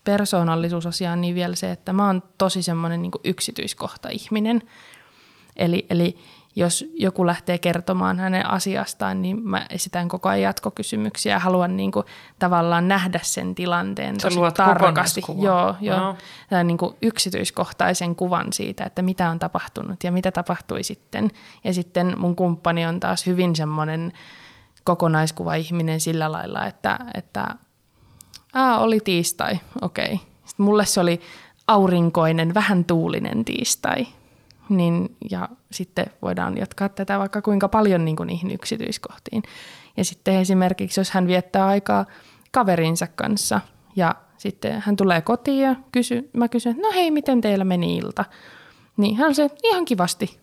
persoonallisuusasiaan 0.03 1.21
niin 1.21 1.35
vielä 1.35 1.55
se, 1.55 1.71
että 1.71 1.93
mä 1.93 2.07
oon 2.07 2.23
tosi 2.37 2.63
semmoinen 2.63 3.01
niin 3.01 3.11
yksityiskohta 3.23 4.09
ihminen. 4.09 4.61
Eli, 5.55 5.85
eli 5.89 6.17
jos 6.55 6.85
joku 6.93 7.25
lähtee 7.25 7.57
kertomaan 7.57 8.19
hänen 8.19 8.45
asiastaan, 8.45 9.21
niin 9.21 9.43
mä 9.43 9.65
esitän 9.69 10.07
koko 10.07 10.29
ajan 10.29 10.41
jatkokysymyksiä 10.41 11.33
ja 11.33 11.39
haluan 11.39 11.77
niin 11.77 11.91
kuin 11.91 12.05
tavallaan 12.39 12.87
nähdä 12.87 13.19
sen 13.23 13.55
tilanteen 13.55 14.17
tosi 14.17 14.39
tarkasti. 14.57 15.21
Joo, 15.41 15.75
joo. 15.81 16.15
No. 16.51 16.63
niin 16.63 16.77
kuin 16.77 16.95
yksityiskohtaisen 17.01 18.15
kuvan 18.15 18.53
siitä, 18.53 18.83
että 18.83 19.01
mitä 19.01 19.29
on 19.29 19.39
tapahtunut 19.39 20.03
ja 20.03 20.11
mitä 20.11 20.31
tapahtui 20.31 20.83
sitten. 20.83 21.31
Ja 21.63 21.73
sitten 21.73 22.19
mun 22.19 22.35
kumppani 22.35 22.85
on 22.85 22.99
taas 22.99 23.25
hyvin 23.25 23.55
semmoinen 23.55 24.13
kokonaiskuva 24.83 25.55
ihminen 25.55 25.99
sillä 25.99 26.31
lailla, 26.31 26.65
että, 26.65 26.99
että 27.13 27.55
Aa, 28.53 28.79
oli 28.79 28.99
tiistai, 28.99 29.59
okei. 29.81 30.05
Okay. 30.05 30.17
Sitten 30.45 30.63
mulle 30.65 30.85
se 30.85 30.99
oli 30.99 31.21
aurinkoinen, 31.67 32.53
vähän 32.53 32.85
tuulinen 32.85 33.45
tiistai 33.45 34.07
niin, 34.69 35.15
ja 35.31 35.49
sitten 35.71 36.05
voidaan 36.21 36.57
jatkaa 36.57 36.89
tätä 36.89 37.19
vaikka 37.19 37.41
kuinka 37.41 37.67
paljon 37.67 38.05
niin 38.05 38.15
kuin 38.15 38.27
niihin 38.27 38.51
yksityiskohtiin. 38.51 39.43
Ja 39.97 40.05
sitten 40.05 40.35
esimerkiksi, 40.35 40.99
jos 40.99 41.11
hän 41.11 41.27
viettää 41.27 41.67
aikaa 41.67 42.05
kaverinsa 42.51 43.07
kanssa 43.07 43.61
ja 43.95 44.15
sitten 44.37 44.83
hän 44.85 44.95
tulee 44.95 45.21
kotiin 45.21 45.63
ja 45.63 45.75
kysy, 45.91 46.29
mä 46.33 46.47
kysyn, 46.47 46.77
no 46.77 46.91
hei, 46.91 47.11
miten 47.11 47.41
teillä 47.41 47.63
meni 47.63 47.97
ilta? 47.97 48.25
Niin 48.97 49.15
hän 49.15 49.35
se 49.35 49.49
ihan 49.63 49.85
kivasti. 49.85 50.39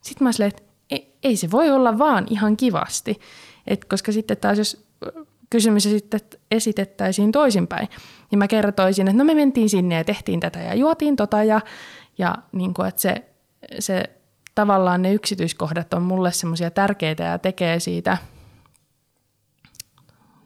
Sitten 0.00 0.24
mä 0.24 0.32
silleen, 0.32 0.48
että 0.48 0.62
ei, 0.90 1.16
ei 1.22 1.36
se 1.36 1.50
voi 1.50 1.70
olla 1.70 1.98
vaan 1.98 2.26
ihan 2.30 2.56
kivasti. 2.56 3.20
Et 3.66 3.84
koska 3.84 4.12
sitten 4.12 4.36
taas 4.36 4.58
jos 4.58 4.86
kysymys 5.54 5.82
sitten 5.82 6.20
esitettäisiin 6.50 7.32
toisinpäin, 7.32 7.88
niin 8.30 8.38
mä 8.38 8.48
kertoisin, 8.48 9.08
että 9.08 9.18
no 9.18 9.24
me 9.24 9.34
mentiin 9.34 9.70
sinne 9.70 9.94
ja 9.94 10.04
tehtiin 10.04 10.40
tätä 10.40 10.58
ja 10.58 10.74
juotiin 10.74 11.16
tota 11.16 11.44
ja, 11.44 11.60
ja 12.18 12.34
niin 12.52 12.74
kuin, 12.74 12.88
että 12.88 13.02
se, 13.02 13.24
se 13.78 14.04
tavallaan 14.54 15.02
ne 15.02 15.12
yksityiskohdat 15.12 15.94
on 15.94 16.02
mulle 16.02 16.32
semmoisia 16.32 16.70
tärkeitä 16.70 17.22
ja 17.22 17.38
tekee 17.38 17.80
siitä 17.80 18.18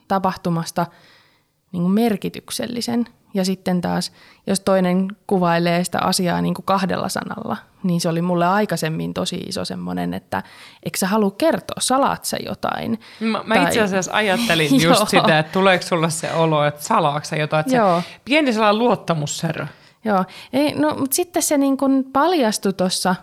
tapahtumasta 0.08 0.86
niin 1.72 1.82
kuin 1.82 1.92
merkityksellisen. 1.92 3.04
Ja 3.34 3.44
sitten 3.44 3.80
taas, 3.80 4.12
jos 4.46 4.60
toinen 4.60 5.08
kuvailee 5.26 5.84
sitä 5.84 5.98
asiaa 6.00 6.40
niin 6.40 6.54
kuin 6.54 6.66
kahdella 6.66 7.08
sanalla, 7.08 7.56
niin 7.82 8.00
se 8.00 8.08
oli 8.08 8.22
mulle 8.22 8.46
aikaisemmin 8.46 9.14
tosi 9.14 9.36
iso 9.36 9.64
semmoinen, 9.64 10.14
että 10.14 10.42
eikö 10.82 10.98
sä 10.98 11.06
halua 11.06 11.30
kertoa, 11.30 11.76
salaat 11.80 12.24
sä 12.24 12.36
jotain? 12.46 13.00
Mä, 13.20 13.42
mä 13.44 13.54
tai... 13.54 13.64
itse 13.64 13.80
asiassa 13.80 14.12
ajattelin 14.12 14.82
just 14.82 15.08
sitä, 15.08 15.38
että 15.38 15.52
tuleeko 15.52 15.86
sulle 15.86 16.10
se 16.10 16.32
olo, 16.32 16.64
että 16.64 16.82
salaatko 16.82 17.24
sä 17.24 17.36
jotain, 17.36 17.60
että 17.60 17.76
Joo. 17.76 18.00
Se 18.00 18.20
pieni 18.24 18.52
sellainen 18.52 18.78
luottamussärö. 18.78 19.66
Joo, 20.04 20.24
Ei, 20.52 20.74
no, 20.74 20.94
mutta 20.94 21.14
sitten 21.14 21.42
se 21.42 21.58
niin 21.58 21.76
kuin 21.76 22.04
paljastui 22.04 22.72
tuossa 22.72 23.14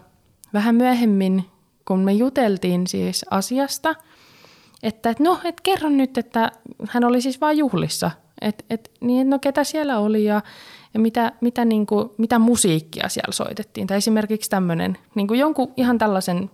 vähän 0.54 0.76
myöhemmin, 0.76 1.46
kun 1.86 2.00
me 2.00 2.14
juteltiin 2.14 2.88
siis 2.88 3.26
asiasta, 3.32 3.96
että 4.84 5.10
et 5.10 5.20
no, 5.20 5.40
et 5.44 5.62
kerro 5.62 5.90
nyt, 5.90 6.18
että 6.18 6.52
hän 6.90 7.04
oli 7.04 7.22
siis 7.22 7.42
vain 7.42 7.58
juhlissa. 7.58 8.12
Et, 8.42 8.66
et, 8.70 8.92
niin, 9.02 9.30
no 9.30 9.40
ketä 9.40 9.64
siellä 9.64 10.00
oli 10.00 10.24
ja, 10.24 10.42
ja 10.94 11.00
mitä, 11.00 11.32
mitä, 11.42 11.66
niin 11.66 11.86
kuin, 11.86 12.10
mitä 12.18 12.40
musiikkia 12.40 13.10
siellä 13.10 13.32
soitettiin. 13.32 13.88
Tai 13.88 13.98
esimerkiksi 13.98 14.50
tämmöinen, 14.50 14.98
niin 15.16 15.28
kuin 15.28 15.40
jonkun 15.40 15.74
ihan 15.78 15.98
tällaisen 15.98 16.50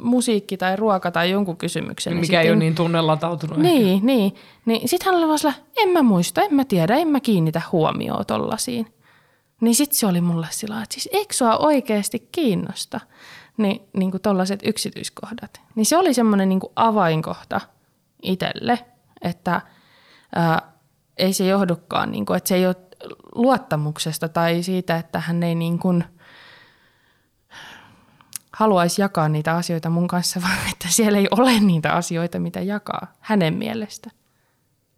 musiikki 0.00 0.56
tai 0.56 0.76
ruoka 0.76 1.10
tai 1.10 1.30
jonkun 1.30 1.56
kysymyksen. 1.56 2.16
Mikä 2.16 2.38
niin 2.38 2.40
ei 2.40 2.50
ole 2.50 2.58
niin 2.58 2.74
tunnelatautunut. 2.74 3.58
Niin, 3.58 3.94
ehkä. 3.94 4.06
niin. 4.06 4.34
niin 4.66 4.88
sitten 4.88 5.06
hän 5.12 5.24
oli 5.24 5.28
vaan 5.28 5.54
en 5.76 5.88
mä 5.88 6.02
muista, 6.02 6.42
en 6.42 6.54
mä 6.54 6.64
tiedä, 6.64 6.96
en 6.96 7.08
mä 7.08 7.20
kiinnitä 7.20 7.62
huomioon 7.72 8.26
tollasiin. 8.26 8.86
Niin 9.60 9.74
sitten 9.74 9.98
se 9.98 10.06
oli 10.06 10.20
mulle 10.20 10.46
sillä 10.50 10.82
että 10.82 10.94
siis 10.94 11.08
eikö 11.12 11.34
sua 11.34 11.56
oikeasti 11.56 12.28
kiinnosta 12.32 13.00
niin, 13.56 13.82
niin 13.92 14.10
kuin 14.10 14.22
tollaiset 14.22 14.60
yksityiskohdat. 14.64 15.60
Niin 15.74 15.86
se 15.86 15.96
oli 15.96 16.14
semmoinen 16.14 16.48
niin 16.48 16.60
avainkohta 16.76 17.60
itselle, 18.22 18.78
että 19.22 19.60
ää, 20.34 20.72
ei 21.16 21.32
se 21.32 21.46
johdukaan, 21.46 22.12
niin 22.12 22.26
kuin, 22.26 22.36
että 22.36 22.48
se 22.48 22.54
ei 22.54 22.66
ole 22.66 22.76
luottamuksesta 23.34 24.28
tai 24.28 24.62
siitä, 24.62 24.96
että 24.96 25.20
hän 25.20 25.42
ei 25.42 25.54
niin 25.54 25.78
kuin 25.78 26.04
haluaisi 28.52 29.02
jakaa 29.02 29.28
niitä 29.28 29.56
asioita 29.56 29.90
mun 29.90 30.08
kanssa, 30.08 30.40
vaan 30.44 30.68
että 30.72 30.88
siellä 30.88 31.18
ei 31.18 31.28
ole 31.30 31.60
niitä 31.60 31.92
asioita, 31.92 32.38
mitä 32.38 32.60
jakaa 32.60 33.12
hänen 33.20 33.54
mielestä. 33.54 34.10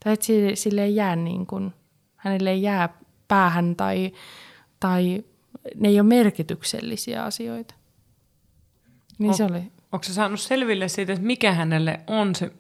Tai 0.04 0.12
että 0.12 0.26
sille, 0.26 0.56
sille 0.56 0.84
ei 0.84 0.96
jää 0.96 1.16
niin 1.16 1.46
kuin, 1.46 1.74
hänelle 2.16 2.50
ei 2.50 2.62
jää 2.62 2.88
päähän 3.28 3.76
tai 3.76 4.12
tai 4.80 5.24
ne 5.74 5.88
ei 5.88 6.00
ole 6.00 6.08
merkityksellisiä 6.08 7.24
asioita. 7.24 7.74
Niin 9.18 9.30
on, 9.30 9.36
se 9.36 9.44
oli. 9.44 9.62
Onko 9.92 10.02
se 10.02 10.12
saanut 10.12 10.40
selville 10.40 10.88
siitä, 10.88 11.12
että 11.12 11.26
mikä 11.26 11.52
hänelle 11.52 12.00
on 12.06 12.34
se, 12.34 12.52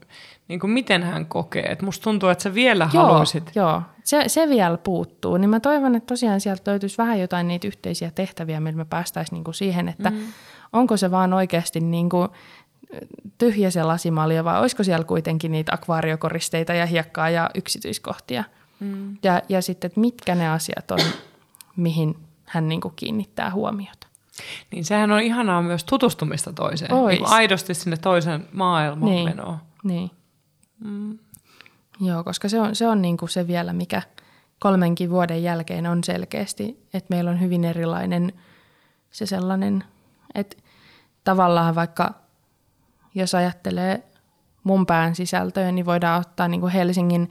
niin 0.48 0.60
kuin 0.60 0.70
miten 0.70 1.02
hän 1.02 1.26
kokee? 1.26 1.62
Et 1.62 1.82
musta 1.82 2.04
tuntuu, 2.04 2.28
että 2.28 2.42
sä 2.42 2.54
vielä 2.54 2.90
joo, 2.92 3.04
haluaisit. 3.04 3.50
Joo, 3.54 3.82
se, 4.04 4.24
se 4.26 4.48
vielä 4.48 4.78
puuttuu. 4.78 5.36
Niin 5.36 5.50
mä 5.50 5.60
toivon, 5.60 5.94
että 5.94 6.06
tosiaan 6.06 6.40
sieltä 6.40 6.70
löytyisi 6.70 6.98
vähän 6.98 7.20
jotain 7.20 7.48
niitä 7.48 7.66
yhteisiä 7.66 8.10
tehtäviä, 8.14 8.60
millä 8.60 8.76
me 8.76 8.84
päästäisiin 8.84 9.36
niin 9.36 9.44
kuin 9.44 9.54
siihen, 9.54 9.88
että 9.88 10.10
mm. 10.10 10.18
onko 10.72 10.96
se 10.96 11.10
vaan 11.10 11.32
oikeasti 11.32 11.80
niin 11.80 12.08
kuin 12.08 12.28
tyhjä 13.38 13.70
se 13.70 13.82
lasimalja 13.82 14.44
vai 14.44 14.60
olisiko 14.60 14.84
siellä 14.84 15.04
kuitenkin 15.04 15.52
niitä 15.52 15.72
akvaariokoristeita 15.74 16.74
ja 16.74 16.86
hiekkaa 16.86 17.30
ja 17.30 17.50
yksityiskohtia. 17.54 18.44
Mm. 18.80 19.16
Ja, 19.22 19.42
ja 19.48 19.62
sitten, 19.62 19.88
että 19.88 20.00
mitkä 20.00 20.34
ne 20.34 20.48
asiat 20.48 20.90
on, 20.90 20.98
mihin 21.76 22.16
hän 22.44 22.68
niin 22.68 22.80
kuin 22.80 22.94
kiinnittää 22.96 23.50
huomiota. 23.50 24.06
Niin 24.70 24.84
sehän 24.84 25.12
on 25.12 25.20
ihanaa 25.20 25.62
myös 25.62 25.84
tutustumista 25.84 26.52
toiseen. 26.52 26.92
Ois. 26.92 27.18
Niin 27.18 27.28
aidosti 27.28 27.74
sinne 27.74 27.96
toisen 27.96 28.48
maailmaan 28.52 29.12
niin. 29.12 29.28
menoa. 29.28 29.58
Niin. 29.84 30.10
Mm. 30.84 31.18
Joo, 32.00 32.24
koska 32.24 32.48
se 32.48 32.60
on, 32.60 32.76
se 32.76 32.86
on 32.86 33.02
niin 33.02 33.16
kuin 33.16 33.28
se 33.28 33.46
vielä, 33.46 33.72
mikä 33.72 34.02
kolmenkin 34.58 35.10
vuoden 35.10 35.42
jälkeen 35.42 35.86
on 35.86 36.04
selkeästi, 36.04 36.86
että 36.94 37.14
meillä 37.14 37.30
on 37.30 37.40
hyvin 37.40 37.64
erilainen 37.64 38.32
se 39.10 39.26
sellainen, 39.26 39.84
että 40.34 40.56
tavallaan 41.24 41.74
vaikka 41.74 42.14
jos 43.14 43.34
ajattelee 43.34 44.02
mun 44.64 44.86
pään 44.86 45.14
sisältöä, 45.14 45.72
niin 45.72 45.86
voidaan 45.86 46.20
ottaa 46.20 46.48
niin 46.48 46.60
kuin 46.60 46.72
Helsingin 46.72 47.30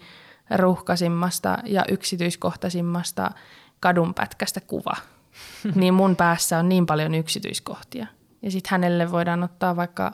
ruuhkasimmasta 0.55 1.57
ja 1.65 1.85
yksityiskohtaisimmasta 1.89 3.31
kadunpätkästä 3.79 4.61
kuva, 4.61 4.95
niin 5.75 5.93
mun 5.93 6.15
päässä 6.15 6.59
on 6.59 6.69
niin 6.69 6.85
paljon 6.85 7.15
yksityiskohtia. 7.15 8.07
Ja 8.41 8.51
sitten 8.51 8.71
hänelle 8.71 9.11
voidaan 9.11 9.43
ottaa 9.43 9.75
vaikka 9.75 10.11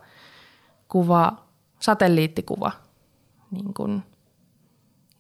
kuva, 0.88 1.34
satelliittikuva 1.80 2.72
niin 3.54 3.74
kun 3.74 4.04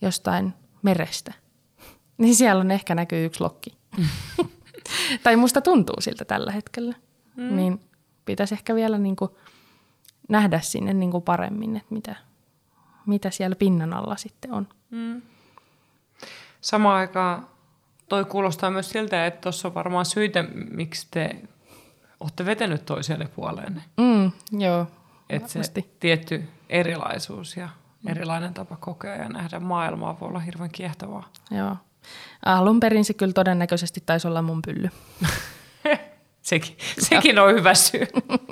jostain 0.01 0.53
merestä. 0.81 1.33
Niin 2.17 2.35
siellä 2.35 2.61
on 2.61 2.71
ehkä 2.71 2.95
näkyy 2.95 3.25
yksi 3.25 3.41
lokki. 3.41 3.77
tai 5.23 5.35
musta 5.35 5.61
tuntuu 5.61 5.95
siltä 5.99 6.25
tällä 6.25 6.51
hetkellä. 6.51 6.95
Mm. 7.35 7.55
Niin 7.55 7.81
pitäisi 8.25 8.55
ehkä 8.55 8.75
vielä 8.75 8.97
niin 8.97 9.15
kuin 9.15 9.31
nähdä 10.29 10.59
sinne 10.59 10.93
niin 10.93 11.11
kuin 11.11 11.23
paremmin, 11.23 11.75
että 11.75 11.93
mitä, 11.93 12.15
mitä 13.05 13.31
siellä 13.31 13.55
pinnan 13.55 13.93
alla 13.93 14.15
sitten 14.15 14.53
on. 14.53 14.67
Mm. 14.89 15.21
Samaan 16.61 16.95
aikaan 16.95 17.47
toi 18.09 18.25
kuulostaa 18.25 18.71
myös 18.71 18.89
siltä, 18.89 19.25
että 19.25 19.41
tuossa 19.41 19.67
on 19.67 19.73
varmaan 19.73 20.05
syitä, 20.05 20.43
miksi 20.71 21.07
te 21.11 21.35
olette 22.19 22.45
vetänyt 22.45 22.85
toiselle 22.85 23.27
puoleen. 23.35 23.83
Mm, 23.97 24.31
joo, 24.59 24.87
Että 25.29 25.63
se 25.63 25.83
tietty 25.99 26.43
erilaisuus 26.69 27.57
ja 27.57 27.69
erilainen 28.07 28.53
tapa 28.53 28.75
kokea 28.75 29.15
ja 29.15 29.29
nähdä 29.29 29.59
maailmaa 29.59 30.19
voi 30.19 30.29
olla 30.29 30.39
hirveän 30.39 30.71
kiehtovaa. 30.71 31.29
Joo. 31.51 31.77
Alun 32.45 32.79
perin 32.79 33.05
se 33.05 33.13
kyllä 33.13 33.33
todennäköisesti 33.33 34.03
taisi 34.05 34.27
olla 34.27 34.41
mun 34.41 34.61
pylly. 34.61 34.89
sekin, 36.41 36.77
sekin 36.99 37.39
on 37.39 37.53
hyvä 37.53 37.73
syy. 37.73 38.07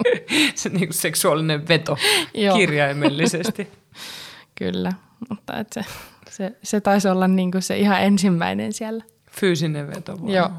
se 0.56 0.70
niin 0.70 0.88
kuin 0.88 0.93
seksuaalinen 0.93 1.68
veto 1.68 1.97
Joo. 2.34 2.58
kirjaimellisesti. 2.58 3.72
kyllä, 4.60 4.91
mutta 5.30 5.60
et 5.60 5.74
se, 5.74 5.86
se, 6.30 6.58
se 6.64 6.82
taisi 6.82 7.08
olla 7.08 7.28
niin 7.28 7.52
kuin 7.52 7.62
se 7.62 7.78
ihan 7.78 8.02
ensimmäinen 8.02 8.74
siellä. 8.74 9.04
Fyysinen 9.32 9.88
veto 9.88 10.22
voi 10.22 10.36
Joo. 10.36 10.52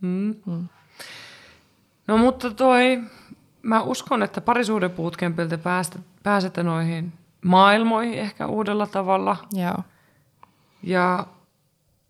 Mm. 0.00 0.34
Mm. 0.46 0.68
No 2.06 2.16
mutta 2.16 2.50
toi, 2.50 3.00
mä 3.62 3.82
uskon, 3.82 4.22
että 4.22 4.40
parisuhdepuutkempiltä 4.40 5.58
päästä, 5.58 5.98
pääsette 6.22 6.62
noihin 6.62 7.12
maailmoihin 7.46 8.18
ehkä 8.18 8.46
uudella 8.46 8.86
tavalla. 8.86 9.36
Joo. 9.52 9.82
Ja, 10.82 11.26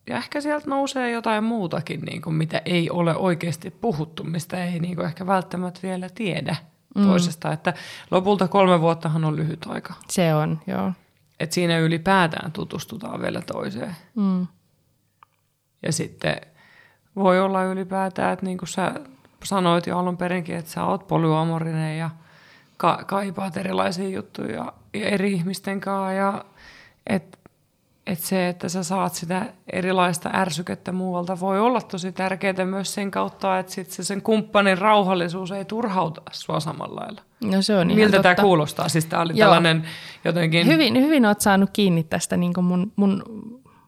ja 0.07 0.17
ehkä 0.17 0.41
sieltä 0.41 0.71
nousee 0.71 1.11
jotain 1.11 1.45
muutakin, 1.45 2.01
niin 2.01 2.23
kuin 2.23 2.35
mitä 2.35 2.63
ei 2.65 2.91
ole 2.91 3.17
oikeasti 3.17 3.71
puhuttu, 3.71 4.25
mistä 4.25 4.65
ei 4.65 4.81
niin 4.81 4.97
kuin 4.97 5.07
ehkä 5.07 5.27
välttämättä 5.27 5.81
vielä 5.83 6.09
tiedä 6.09 6.57
mm. 6.95 7.07
toisesta. 7.07 7.53
Että 7.53 7.75
lopulta 8.11 8.49
kolme 8.49 8.81
vuottahan 8.81 9.25
on 9.25 9.37
lyhyt 9.37 9.67
aika. 9.67 9.95
Se 10.09 10.35
on, 10.35 10.61
joo. 10.67 10.93
Et 11.41 11.53
siinä 11.53 11.79
ylipäätään 11.79 12.53
tutustutaan 12.53 13.23
vielä 13.23 13.43
toiseen. 13.43 13.97
Mm. 14.15 14.47
Ja 15.83 15.93
sitten 15.93 16.37
voi 17.17 17.41
olla 17.41 17.65
ylipäätään, 17.65 18.33
että 18.33 18.47
niin 18.47 18.59
kuin 18.59 18.69
sä 18.69 18.95
sanoit 19.45 19.87
jo 19.87 19.99
alun 19.99 20.17
perinkin, 20.17 20.57
että 20.57 20.71
sä 20.71 20.85
oot 20.85 21.07
polyamorinen 21.07 21.99
ja 21.99 22.11
ka- 22.77 23.05
kaipaat 23.07 23.57
erilaisia 23.57 24.09
juttuja 24.09 24.55
ja 24.55 24.73
eri 25.03 25.33
ihmisten 25.33 25.81
kanssa. 25.81 26.13
Ja 26.13 26.45
että 27.07 27.39
et 28.07 28.19
se, 28.19 28.49
että 28.49 28.69
sä 28.69 28.83
saat 28.83 29.15
sitä 29.15 29.47
erilaista 29.73 30.31
ärsykettä 30.35 30.93
muualta, 30.93 31.41
voi 31.41 31.61
olla 31.61 31.81
tosi 31.81 32.13
tärkeää 32.13 32.65
myös 32.65 32.95
sen 32.95 33.11
kautta, 33.11 33.59
että 33.59 33.73
sit 33.73 33.91
se 33.91 34.05
sen 34.05 34.23
kumppanin 34.23 34.79
rauhallisuus 34.79 35.53
ei 35.53 35.65
turhauta 35.65 36.23
sua 36.31 36.61
samalla 36.61 37.01
lailla. 37.01 37.23
No 37.45 37.63
se 37.63 37.77
on 37.77 37.87
Miltä 37.87 38.23
tämä 38.23 38.35
kuulostaa? 38.35 38.89
Siis 38.89 39.07
tämä 39.07 39.23
oli 39.23 39.33
Joo. 39.33 39.47
tällainen 39.47 39.85
jotenkin... 40.25 40.67
Hyvin, 40.67 40.97
hyvin 40.97 41.27
oot 41.27 41.41
saanut 41.41 41.71
kiinni 41.73 42.05
tästä 42.05 42.37
niin 42.37 42.53
mun, 42.61 42.93
mun 42.97 43.23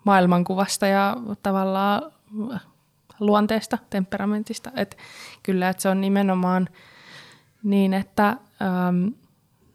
maailmankuvasta 0.05 0.87
ja 0.87 1.17
tavallaan 1.43 2.03
luonteesta, 3.21 3.79
temperamentista. 3.91 4.71
Et 4.77 4.99
kyllä, 5.43 5.69
että 5.69 5.83
se 5.83 5.89
on 5.89 6.01
nimenomaan 6.01 6.69
niin, 7.63 7.95
että 7.95 8.29
äm, 8.29 9.13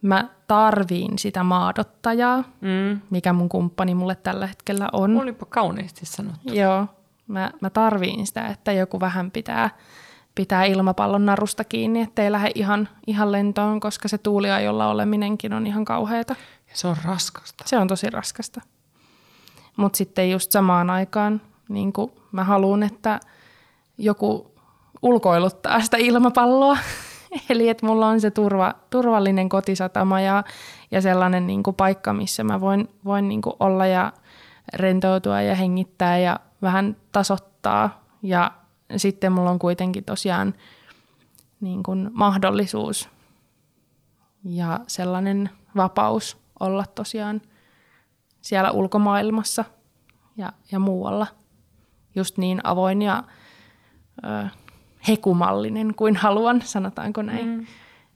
mä 0.03 0.29
tarviin 0.47 1.19
sitä 1.19 1.43
maadottajaa, 1.43 2.43
Mm. 2.61 3.01
mikä 3.09 3.33
mun 3.33 3.49
kumppani 3.49 3.95
mulle 3.95 4.15
tällä 4.15 4.47
hetkellä 4.47 4.89
on. 4.93 5.17
Olipa 5.21 5.45
kauniisti 5.45 6.05
sanottu. 6.05 6.53
Joo, 6.53 6.87
mä, 7.27 7.51
mä 7.61 7.69
tarviin 7.69 8.27
sitä, 8.27 8.47
että 8.47 8.71
joku 8.71 8.99
vähän 8.99 9.31
pitää, 9.31 9.69
pitää 10.35 10.63
ilmapallon 10.65 11.25
narusta 11.25 11.63
kiinni, 11.63 12.01
ettei 12.01 12.31
lähde 12.31 12.51
ihan, 12.55 12.89
ihan 13.07 13.31
lentoon, 13.31 13.79
koska 13.79 14.07
se 14.07 14.17
tuuliajolla 14.17 14.87
oleminenkin 14.87 15.53
on 15.53 15.67
ihan 15.67 15.85
kauheata. 15.85 16.35
Ja 16.69 16.73
se 16.77 16.87
on 16.87 16.95
raskasta. 17.05 17.63
Se 17.67 17.77
on 17.77 17.87
tosi 17.87 18.09
raskasta. 18.09 18.61
Mutta 19.77 19.97
sitten 19.97 20.31
just 20.31 20.51
samaan 20.51 20.89
aikaan 20.89 21.41
niin 21.69 21.93
mä 22.31 22.43
haluan, 22.43 22.83
että 22.83 23.19
joku 23.97 24.51
ulkoiluttaa 25.01 25.81
sitä 25.81 25.97
ilmapalloa. 25.97 26.77
Eli 27.49 27.69
että 27.69 27.85
mulla 27.85 28.07
on 28.07 28.21
se 28.21 28.31
turva, 28.31 28.73
turvallinen 28.89 29.49
kotisatama 29.49 30.21
ja, 30.21 30.43
ja 30.91 31.01
sellainen 31.01 31.47
niin 31.47 31.63
kuin 31.63 31.75
paikka, 31.75 32.13
missä 32.13 32.43
mä 32.43 32.61
voin, 32.61 32.89
voin 33.05 33.27
niin 33.27 33.41
kuin 33.41 33.55
olla 33.59 33.85
ja 33.85 34.13
rentoutua 34.73 35.41
ja 35.41 35.55
hengittää 35.55 36.17
ja 36.17 36.39
vähän 36.61 36.95
tasoittaa. 37.11 38.03
Ja 38.21 38.51
sitten 38.97 39.31
mulla 39.31 39.49
on 39.49 39.59
kuitenkin 39.59 40.03
tosiaan 40.03 40.53
niin 41.61 41.83
kuin 41.83 42.09
mahdollisuus 42.13 43.09
ja 44.43 44.79
sellainen 44.87 45.49
vapaus 45.75 46.37
olla 46.59 46.85
tosiaan 46.95 47.41
siellä 48.41 48.71
ulkomaailmassa 48.71 49.65
ja, 50.37 50.53
ja 50.71 50.79
muualla 50.79 51.27
just 52.15 52.37
niin 52.37 52.61
avoin 52.63 53.01
ja 53.01 53.23
ö, 54.23 54.47
hekumallinen 55.07 55.95
kuin 55.95 56.15
haluan, 56.15 56.61
sanotaanko 56.61 57.21
näin. 57.21 57.47
Mm. 57.47 57.65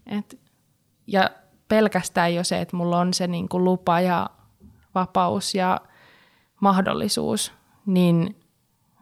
Et, 0.05 0.39
ja 1.07 1.29
pelkästään 1.67 2.35
jo 2.35 2.43
se, 2.43 2.61
että 2.61 2.77
mulla 2.77 2.99
on 2.99 3.13
se 3.13 3.27
niin 3.27 3.49
kuin 3.49 3.63
lupa 3.63 3.99
ja 4.01 4.29
vapaus 4.95 5.55
ja 5.55 5.81
mahdollisuus, 6.59 7.53
niin 7.85 8.35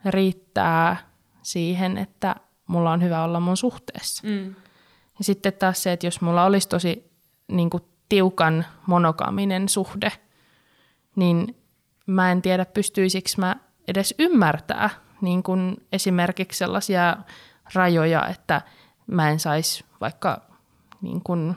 riittää 0.05 0.97
siihen, 1.41 1.97
että 1.97 2.35
mulla 2.67 2.91
on 2.91 3.03
hyvä 3.03 3.23
olla 3.23 3.39
mun 3.39 3.57
suhteessa. 3.57 4.27
Mm. 4.27 4.55
Ja 5.17 5.23
sitten 5.23 5.53
taas 5.53 5.83
se, 5.83 5.91
että 5.91 6.07
jos 6.07 6.21
mulla 6.21 6.45
olisi 6.45 6.69
tosi 6.69 7.11
niin 7.47 7.69
kuin 7.69 7.83
tiukan 8.09 8.65
monokaminen 8.85 9.69
suhde, 9.69 10.11
niin 11.15 11.55
mä 12.07 12.31
en 12.31 12.41
tiedä 12.41 12.65
pystyisikö 12.65 13.29
mä 13.37 13.55
edes 13.87 14.15
ymmärtää 14.19 14.89
niin 15.21 15.43
kuin 15.43 15.77
esimerkiksi 15.91 16.57
sellaisia 16.57 17.17
rajoja, 17.73 18.27
että 18.27 18.61
mä 19.07 19.29
en 19.29 19.39
saisi 19.39 19.85
vaikka 20.01 20.41
niin 21.01 21.21
kuin 21.21 21.55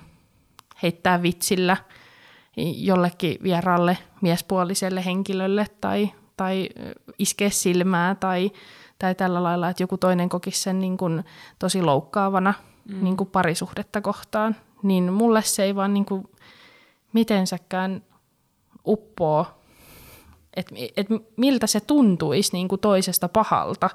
heittää 0.83 1.23
vitsillä 1.23 1.77
jollekin 2.77 3.39
vieralle 3.43 3.99
miespuoliselle 4.21 5.05
henkilölle 5.05 5.67
tai, 5.81 6.13
tai 6.37 6.69
iskeä 7.19 7.51
silmää 7.51 8.15
tai, 8.15 8.51
tai 8.99 9.15
tällä 9.15 9.43
lailla, 9.43 9.69
että 9.69 9.83
joku 9.83 9.99
toinen 9.99 10.29
kokisi 10.29 10.63
sen 10.63 10.79
niin 10.79 10.97
kuin 10.97 11.25
tosi 11.59 11.83
loukkaavana 11.83 12.55
mm. 12.85 13.05
niin 13.05 13.17
kuin 13.17 13.31
parisuhdetta 13.31 14.01
kohtaan, 14.01 14.57
niin 14.83 15.13
mulle 15.13 15.43
se 15.43 15.63
ei 15.63 15.75
vaan 15.75 15.95
niin 15.95 16.05
kuin 16.05 16.29
mitensäkään 17.13 18.03
uppoo, 18.87 19.47
että 20.57 20.75
et 20.97 21.07
miltä 21.37 21.67
se 21.67 21.81
tuntuisi 21.81 22.53
niin 22.53 22.69
kuin 22.69 22.81
toisesta 22.81 23.29
pahalta, 23.29 23.91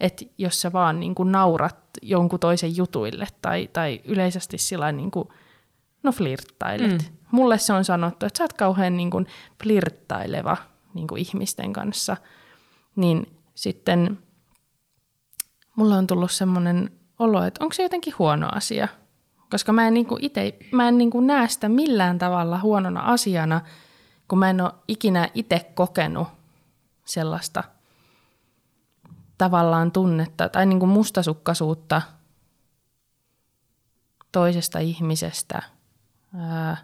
että 0.00 0.24
jos 0.38 0.60
sä 0.60 0.72
vaan 0.72 1.00
niin 1.00 1.14
kuin 1.14 1.32
naurat 1.32 1.76
jonkun 2.02 2.40
toisen 2.40 2.76
jutuille 2.76 3.26
tai, 3.42 3.68
tai 3.72 4.00
yleisesti 4.04 4.58
sillä 4.58 4.92
niin 4.92 5.10
kuin, 5.10 5.28
no 6.02 6.12
flirttailet. 6.12 6.90
Mm. 6.90 7.16
Mulle 7.30 7.58
se 7.58 7.72
on 7.72 7.84
sanottu, 7.84 8.26
että 8.26 8.38
sä 8.38 8.44
oot 8.44 8.52
kauhean 8.52 8.96
niin 8.96 9.10
kuin 9.10 9.26
flirttaileva 9.62 10.56
niin 10.94 11.06
kuin 11.08 11.20
ihmisten 11.20 11.72
kanssa, 11.72 12.16
niin 12.96 13.36
sitten 13.54 14.18
mulla 15.76 15.96
on 15.96 16.06
tullut 16.06 16.30
semmoinen 16.30 16.90
olo, 17.18 17.44
että 17.44 17.64
onko 17.64 17.72
se 17.72 17.82
jotenkin 17.82 18.14
huono 18.18 18.48
asia. 18.52 18.88
Koska 19.50 19.72
mä 19.72 19.88
en, 19.88 19.94
niin 19.94 20.06
ite, 20.20 20.58
mä 20.72 20.88
en 20.88 20.98
niin 20.98 21.10
näe 21.26 21.48
sitä 21.48 21.68
millään 21.68 22.18
tavalla 22.18 22.58
huonona 22.58 23.00
asiana, 23.00 23.60
kun 24.28 24.38
mä 24.38 24.50
en 24.50 24.60
ole 24.60 24.72
ikinä 24.88 25.28
itse 25.34 25.70
kokenut 25.74 26.28
sellaista 27.04 27.64
tavallaan 29.38 29.92
tunnetta 29.92 30.48
tai 30.48 30.66
niin 30.66 30.78
kuin 30.78 30.90
mustasukkaisuutta 30.90 32.02
toisesta 34.32 34.78
ihmisestä 34.78 35.62
ää, 36.38 36.76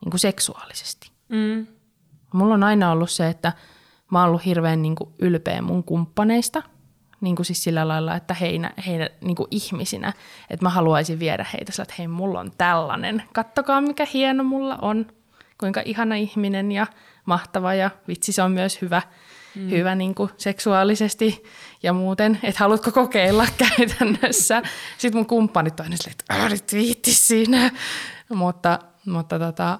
niin 0.00 0.10
kuin 0.10 0.20
seksuaalisesti. 0.20 1.10
Mm. 1.28 1.66
Mulla 2.32 2.54
on 2.54 2.62
aina 2.62 2.90
ollut 2.90 3.10
se, 3.10 3.28
että 3.28 3.52
mä 4.10 4.20
oon 4.20 4.28
ollut 4.28 4.44
hirveän 4.44 4.82
niin 4.82 4.94
kuin 4.94 5.14
ylpeä 5.18 5.62
mun 5.62 5.84
kumppaneista, 5.84 6.62
niin 7.20 7.36
kuin 7.36 7.46
siis 7.46 7.64
sillä 7.64 7.88
lailla, 7.88 8.16
että 8.16 8.34
heinä, 8.34 8.72
heinä 8.86 9.08
niin 9.20 9.36
kuin 9.36 9.48
ihmisinä, 9.50 10.12
että 10.50 10.66
mä 10.66 10.70
haluaisin 10.70 11.18
viedä 11.18 11.46
heitä 11.52 11.72
sillä, 11.72 11.82
että 11.82 11.94
hei, 11.98 12.08
mulla 12.08 12.40
on 12.40 12.52
tällainen, 12.58 13.22
kattokaa 13.32 13.80
mikä 13.80 14.06
hieno 14.12 14.44
mulla 14.44 14.78
on, 14.82 15.06
kuinka 15.60 15.82
ihana 15.84 16.14
ihminen 16.14 16.72
ja 16.72 16.86
mahtava 17.26 17.74
ja 17.74 17.90
vitsi 18.08 18.32
se 18.32 18.42
on 18.42 18.52
myös 18.52 18.82
hyvä, 18.82 19.02
mm. 19.56 19.70
hyvä 19.70 19.94
niin 19.94 20.14
kuin 20.14 20.30
seksuaalisesti 20.36 21.42
ja 21.82 21.92
muuten, 21.92 22.38
että 22.42 22.58
haluatko 22.58 22.92
kokeilla 22.92 23.46
käytännössä. 23.78 24.62
Sitten 24.98 25.18
mun 25.18 25.26
kumppanit 25.26 25.80
on 25.80 25.86
aina 25.86 25.96
silleen, 25.96 26.16
että 26.20 26.48
nyt 26.48 26.72
viitti 26.72 27.12
siinä, 27.12 27.70
mutta, 28.34 28.78
mutta 29.06 29.38
tota, 29.38 29.78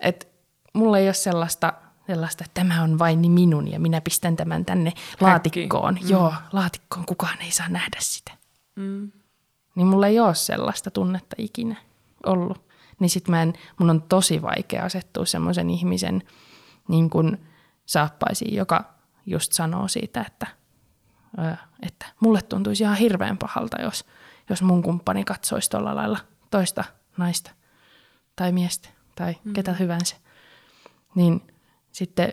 että 0.00 0.26
mulla 0.74 0.98
ei 0.98 1.06
ole 1.08 1.14
sellaista, 1.14 1.72
sellaista, 2.06 2.44
että 2.44 2.60
tämä 2.60 2.82
on 2.82 2.98
vain 2.98 3.30
minun 3.30 3.68
ja 3.68 3.80
minä 3.80 4.00
pistän 4.00 4.36
tämän 4.36 4.64
tänne 4.64 4.92
laatikkoon. 5.20 5.98
Mm. 6.02 6.08
Joo, 6.08 6.34
laatikkoon, 6.52 7.06
kukaan 7.06 7.38
ei 7.40 7.50
saa 7.50 7.68
nähdä 7.68 7.96
sitä. 8.00 8.32
Mm. 8.76 9.12
Niin 9.74 9.86
mulla 9.86 10.06
ei 10.06 10.20
ole 10.20 10.34
sellaista 10.34 10.90
tunnetta 10.90 11.36
ikinä 11.38 11.76
ollut. 12.26 12.68
Niin 13.00 13.10
sit 13.10 13.28
mä 13.28 13.42
en, 13.42 13.52
mun 13.78 13.90
on 13.90 14.02
tosi 14.02 14.42
vaikea 14.42 14.84
asettua 14.84 15.26
semmoisen 15.26 15.70
ihmisen 15.70 16.22
niin 16.88 17.10
kuin 17.10 17.47
saappaisiin, 17.88 18.54
joka 18.54 18.94
just 19.26 19.52
sanoo 19.52 19.88
siitä, 19.88 20.20
että, 20.20 20.46
että 21.82 22.06
mulle 22.20 22.42
tuntuisi 22.42 22.82
ihan 22.82 22.96
hirveän 22.96 23.38
pahalta, 23.38 23.82
jos, 23.82 24.04
jos 24.50 24.62
mun 24.62 24.82
kumppani 24.82 25.24
katsoisi 25.24 25.70
tuolla 25.70 25.94
lailla 25.94 26.18
toista 26.50 26.84
naista 27.16 27.50
tai 28.36 28.52
miestä 28.52 28.88
tai 29.14 29.36
mm. 29.44 29.52
ketä 29.52 29.72
hyvänsä. 29.72 30.16
Niin 31.14 31.42
sitten 31.92 32.32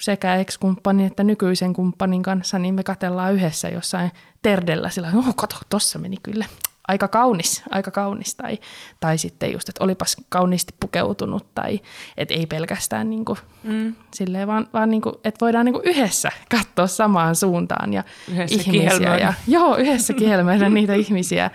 sekä 0.00 0.36
ex-kumppani 0.36 1.04
että 1.04 1.24
nykyisen 1.24 1.72
kumppanin 1.72 2.22
kanssa, 2.22 2.58
niin 2.58 2.74
me 2.74 2.82
katellaan 2.82 3.34
yhdessä 3.34 3.68
jossain 3.68 4.10
terdellä 4.42 4.90
sillä, 4.90 5.12
oh 5.16 5.36
kato, 5.36 5.56
tossa 5.68 5.98
meni 5.98 6.16
kyllä 6.22 6.46
aika 6.88 7.08
kaunis, 7.08 7.62
aika 7.70 7.90
kaunis. 7.90 8.34
Tai, 8.34 8.58
tai 9.00 9.18
sitten 9.18 9.52
just, 9.52 9.68
että 9.68 9.84
olipas 9.84 10.16
kauniisti 10.28 10.74
pukeutunut 10.80 11.54
tai 11.54 11.80
että 12.16 12.34
ei 12.34 12.46
pelkästään 12.46 13.10
niin 13.10 13.24
kuin, 13.24 13.38
mm. 13.62 13.94
silleen, 14.14 14.48
vaan, 14.48 14.68
vaan 14.72 14.90
niin 14.90 15.02
kuin, 15.02 15.14
että 15.24 15.40
voidaan 15.40 15.64
niin 15.64 15.72
kuin 15.72 15.88
yhdessä 15.88 16.30
katsoa 16.50 16.86
samaan 16.86 17.36
suuntaan 17.36 17.92
ja 17.92 18.04
yhdessä 18.30 18.56
ihmisiä. 18.56 19.16
Ja, 19.16 19.34
joo, 19.48 19.76
yhdessä 19.76 20.12
kihelmöidä 20.12 20.68
niitä 20.68 20.94
ihmisiä 20.94 21.50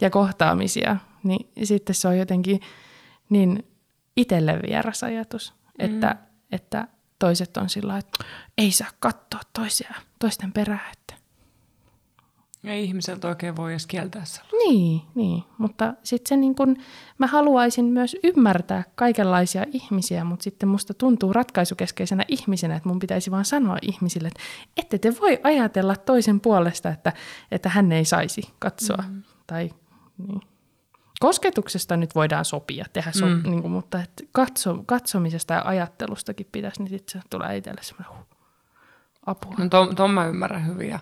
ja 0.00 0.10
kohtaamisia. 0.10 0.96
Niin 1.22 1.50
sitten 1.64 1.94
se 1.94 2.08
on 2.08 2.18
jotenkin 2.18 2.60
niin 3.28 3.66
itselle 4.16 4.58
vieras 4.68 5.02
ajatus, 5.02 5.54
mm. 5.78 5.84
että, 5.84 6.16
että 6.52 6.88
toiset 7.18 7.56
on 7.56 7.68
sillä 7.68 7.98
että 7.98 8.24
ei 8.58 8.70
saa 8.70 8.88
katsoa 9.00 9.40
toisia, 9.52 9.94
toisten 10.18 10.52
perää, 10.52 10.90
että 10.92 11.14
ei 12.64 12.84
ihmiseltä 12.84 13.28
oikein 13.28 13.56
voi 13.56 13.72
edes 13.72 13.86
kieltää 13.86 14.24
sellaista. 14.24 14.56
Niin, 14.56 15.02
niin. 15.14 15.44
mutta 15.58 15.94
sitten 16.02 16.28
se 16.28 16.36
niin 16.36 16.54
kun, 16.54 16.76
mä 17.18 17.26
haluaisin 17.26 17.84
myös 17.84 18.16
ymmärtää 18.24 18.84
kaikenlaisia 18.94 19.64
ihmisiä, 19.72 20.24
mutta 20.24 20.42
sitten 20.42 20.68
musta 20.68 20.94
tuntuu 20.94 21.32
ratkaisukeskeisenä 21.32 22.24
ihmisenä, 22.28 22.76
että 22.76 22.88
mun 22.88 22.98
pitäisi 22.98 23.30
vaan 23.30 23.44
sanoa 23.44 23.78
ihmisille, 23.82 24.28
että 24.28 24.40
ette 24.76 24.98
te 24.98 25.20
voi 25.20 25.40
ajatella 25.44 25.96
toisen 25.96 26.40
puolesta, 26.40 26.88
että, 26.88 27.12
että 27.50 27.68
hän 27.68 27.92
ei 27.92 28.04
saisi 28.04 28.42
katsoa. 28.58 29.04
Mm. 29.08 29.22
Tai, 29.46 29.70
niin. 30.28 30.40
Kosketuksesta 31.20 31.96
nyt 31.96 32.14
voidaan 32.14 32.44
sopia, 32.44 32.84
tehdä 32.92 33.12
so, 33.12 33.26
mm. 33.26 33.42
niin 33.42 33.62
kuin, 33.62 33.72
mutta 33.72 34.02
että 34.02 34.24
katso, 34.32 34.82
katsomisesta 34.86 35.54
ja 35.54 35.62
ajattelustakin 35.64 36.48
pitäisi, 36.52 36.82
niin 36.82 36.90
sitten 36.90 37.22
se 37.22 37.28
tulee 37.30 37.56
itselle 37.56 37.82
semmoinen 37.82 38.16
huh, 38.16 38.26
apua. 39.26 39.54
No 39.58 39.68
ton, 39.68 39.96
ton 39.96 40.10
mä 40.10 40.26
ymmärrän 40.26 40.66
hyvin 40.66 40.88
ja 40.88 40.98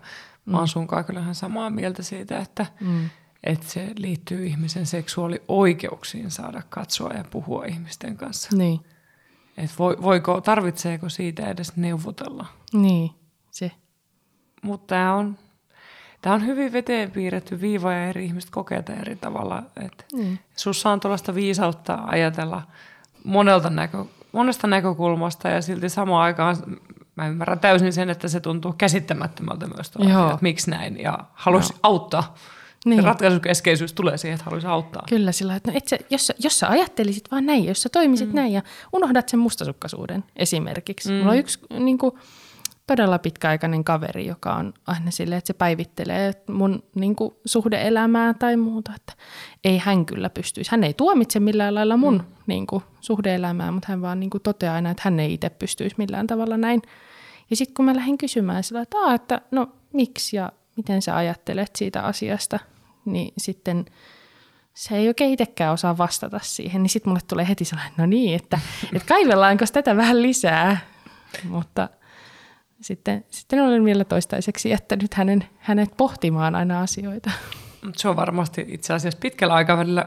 Mä 0.47 0.59
oon 0.59 0.69
sunkaan 0.69 1.05
kyllähän 1.05 1.35
samaa 1.35 1.71
mieltä 1.71 2.03
siitä, 2.03 2.39
että, 2.39 2.67
mm. 2.81 3.11
että 3.45 3.67
se 3.69 3.93
liittyy 3.97 4.47
ihmisen 4.47 4.87
seksuaalioikeuksiin 4.87 6.31
saada 6.31 6.63
katsoa 6.69 7.13
ja 7.13 7.25
puhua 7.31 7.65
ihmisten 7.65 8.17
kanssa. 8.17 8.57
Niin. 8.57 8.81
Et 9.57 9.71
voi, 9.79 9.97
voiko, 10.03 10.41
tarvitseeko 10.41 11.09
siitä 11.09 11.49
edes 11.49 11.77
neuvotella? 11.77 12.47
Niin, 12.73 13.11
se. 13.51 13.71
Mutta 14.63 14.87
tämä 14.87 15.15
on, 15.15 15.39
tämä 16.23 16.35
on 16.35 16.47
hyvin 16.47 16.73
veteen 16.73 17.11
piirretty 17.11 17.61
viiva 17.61 17.93
ja 17.93 18.09
eri 18.09 18.25
ihmiset 18.25 18.51
kokee 18.51 18.83
tätä 18.83 19.01
eri 19.01 19.17
tavalla. 19.17 19.63
Että 19.77 20.05
mm. 20.17 20.39
Sussa 20.57 20.91
on 20.91 21.01
tuollaista 21.01 21.35
viisautta 21.35 21.99
ajatella 22.07 22.63
monelta 23.25 23.71
näkö, 23.71 24.05
monesta 24.33 24.67
näkökulmasta 24.67 25.49
ja 25.49 25.63
silti 25.63 25.89
samaan 25.89 26.23
aikaan 26.23 26.57
mä 27.17 27.29
ymmärrän 27.29 27.61
täysin 27.61 27.93
sen, 27.93 28.11
että 28.11 28.29
se 28.29 28.41
tuntuu 28.41 28.75
käsittämättömältä 28.79 29.67
myös 29.67 29.91
tuolla, 29.91 30.27
että 30.27 30.39
miksi 30.43 30.71
näin 30.71 31.01
ja 31.01 31.19
halusi 31.35 31.73
no. 31.73 31.79
auttaa. 31.83 32.35
Niin. 32.85 33.05
ratkaisukeskeisyys 33.05 33.93
tulee 33.93 34.19
siihen, 34.19 34.35
että 34.35 34.45
haluaisi 34.45 34.67
auttaa. 34.67 35.03
Kyllä, 35.09 35.33
sillä 35.33 35.57
että 35.57 35.71
no 35.71 35.77
et 35.77 35.89
sä, 35.89 35.99
jos, 36.11 36.33
jos 36.39 36.59
sä 36.59 36.69
ajattelisit 36.69 37.31
vaan 37.31 37.47
näin, 37.47 37.65
jos 37.65 37.83
sä 37.83 37.89
toimisit 37.89 38.29
mm. 38.29 38.35
näin 38.35 38.53
ja 38.53 38.63
unohdat 38.93 39.29
sen 39.29 39.41
mustasukkaisuuden 39.41 40.25
esimerkiksi. 40.37 41.09
Mm. 41.09 41.15
Mulla 41.15 41.31
on 41.31 41.39
yksi 41.39 41.59
niin 41.79 41.99
kuin, 41.99 42.13
todella 42.87 43.19
pitkäaikainen 43.19 43.85
kaveri, 43.85 44.27
joka 44.27 44.55
on 44.55 44.75
aina 44.87 45.11
silleen, 45.11 45.39
että 45.39 45.47
se 45.47 45.55
päivittelee 45.55 46.33
mun 46.51 46.83
niin 46.95 47.17
kuin, 47.17 47.35
suhdeelämää 47.45 48.35
tai 48.35 48.57
muuta, 48.57 48.93
että 48.97 49.13
ei 49.65 49.79
hän 49.79 50.07
kyllä 50.07 50.31
pystyisi. 50.31 50.71
Hän 50.71 50.85
ei 50.85 50.95
tuomitse 50.95 51.41
millään 51.41 51.75
lailla 51.75 51.97
mun 51.97 52.15
mm. 52.15 52.25
niin 52.47 52.67
kuin, 52.67 52.85
suhdeelämää, 53.01 53.73
mutta 53.73 53.87
hän 53.89 54.03
vaan 54.03 54.21
niin 54.21 54.31
kuin, 54.31 54.43
toteaa 54.43 54.75
aina, 54.75 54.91
että 54.91 55.03
hän 55.05 55.21
ei 55.21 55.35
itse 55.35 55.51
pystyisi 55.51 55.97
millään 55.99 56.27
tavalla 56.27 56.57
näin. 56.57 56.83
Ja 57.51 57.57
sitten 57.57 57.75
kun 57.75 57.85
mä 57.85 57.97
lähdin 57.97 58.19
kysymään 58.19 58.65
sillä, 58.65 58.81
että, 58.81 59.15
että 59.15 59.41
no 59.51 59.69
miksi 59.93 60.37
ja 60.37 60.53
miten 60.77 61.03
sä 61.03 61.17
ajattelet 61.17 61.77
siitä 61.77 62.03
asiasta, 62.03 62.59
niin 63.05 63.33
sitten 63.39 63.85
se 64.75 64.97
ei 64.97 65.09
oikein 65.09 65.33
itsekään 65.33 65.73
osaa 65.73 65.99
vastata 65.99 66.41
siihen, 66.43 66.83
niin 66.83 66.91
sitten 66.91 67.11
mulle 67.11 67.21
tulee 67.29 67.49
heti 67.49 67.65
sellainen, 67.65 67.95
no 67.97 68.07
niin, 68.07 68.37
että, 68.37 68.59
että 68.93 69.09
kaivellaanko 69.09 69.65
tätä 69.73 69.97
vähän 69.97 70.23
lisää, 70.23 70.79
mutta 71.49 71.89
sitten, 72.81 73.25
sitten 73.31 73.63
olen 73.63 73.85
vielä 73.85 74.05
toistaiseksi 74.05 74.71
jättänyt 74.71 75.15
hänen, 75.15 75.45
hänet 75.59 75.91
pohtimaan 75.97 76.55
aina 76.55 76.81
asioita. 76.81 77.31
Se 77.97 78.09
on 78.09 78.17
varmasti 78.17 78.65
itse 78.69 78.95
asiassa 78.95 79.19
pitkällä 79.23 79.55
aikavälillä 79.55 80.05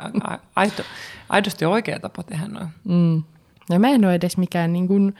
aido, 0.56 0.84
aidosti 1.30 1.66
oikea 1.66 2.00
tapa 2.00 2.24
tehdä 2.24 2.48
noin. 2.48 2.68
Mm. 2.84 3.24
Ja 3.70 3.80
mä 3.80 3.90
en 3.90 4.06
ole 4.06 4.16
edes 4.16 4.38
mikään 4.38 4.74
niin 4.74 4.88
kuin 4.88 5.16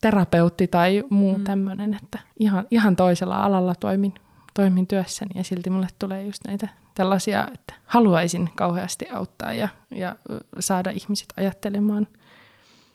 terapeutti 0.00 0.68
tai 0.68 1.04
muu 1.10 1.38
mm. 1.38 1.44
tämmöinen, 1.44 1.94
että 2.02 2.18
ihan, 2.38 2.66
ihan 2.70 2.96
toisella 2.96 3.44
alalla 3.44 3.74
toimin 3.74 4.14
toimin 4.54 4.86
työssäni 4.86 5.30
ja 5.34 5.44
silti 5.44 5.70
mulle 5.70 5.88
tulee 5.98 6.24
just 6.24 6.44
näitä 6.46 6.68
tällaisia, 6.94 7.48
että 7.54 7.74
haluaisin 7.84 8.50
kauheasti 8.54 9.08
auttaa 9.10 9.52
ja, 9.52 9.68
ja 9.90 10.16
saada 10.60 10.90
ihmiset 10.90 11.28
ajattelemaan. 11.36 12.08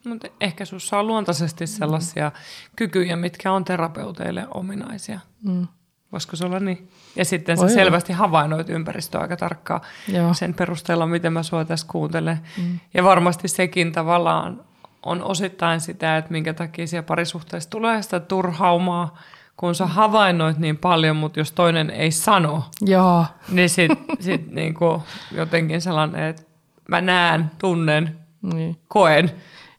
Mutta 0.07 0.27
ehkä 0.41 0.65
sinussa 0.65 0.99
on 0.99 1.07
luontaisesti 1.07 1.67
sellaisia 1.67 2.29
mm. 2.29 2.35
kykyjä, 2.75 3.15
mitkä 3.15 3.51
on 3.51 3.65
terapeuteille 3.65 4.47
ominaisia. 4.53 5.19
Mm. 5.43 5.67
Voisiko 6.11 6.35
se 6.35 6.45
olla 6.45 6.59
niin? 6.59 6.89
Ja 7.15 7.25
sitten 7.25 7.57
Voi 7.57 7.69
sä 7.69 7.75
selvästi 7.75 8.13
havainnoit 8.13 8.69
ympäristöä 8.69 9.21
aika 9.21 9.37
tarkkaan 9.37 9.81
Joo. 10.07 10.33
sen 10.33 10.53
perusteella, 10.53 11.05
miten 11.05 11.33
mä 11.33 11.43
sua 11.43 11.65
tässä 11.65 11.87
kuuntelen. 11.89 12.39
Mm. 12.57 12.79
Ja 12.93 13.03
varmasti 13.03 13.47
sekin 13.47 13.91
tavallaan 13.91 14.63
on 15.03 15.23
osittain 15.23 15.81
sitä, 15.81 16.17
että 16.17 16.31
minkä 16.31 16.53
takia 16.53 16.87
siellä 16.87 17.05
parisuhteessa 17.05 17.69
tulee 17.69 18.01
sitä 18.01 18.19
turhaumaa, 18.19 19.17
kun 19.57 19.75
sä 19.75 19.85
havainnoit 19.85 20.57
niin 20.57 20.77
paljon, 20.77 21.15
mutta 21.15 21.39
jos 21.39 21.51
toinen 21.51 21.89
ei 21.89 22.11
sano, 22.11 22.63
Joo. 22.81 23.25
niin 23.49 23.69
sitten 23.69 23.97
sit 24.19 24.51
niinku 24.51 25.03
jotenkin 25.31 25.81
sellainen, 25.81 26.23
että 26.23 26.43
mä 26.87 27.01
näen, 27.01 27.51
tunnen, 27.57 28.19
niin. 28.41 28.77
koen. 28.87 29.31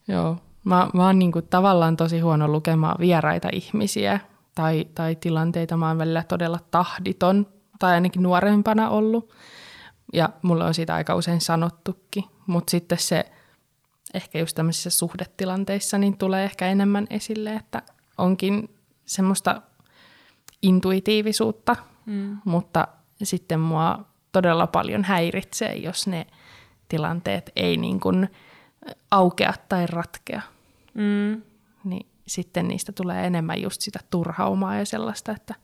Joo. 0.08 0.36
Mä, 0.64 0.88
mä 0.94 1.06
oon 1.06 1.18
niinku 1.18 1.42
tavallaan 1.42 1.96
tosi 1.96 2.20
huono 2.20 2.48
lukemaan 2.48 2.96
vieraita 2.98 3.48
ihmisiä 3.52 4.20
tai, 4.54 4.86
tai 4.94 5.16
tilanteita. 5.16 5.76
Mä 5.76 5.88
oon 5.88 5.98
välillä 5.98 6.24
todella 6.28 6.58
tahditon 6.70 7.46
tai 7.78 7.94
ainakin 7.94 8.22
nuorempana 8.22 8.88
ollut. 8.90 9.34
Ja 10.12 10.28
mulle 10.42 10.64
on 10.64 10.74
siitä 10.74 10.94
aika 10.94 11.14
usein 11.14 11.40
sanottukin. 11.40 12.24
Mutta 12.46 12.70
sitten 12.70 12.98
se 12.98 13.24
ehkä 14.14 14.38
just 14.38 14.54
tämmöisissä 14.54 14.90
suhdetilanteissa 14.90 15.98
niin 15.98 16.18
tulee 16.18 16.44
ehkä 16.44 16.66
enemmän 16.66 17.06
esille, 17.10 17.54
että 17.54 17.82
onkin 18.18 18.74
semmoista 19.04 19.62
intuitiivisuutta, 20.62 21.76
mm. 22.06 22.38
mutta 22.44 22.88
sitten 23.22 23.60
mua 23.60 24.04
todella 24.32 24.66
paljon 24.66 25.04
häiritsee, 25.04 25.76
jos 25.76 26.06
ne 26.06 26.26
tilanteet 26.88 27.50
ei 27.56 27.76
niin 27.76 28.00
kuin 28.00 28.28
aukea 29.10 29.54
tai 29.68 29.86
ratkea. 29.86 30.42
Mm. 30.94 31.42
Niin 31.84 32.06
sitten 32.26 32.68
niistä 32.68 32.92
tulee 32.92 33.26
enemmän 33.26 33.62
just 33.62 33.80
sitä 33.80 33.98
turhaumaa 34.10 34.76
ja 34.76 34.86
sellaista, 34.86 35.32
että 35.32 35.54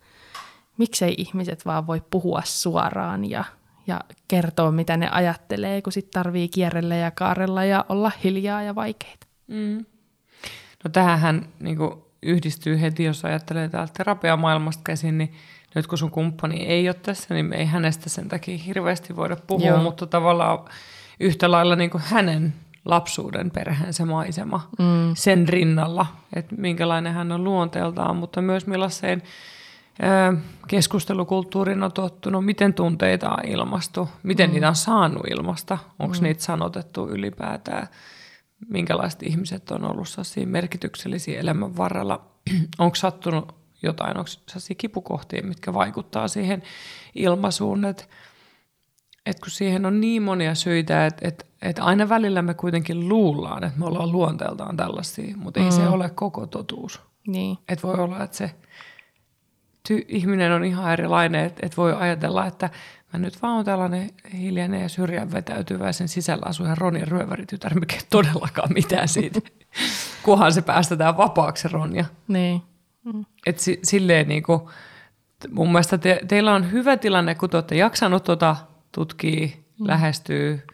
miksei 0.78 1.14
ihmiset 1.18 1.66
vaan 1.66 1.86
voi 1.86 2.02
puhua 2.10 2.42
suoraan 2.44 3.30
ja, 3.30 3.44
ja 3.86 4.00
kertoa, 4.28 4.72
mitä 4.72 4.96
ne 4.96 5.08
ajattelee, 5.10 5.82
kun 5.82 5.92
sitten 5.92 6.12
tarvii 6.12 6.48
kierrellä 6.48 6.96
ja 6.96 7.10
kaarella 7.10 7.64
ja 7.64 7.84
olla 7.88 8.12
hiljaa 8.24 8.62
ja 8.62 8.74
vaikeita. 8.74 9.26
Mm. 9.46 9.84
No 10.84 10.90
tähän 10.92 11.48
niin 11.60 11.76
kuin 11.76 11.94
yhdistyy 12.22 12.80
heti, 12.80 13.04
jos 13.04 13.24
ajattelee 13.24 13.68
täältä 13.68 13.92
terapiamaailmasta 13.96 14.82
käsin, 14.84 15.18
niin 15.18 15.32
nyt 15.74 15.86
kun 15.86 15.98
sun 15.98 16.10
kumppani 16.10 16.56
ei 16.56 16.88
ole 16.88 16.94
tässä, 16.94 17.34
niin 17.34 17.46
me 17.46 17.56
ei 17.56 17.66
hänestä 17.66 18.08
sen 18.08 18.28
takia 18.28 18.58
hirveästi 18.58 19.16
voida 19.16 19.36
puhua, 19.46 19.68
Joo. 19.68 19.82
mutta 19.82 20.06
tavallaan 20.06 20.58
yhtä 21.20 21.50
lailla 21.50 21.76
niin 21.76 21.90
kuin 21.90 22.02
hänen 22.06 22.54
lapsuuden 22.84 23.50
perheensä 23.50 24.06
maisema 24.06 24.68
mm. 24.78 25.14
sen 25.14 25.48
rinnalla, 25.48 26.06
että 26.32 26.54
minkälainen 26.58 27.14
hän 27.14 27.32
on 27.32 27.44
luonteeltaan, 27.44 28.16
mutta 28.16 28.42
myös 28.42 28.66
millaiseen 28.66 29.22
keskustelukulttuurin 30.68 31.82
on 31.82 31.92
tottunut, 31.92 32.44
miten 32.44 32.74
tunteita 32.74 33.30
on 33.30 33.48
ilmastu, 33.48 34.08
miten 34.22 34.50
mm. 34.50 34.54
niitä 34.54 34.68
on 34.68 34.76
saanut 34.76 35.22
ilmasta, 35.30 35.78
onko 35.98 36.16
mm. 36.16 36.22
niitä 36.22 36.42
sanotettu 36.42 37.08
ylipäätään 37.08 37.88
minkälaiset 38.68 39.22
ihmiset 39.22 39.70
on 39.70 39.84
ollut 39.84 40.08
sellaisia 40.08 40.46
merkityksellisiä 40.46 41.40
elämän 41.40 41.76
varrella. 41.76 42.26
onko 42.78 42.94
sattunut 42.94 43.54
jotain, 43.82 44.16
onko 44.16 44.30
kipukohtia, 44.78 45.42
mitkä 45.42 45.74
vaikuttaa 45.74 46.28
siihen 46.28 46.62
ilmaisuun, 47.14 47.84
että 47.84 48.04
et 49.26 49.40
kun 49.40 49.50
siihen 49.50 49.86
on 49.86 50.00
niin 50.00 50.22
monia 50.22 50.54
syitä, 50.54 51.06
että 51.06 51.28
et, 51.28 51.46
et 51.62 51.78
aina 51.78 52.08
välillä 52.08 52.42
me 52.42 52.54
kuitenkin 52.54 53.08
luullaan, 53.08 53.64
että 53.64 53.78
me 53.78 53.86
ollaan 53.86 54.12
luonteeltaan 54.12 54.76
tällaisia, 54.76 55.36
mutta 55.36 55.60
ei 55.60 55.66
mm. 55.66 55.72
se 55.72 55.88
ole 55.88 56.10
koko 56.10 56.46
totuus. 56.46 57.00
Niin. 57.26 57.58
Et 57.68 57.82
voi 57.82 57.94
olla, 57.94 58.24
että 58.24 58.36
se 58.36 58.50
ty- 59.88 60.04
ihminen 60.08 60.52
on 60.52 60.64
ihan 60.64 60.92
erilainen, 60.92 61.44
että 61.44 61.66
et 61.66 61.76
voi 61.76 61.94
ajatella, 61.94 62.46
että 62.46 62.70
Mä 63.14 63.18
nyt 63.18 63.42
vaan 63.42 63.58
on 63.58 63.64
tällainen 63.64 64.10
hiljainen 64.38 64.82
ja 64.82 64.88
syrjään 64.88 65.32
vetäytyvä 65.32 65.92
sen 65.92 66.08
sisällä 66.08 66.46
asuu 66.46 66.66
ihan 66.66 66.78
Ronin 66.78 67.08
ryöväritytär, 67.08 67.74
mikä 67.80 67.96
ei 67.96 68.02
todellakaan 68.10 68.72
mitään 68.72 69.08
siitä, 69.08 69.40
kunhan 70.24 70.52
se 70.52 70.62
päästetään 70.62 71.16
vapaaksi 71.16 71.68
Ronja. 71.68 72.04
Niin. 72.28 72.62
Mm. 73.04 73.24
Et 73.46 73.58
si- 73.58 73.80
silleen 73.82 74.28
niinku, 74.28 74.70
mun 75.50 75.72
mielestä 75.72 75.98
te- 75.98 76.20
teillä 76.28 76.54
on 76.54 76.72
hyvä 76.72 76.96
tilanne, 76.96 77.34
kun 77.34 77.50
te 77.50 77.56
olette 77.56 77.76
jaksanut 77.76 78.24
tota 78.24 78.56
tutkia, 78.94 79.46
mm. 79.46 79.86
lähestyy. 79.86 80.66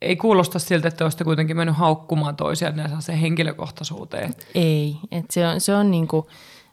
Ei 0.00 0.16
kuulosta 0.16 0.58
siltä, 0.58 0.88
että 0.88 1.04
olisitte 1.04 1.24
kuitenkin 1.24 1.56
mennyt 1.56 1.76
haukkumaan 1.76 2.36
toisiaan 2.36 3.02
se 3.02 3.20
henkilökohtaisuuteen. 3.20 4.34
Ei, 4.54 4.96
et 5.10 5.24
se 5.30 5.46
on, 5.46 5.60
se 5.60 5.74
on 5.74 5.90
niinku 5.90 6.28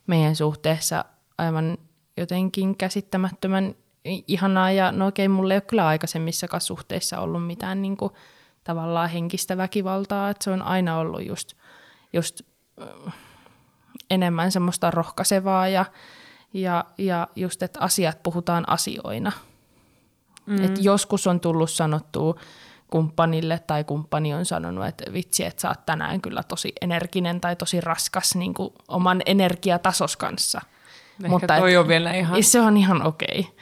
meidän 0.07 0.35
suhteessa 0.35 1.05
aivan 1.37 1.77
jotenkin 2.17 2.77
käsittämättömän 2.77 3.75
ihanaa 4.27 4.71
ja 4.71 4.91
no 4.91 5.07
okei, 5.07 5.27
mulla 5.27 5.53
ei 5.53 5.55
ole 5.55 5.61
kyllä 5.61 5.87
aikaisemmissakaan 5.87 6.61
suhteissa 6.61 7.19
ollut 7.19 7.47
mitään 7.47 7.81
niin 7.81 7.97
kuin, 7.97 8.13
tavallaan 8.63 9.09
henkistä 9.09 9.57
väkivaltaa, 9.57 10.29
että 10.29 10.43
se 10.43 10.51
on 10.51 10.61
aina 10.61 10.97
ollut 10.97 11.25
just, 11.25 11.53
just 12.13 12.41
äh, 12.81 13.13
enemmän 14.09 14.51
semmoista 14.51 14.91
rohkaisevaa 14.91 15.67
ja, 15.67 15.85
ja, 16.53 16.85
ja 16.97 17.27
just, 17.35 17.63
että 17.63 17.79
asiat 17.79 18.23
puhutaan 18.23 18.69
asioina. 18.69 19.31
Mm. 20.51 20.65
Et 20.65 20.83
joskus 20.83 21.27
on 21.27 21.39
tullut 21.39 21.71
sanottua 21.71 22.35
kumppanille 22.87 23.59
tai 23.67 23.83
kumppani 23.83 24.33
on 24.33 24.45
sanonut, 24.45 24.85
että 24.85 25.13
vitsi, 25.13 25.45
että 25.45 25.61
sä 25.61 25.69
oot 25.69 25.85
tänään 25.85 26.21
kyllä 26.21 26.43
tosi 26.43 26.73
energinen 26.81 27.41
tai 27.41 27.55
tosi 27.55 27.81
raskas 27.81 28.35
niin 28.35 28.53
kuin 28.53 28.73
oman 28.87 29.21
energiatasos 29.25 30.17
kanssa. 30.17 30.61
Ehkä 31.13 31.27
Mutta 31.27 31.57
toi 31.57 31.73
et, 31.73 31.79
on 31.79 31.87
vielä 31.87 32.13
ihan... 32.13 32.43
Se 32.43 32.61
on 32.61 32.77
ihan 32.77 33.07
okei. 33.07 33.39
Okay. 33.39 33.53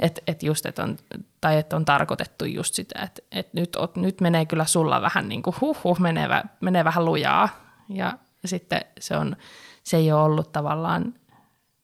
Että 0.00 0.22
et 0.26 0.42
just, 0.42 0.66
et 0.66 0.78
on, 0.78 0.96
tai 1.40 1.58
että 1.58 1.76
on 1.76 1.84
tarkoitettu 1.84 2.44
just 2.44 2.74
sitä, 2.74 3.02
että 3.02 3.22
et 3.32 3.54
nyt, 3.54 3.76
nyt 3.96 4.20
menee 4.20 4.46
kyllä 4.46 4.64
sulla 4.64 5.02
vähän 5.02 5.28
niin 5.28 5.42
kuin 5.42 5.56
huh, 5.60 5.84
huh 5.84 5.98
menee, 5.98 6.28
menee 6.60 6.84
vähän 6.84 7.04
lujaa. 7.04 7.48
Ja 7.88 8.18
sitten 8.44 8.80
se, 9.00 9.16
on, 9.16 9.36
se 9.82 9.96
ei 9.96 10.12
ole 10.12 10.22
ollut 10.22 10.52
tavallaan 10.52 11.14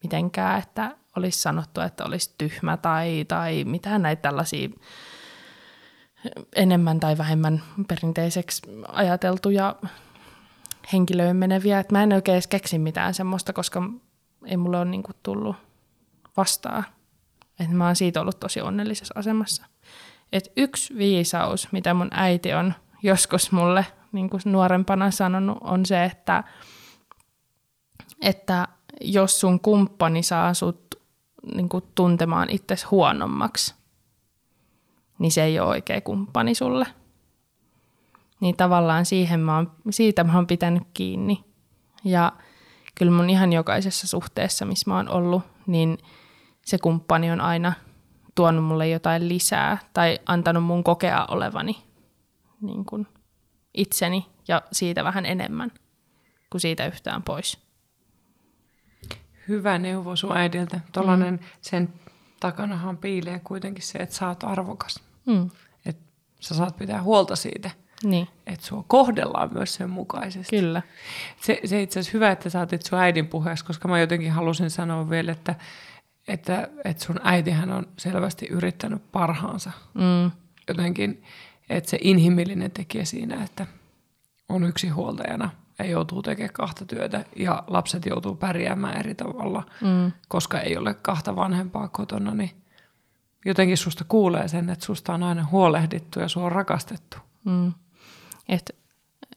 mitenkään, 0.03 0.59
että 0.59 0.91
olisi 1.17 1.41
sanottu, 1.41 1.81
että 1.81 2.05
olisi 2.05 2.35
tyhmä 2.37 2.77
tai, 2.77 3.25
tai 3.27 3.63
mitään 3.63 4.01
näitä 4.01 4.21
tällaisia 4.21 4.69
enemmän 6.55 6.99
tai 6.99 7.17
vähemmän 7.17 7.63
perinteiseksi 7.87 8.61
ajateltuja 8.87 9.75
henkilöön 10.93 11.35
meneviä. 11.35 11.79
Et 11.79 11.91
mä 11.91 12.03
en 12.03 12.13
oikein 12.13 12.33
edes 12.33 12.47
keksi 12.47 12.79
mitään 12.79 13.13
semmoista, 13.13 13.53
koska 13.53 13.81
ei 14.45 14.57
mulle 14.57 14.77
ole 14.77 14.85
niinku 14.85 15.11
tullut 15.23 15.55
vastaa. 16.37 16.83
Että 17.59 17.75
mä 17.75 17.85
oon 17.85 17.95
siitä 17.95 18.21
ollut 18.21 18.39
tosi 18.39 18.61
onnellisessa 18.61 19.13
asemassa. 19.17 19.65
Et 20.31 20.51
yksi 20.57 20.97
viisaus, 20.97 21.71
mitä 21.71 21.93
mun 21.93 22.09
äiti 22.11 22.53
on 22.53 22.73
joskus 23.03 23.51
mulle 23.51 23.85
niin 24.11 24.29
kuin 24.29 24.41
nuorempana 24.45 25.11
sanonut, 25.11 25.57
on 25.61 25.85
se, 25.85 26.03
että, 26.03 26.43
että 28.21 28.67
jos 29.01 29.39
sun 29.39 29.59
kumppani 29.59 30.23
saa 30.23 30.53
sut 30.53 31.02
niin 31.55 31.69
kuin 31.69 31.83
tuntemaan 31.95 32.49
itsesi 32.49 32.85
huonommaksi, 32.91 33.75
niin 35.19 35.31
se 35.31 35.43
ei 35.43 35.59
ole 35.59 35.67
oikea 35.69 36.01
kumppani 36.01 36.55
sulle. 36.55 36.85
Niin 38.39 38.57
tavallaan 38.57 39.05
siihen 39.05 39.39
mä 39.39 39.55
oon, 39.55 39.71
siitä 39.89 40.23
mä 40.23 40.35
oon 40.35 40.47
pitänyt 40.47 40.83
kiinni. 40.93 41.43
Ja 42.03 42.31
kyllä 42.95 43.11
mun 43.11 43.29
ihan 43.29 43.53
jokaisessa 43.53 44.07
suhteessa, 44.07 44.65
missä 44.65 44.91
mä 44.91 44.95
oon 44.95 45.09
ollut, 45.09 45.43
niin 45.67 45.97
se 46.65 46.77
kumppani 46.77 47.31
on 47.31 47.41
aina 47.41 47.73
tuonut 48.35 48.65
mulle 48.65 48.89
jotain 48.89 49.29
lisää 49.29 49.77
tai 49.93 50.19
antanut 50.25 50.63
mun 50.63 50.83
kokea 50.83 51.25
olevani 51.25 51.77
niin 52.61 52.85
kuin 52.85 53.07
itseni 53.73 54.25
ja 54.47 54.61
siitä 54.71 55.03
vähän 55.03 55.25
enemmän 55.25 55.71
kuin 56.49 56.61
siitä 56.61 56.87
yhtään 56.87 57.23
pois. 57.23 57.72
Hyvä 59.47 59.77
neuvo 59.77 60.15
sun 60.15 60.37
äidiltä. 60.37 60.79
Tuollainen 60.91 61.33
mm. 61.33 61.39
sen 61.61 61.89
takanahan 62.39 62.97
piilee 62.97 63.41
kuitenkin 63.43 63.83
se, 63.83 63.99
että 63.99 64.15
sä 64.15 64.27
oot 64.27 64.43
arvokas. 64.43 65.01
Mm. 65.25 65.49
Että 65.85 66.03
sä 66.39 66.55
saat 66.55 66.77
pitää 66.77 67.01
huolta 67.01 67.35
siitä. 67.35 67.71
Niin. 68.03 68.27
Että 68.47 68.65
sua 68.65 68.83
kohdellaan 68.87 69.49
myös 69.53 69.73
sen 69.75 69.89
mukaisesti. 69.89 70.59
Kyllä. 70.59 70.81
Se, 71.41 71.59
se 71.65 71.81
itse 71.81 71.99
asiassa 71.99 72.17
hyvä, 72.17 72.31
että 72.31 72.49
saatit 72.49 72.81
sun 72.81 72.99
äidin 72.99 73.27
puheeksi, 73.27 73.65
koska 73.65 73.87
mä 73.87 73.99
jotenkin 73.99 74.31
halusin 74.31 74.69
sanoa 74.69 75.09
vielä, 75.09 75.31
että, 75.31 75.55
että, 76.27 76.69
että 76.85 77.03
sun 77.03 77.19
äitihän 77.23 77.71
on 77.71 77.87
selvästi 77.97 78.45
yrittänyt 78.45 79.11
parhaansa. 79.11 79.71
Mm. 79.93 80.31
Jotenkin, 80.67 81.23
että 81.69 81.89
se 81.89 81.97
inhimillinen 82.01 82.71
tekijä 82.71 83.05
siinä, 83.05 83.43
että 83.43 83.67
on 84.49 84.63
yksi 84.63 84.89
huoltajana 84.89 85.49
ja 85.83 85.91
joutuu 85.91 86.21
tekemään 86.21 86.53
kahta 86.53 86.85
työtä 86.85 87.25
ja 87.35 87.63
lapset 87.67 88.05
joutuu 88.05 88.35
pärjäämään 88.35 88.97
eri 88.99 89.15
tavalla, 89.15 89.63
mm. 89.81 90.11
koska 90.27 90.59
ei 90.59 90.77
ole 90.77 90.93
kahta 90.93 91.35
vanhempaa 91.35 91.87
kotona, 91.87 92.31
niin 92.31 92.51
jotenkin 93.45 93.77
susta 93.77 94.05
kuulee 94.07 94.47
sen, 94.47 94.69
että 94.69 94.85
susta 94.85 95.13
on 95.13 95.23
aina 95.23 95.47
huolehdittu 95.51 96.19
ja 96.19 96.27
sua 96.27 96.43
on 96.43 96.51
rakastettu. 96.51 97.17
Mm. 97.45 97.73
Et, 98.49 98.75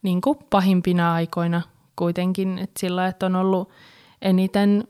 niin 0.02 0.20
kuin 0.20 0.38
pahimpina 0.50 1.14
aikoina 1.14 1.62
kuitenkin, 1.96 2.58
että 2.58 2.80
sillä 2.80 3.06
että 3.06 3.26
on 3.26 3.36
ollut 3.36 3.70
eniten 4.22 4.84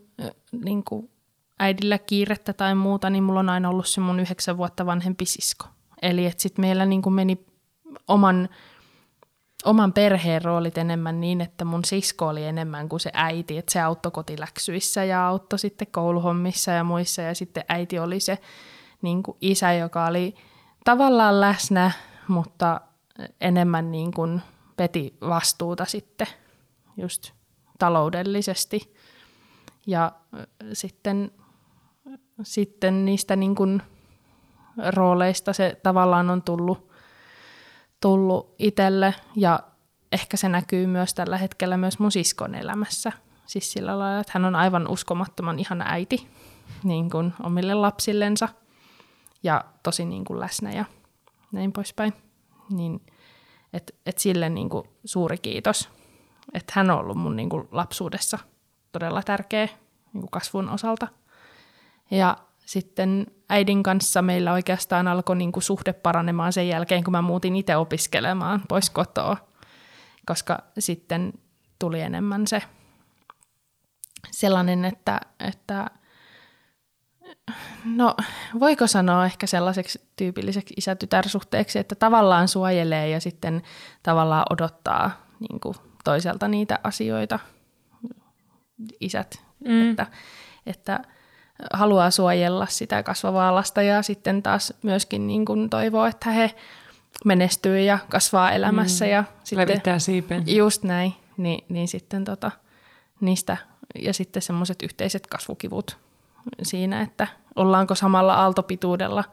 niin 0.64 0.84
kuin 0.84 1.10
äidillä 1.58 1.98
kiirettä 1.98 2.52
tai 2.52 2.74
muuta, 2.74 3.10
niin 3.10 3.24
mulla 3.24 3.40
on 3.40 3.48
aina 3.48 3.68
ollut 3.68 3.88
se 3.88 4.00
mun 4.00 4.20
yhdeksän 4.20 4.56
vuotta 4.56 4.86
vanhempi 4.86 5.24
sisko. 5.24 5.66
Eli 6.02 6.26
että 6.26 6.42
sitten 6.42 6.62
meillä 6.62 6.86
niin 6.86 7.02
kuin 7.02 7.12
meni 7.12 7.46
oman, 8.08 8.48
oman 9.66 9.92
perheen 9.92 10.42
roolit 10.42 10.78
enemmän 10.78 11.20
niin, 11.20 11.40
että 11.40 11.64
mun 11.64 11.84
sisko 11.84 12.28
oli 12.28 12.44
enemmän 12.44 12.88
kuin 12.88 13.00
se 13.00 13.10
äiti, 13.14 13.58
että 13.58 13.72
se 13.72 13.80
auttoi 13.80 14.12
kotiläksyissä 14.12 15.04
ja 15.04 15.28
auttoi 15.28 15.58
sitten 15.58 15.88
kouluhommissa 15.90 16.70
ja 16.70 16.84
muissa 16.84 17.22
ja 17.22 17.34
sitten 17.34 17.64
äiti 17.68 17.98
oli 17.98 18.20
se 18.20 18.38
niin 19.02 19.22
kuin 19.22 19.36
isä, 19.40 19.72
joka 19.72 20.06
oli 20.06 20.34
tavallaan 20.84 21.40
läsnä, 21.40 21.90
mutta 22.28 22.80
enemmän 23.40 23.92
niin 23.92 24.12
kuin 24.12 24.42
peti 24.76 25.16
vastuuta 25.20 25.84
sitten 25.84 26.26
just 26.96 27.32
taloudellisesti. 27.78 28.94
Ja 29.86 30.12
sitten, 30.72 31.30
sitten 32.42 33.04
niistä 33.04 33.36
niin 33.36 33.54
kuin 33.54 33.82
rooleista 34.88 35.52
se 35.52 35.80
tavallaan 35.82 36.30
on 36.30 36.42
tullut, 36.42 36.85
tullut 38.00 38.54
itselle 38.58 39.14
ja 39.36 39.60
ehkä 40.12 40.36
se 40.36 40.48
näkyy 40.48 40.86
myös 40.86 41.14
tällä 41.14 41.38
hetkellä 41.38 41.76
myös 41.76 41.98
mun 41.98 42.12
siskon 42.12 42.54
elämässä. 42.54 43.12
Siis 43.46 43.72
sillä 43.72 43.98
lailla, 43.98 44.20
että 44.20 44.30
hän 44.34 44.44
on 44.44 44.56
aivan 44.56 44.88
uskomattoman 44.88 45.58
ihana 45.58 45.84
äiti 45.88 46.28
niin 46.84 47.10
kuin 47.10 47.34
omille 47.42 47.74
lapsillensa 47.74 48.48
ja 49.42 49.64
tosi 49.82 50.04
niin 50.04 50.24
kuin 50.24 50.40
läsnä 50.40 50.72
ja 50.72 50.84
näin 51.52 51.72
poispäin. 51.72 52.12
Niin, 52.70 53.06
että 53.72 53.92
et 54.06 54.18
sille 54.18 54.48
niin 54.48 54.68
kuin 54.68 54.88
suuri 55.04 55.38
kiitos, 55.38 55.88
että 56.54 56.72
hän 56.76 56.90
on 56.90 56.98
ollut 56.98 57.16
mun 57.16 57.36
niin 57.36 57.48
kuin 57.48 57.68
lapsuudessa 57.72 58.38
todella 58.92 59.22
tärkeä 59.22 59.68
niin 60.12 60.20
kuin 60.20 60.30
kasvun 60.30 60.68
osalta. 60.68 61.08
Ja 62.10 62.36
sitten 62.66 63.26
äidin 63.48 63.82
kanssa 63.82 64.22
meillä 64.22 64.52
oikeastaan 64.52 65.08
alkoi 65.08 65.36
niin 65.36 65.52
kuin 65.52 65.62
suhde 65.62 65.92
paranemaan 65.92 66.52
sen 66.52 66.68
jälkeen, 66.68 67.04
kun 67.04 67.12
mä 67.12 67.22
muutin 67.22 67.56
itse 67.56 67.76
opiskelemaan 67.76 68.62
pois 68.68 68.90
kotoa, 68.90 69.36
koska 70.26 70.58
sitten 70.78 71.32
tuli 71.78 72.00
enemmän 72.00 72.46
se 72.46 72.62
sellainen, 74.30 74.84
että, 74.84 75.20
että 75.40 75.90
no 77.84 78.14
voiko 78.60 78.86
sanoa 78.86 79.26
ehkä 79.26 79.46
sellaiseksi 79.46 80.08
tyypilliseksi 80.16 80.74
isä-tytär-suhteeksi, 80.76 81.78
että 81.78 81.94
tavallaan 81.94 82.48
suojelee 82.48 83.08
ja 83.08 83.20
sitten 83.20 83.62
tavallaan 84.02 84.44
odottaa 84.50 85.10
niin 85.40 85.60
kuin 85.60 85.74
toiselta 86.04 86.48
niitä 86.48 86.78
asioita, 86.84 87.38
isät, 89.00 89.42
mm. 89.64 89.90
että, 89.90 90.06
että 90.66 91.00
haluaa 91.72 92.10
suojella 92.10 92.66
sitä 92.66 93.02
kasvavaa 93.02 93.54
lasta 93.54 93.82
ja 93.82 94.02
sitten 94.02 94.42
taas 94.42 94.74
myöskin 94.82 95.26
niin 95.26 95.44
kuin 95.44 95.70
toivoo, 95.70 96.06
että 96.06 96.30
he 96.30 96.54
menestyy 97.24 97.80
ja 97.80 97.98
kasvaa 98.08 98.52
elämässä. 98.52 99.04
Mm. 99.04 99.10
Ja 99.10 99.24
sitten, 99.44 99.68
Levittää 99.68 99.98
siipen. 99.98 100.42
Just 100.46 100.82
näin, 100.82 101.14
niin, 101.36 101.64
niin 101.68 101.88
sitten 101.88 102.24
tota, 102.24 102.50
niistä 103.20 103.56
ja 104.02 104.12
sitten 104.12 104.42
semmoiset 104.42 104.82
yhteiset 104.82 105.26
kasvukivut 105.26 105.96
siinä, 106.62 107.00
että 107.00 107.26
ollaanko 107.56 107.94
samalla 107.94 108.34
aaltopituudella 108.34 109.24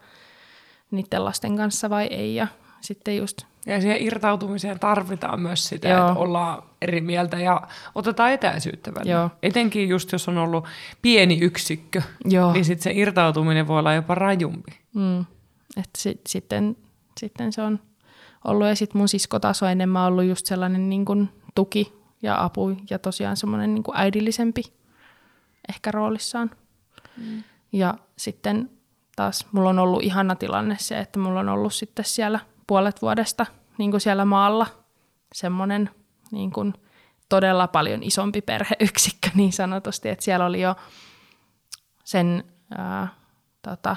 niiden 0.90 1.24
lasten 1.24 1.56
kanssa 1.56 1.90
vai 1.90 2.06
ei. 2.06 2.34
Ja 2.34 2.46
sitten 2.80 3.16
just 3.16 3.42
ja 3.66 3.80
siihen 3.80 4.02
irtautumiseen 4.02 4.80
tarvitaan 4.80 5.40
myös 5.40 5.68
sitä, 5.68 5.88
Joo. 5.88 6.08
että 6.08 6.20
ollaan 6.20 6.62
eri 6.82 7.00
mieltä 7.00 7.38
ja 7.38 7.62
otetaan 7.94 8.32
etäisyyttä 8.32 8.94
välillä. 8.94 9.12
Joo. 9.12 9.30
Etenkin 9.42 9.88
just 9.88 10.12
jos 10.12 10.28
on 10.28 10.38
ollut 10.38 10.64
pieni 11.02 11.38
yksikkö, 11.40 12.02
Joo. 12.24 12.52
niin 12.52 12.64
sitten 12.64 12.82
se 12.82 13.00
irtautuminen 13.00 13.66
voi 13.66 13.78
olla 13.78 13.94
jopa 13.94 14.14
rajumpi. 14.14 14.78
Mm. 14.94 15.20
Et 15.76 15.90
sit, 15.98 16.20
sitten, 16.26 16.76
sitten 17.20 17.52
se 17.52 17.62
on 17.62 17.80
ollut 18.44 18.66
ja 18.66 18.76
sitten 18.76 18.98
mun 18.98 19.08
sisko 19.08 19.40
taas 19.40 19.62
on 19.62 19.70
enemmän 19.70 20.02
ollut 20.02 20.24
just 20.24 20.46
sellainen 20.46 20.90
niin 20.90 21.04
kuin 21.04 21.28
tuki 21.54 21.92
ja 22.22 22.44
apu 22.44 22.76
ja 22.90 22.98
tosiaan 22.98 23.36
semmoinen 23.36 23.74
niin 23.74 23.84
äidillisempi 23.94 24.62
ehkä 25.68 25.90
roolissaan. 25.90 26.50
Mm. 27.16 27.42
Ja 27.72 27.94
sitten 28.16 28.70
taas 29.16 29.46
mulla 29.52 29.68
on 29.68 29.78
ollut 29.78 30.02
ihana 30.02 30.34
tilanne 30.34 30.76
se, 30.78 30.98
että 30.98 31.18
mulla 31.18 31.40
on 31.40 31.48
ollut 31.48 31.74
sitten 31.74 32.04
siellä– 32.04 32.40
puolet 32.66 33.02
vuodesta 33.02 33.46
niin 33.78 33.90
kuin 33.90 34.00
siellä 34.00 34.24
maalla. 34.24 34.66
Semmoinen 35.34 35.90
niin 36.30 36.50
kuin 36.50 36.74
todella 37.28 37.68
paljon 37.68 38.02
isompi 38.02 38.42
perheyksikkö 38.42 39.30
niin 39.34 39.52
sanotusti, 39.52 40.08
että 40.08 40.24
siellä 40.24 40.46
oli 40.46 40.60
jo 40.60 40.74
sen 42.04 42.44
ää, 42.78 43.08
tota, 43.62 43.96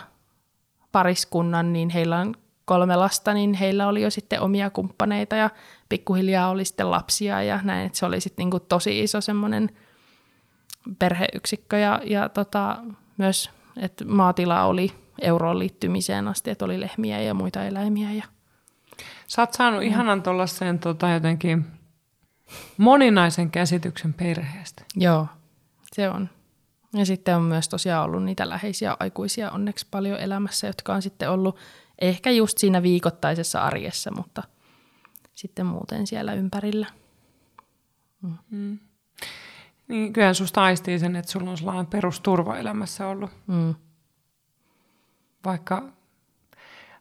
pariskunnan, 0.92 1.74
niin 1.74 1.90
heillä 1.90 2.20
on 2.20 2.36
kolme 2.66 2.96
lasta, 2.96 3.34
niin 3.34 3.54
heillä 3.54 3.88
oli 3.88 4.02
jo 4.02 4.10
sitten 4.10 4.42
omia 4.42 4.70
kumppaneita 4.70 5.36
ja 5.36 5.50
pikkuhiljaa 5.90 6.50
oli 6.50 6.66
sitten 6.66 6.92
lapsia 6.92 7.44
ja 7.44 7.60
näin, 7.64 7.86
että 7.86 7.98
se 7.98 8.06
oli 8.06 8.22
sitten 8.22 8.44
niin 8.44 8.52
kuin 8.52 8.64
tosi 8.70 9.04
iso 9.04 9.22
semmoinen 9.22 9.70
perheyksikkö 11.00 11.78
ja, 11.78 12.02
ja 12.06 12.30
tota, 12.30 12.78
myös, 13.18 13.50
että 13.78 14.06
maatila 14.06 14.64
oli 14.64 14.92
euroon 15.22 15.60
liittymiseen 15.60 16.28
asti, 16.28 16.52
että 16.52 16.66
oli 16.66 16.80
lehmiä 16.80 17.22
ja 17.22 17.34
muita 17.34 17.66
eläimiä 17.66 18.12
ja 18.12 18.24
Sä 19.28 19.42
oot 19.42 19.54
saanut 19.54 19.80
mm. 19.80 19.88
ihanan 19.88 20.24
tuollaiseen 20.24 20.80
tota, 20.80 21.10
jotenkin 21.10 21.66
moninaisen 22.78 23.52
käsityksen 23.52 24.14
perheestä. 24.14 24.84
Joo, 24.96 25.28
se 25.94 26.10
on. 26.10 26.30
Ja 26.94 27.06
sitten 27.06 27.36
on 27.36 27.44
myös 27.44 27.70
tosiaan 27.70 28.06
ollut 28.06 28.24
niitä 28.24 28.50
läheisiä 28.50 28.98
aikuisia 29.00 29.52
onneksi 29.52 29.88
paljon 29.92 30.20
elämässä, 30.20 30.68
jotka 30.68 30.94
on 30.94 31.02
sitten 31.02 31.30
ollut 31.30 31.58
ehkä 32.02 32.32
just 32.32 32.58
siinä 32.58 32.84
viikoittaisessa 32.84 33.64
arjessa, 33.64 34.12
mutta 34.16 34.44
sitten 35.34 35.66
muuten 35.66 36.08
siellä 36.08 36.34
ympärillä. 36.34 36.88
Mm. 38.22 38.38
Mm. 38.50 38.80
Niin 39.88 40.14
kyllähän 40.14 40.36
susta 40.36 40.64
aistii 40.64 41.00
sen, 41.00 41.16
että 41.16 41.32
sulla 41.32 41.52
on 41.52 41.58
sellainen 41.58 41.86
perusturva 41.86 42.58
elämässä 42.58 43.08
ollut. 43.08 43.32
Mm. 43.48 43.76
Vaikka 45.46 45.84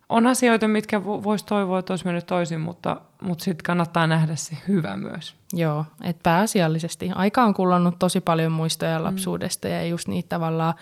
on 0.08 0.26
asioita, 0.26 0.68
mitkä 0.68 1.04
voisi 1.04 1.46
toivoa, 1.46 1.78
että 1.78 1.92
olisi 1.92 2.04
mennyt 2.04 2.26
toisin, 2.26 2.60
mutta, 2.60 3.00
mutta 3.22 3.44
sitten 3.44 3.64
kannattaa 3.64 4.06
nähdä 4.06 4.36
se 4.36 4.56
hyvä 4.68 4.96
myös. 4.96 5.34
Joo, 5.52 5.84
että 6.02 6.22
pääasiallisesti. 6.22 7.10
Aika 7.14 7.44
on 7.44 7.54
kulunut 7.54 7.98
tosi 7.98 8.20
paljon 8.20 8.52
muistoja 8.52 8.98
mm. 8.98 9.04
lapsuudesta 9.04 9.68
mm. 9.68 9.74
ja 9.74 9.86
just 9.86 10.08
niitä 10.08 10.28
tavallaan 10.28 10.74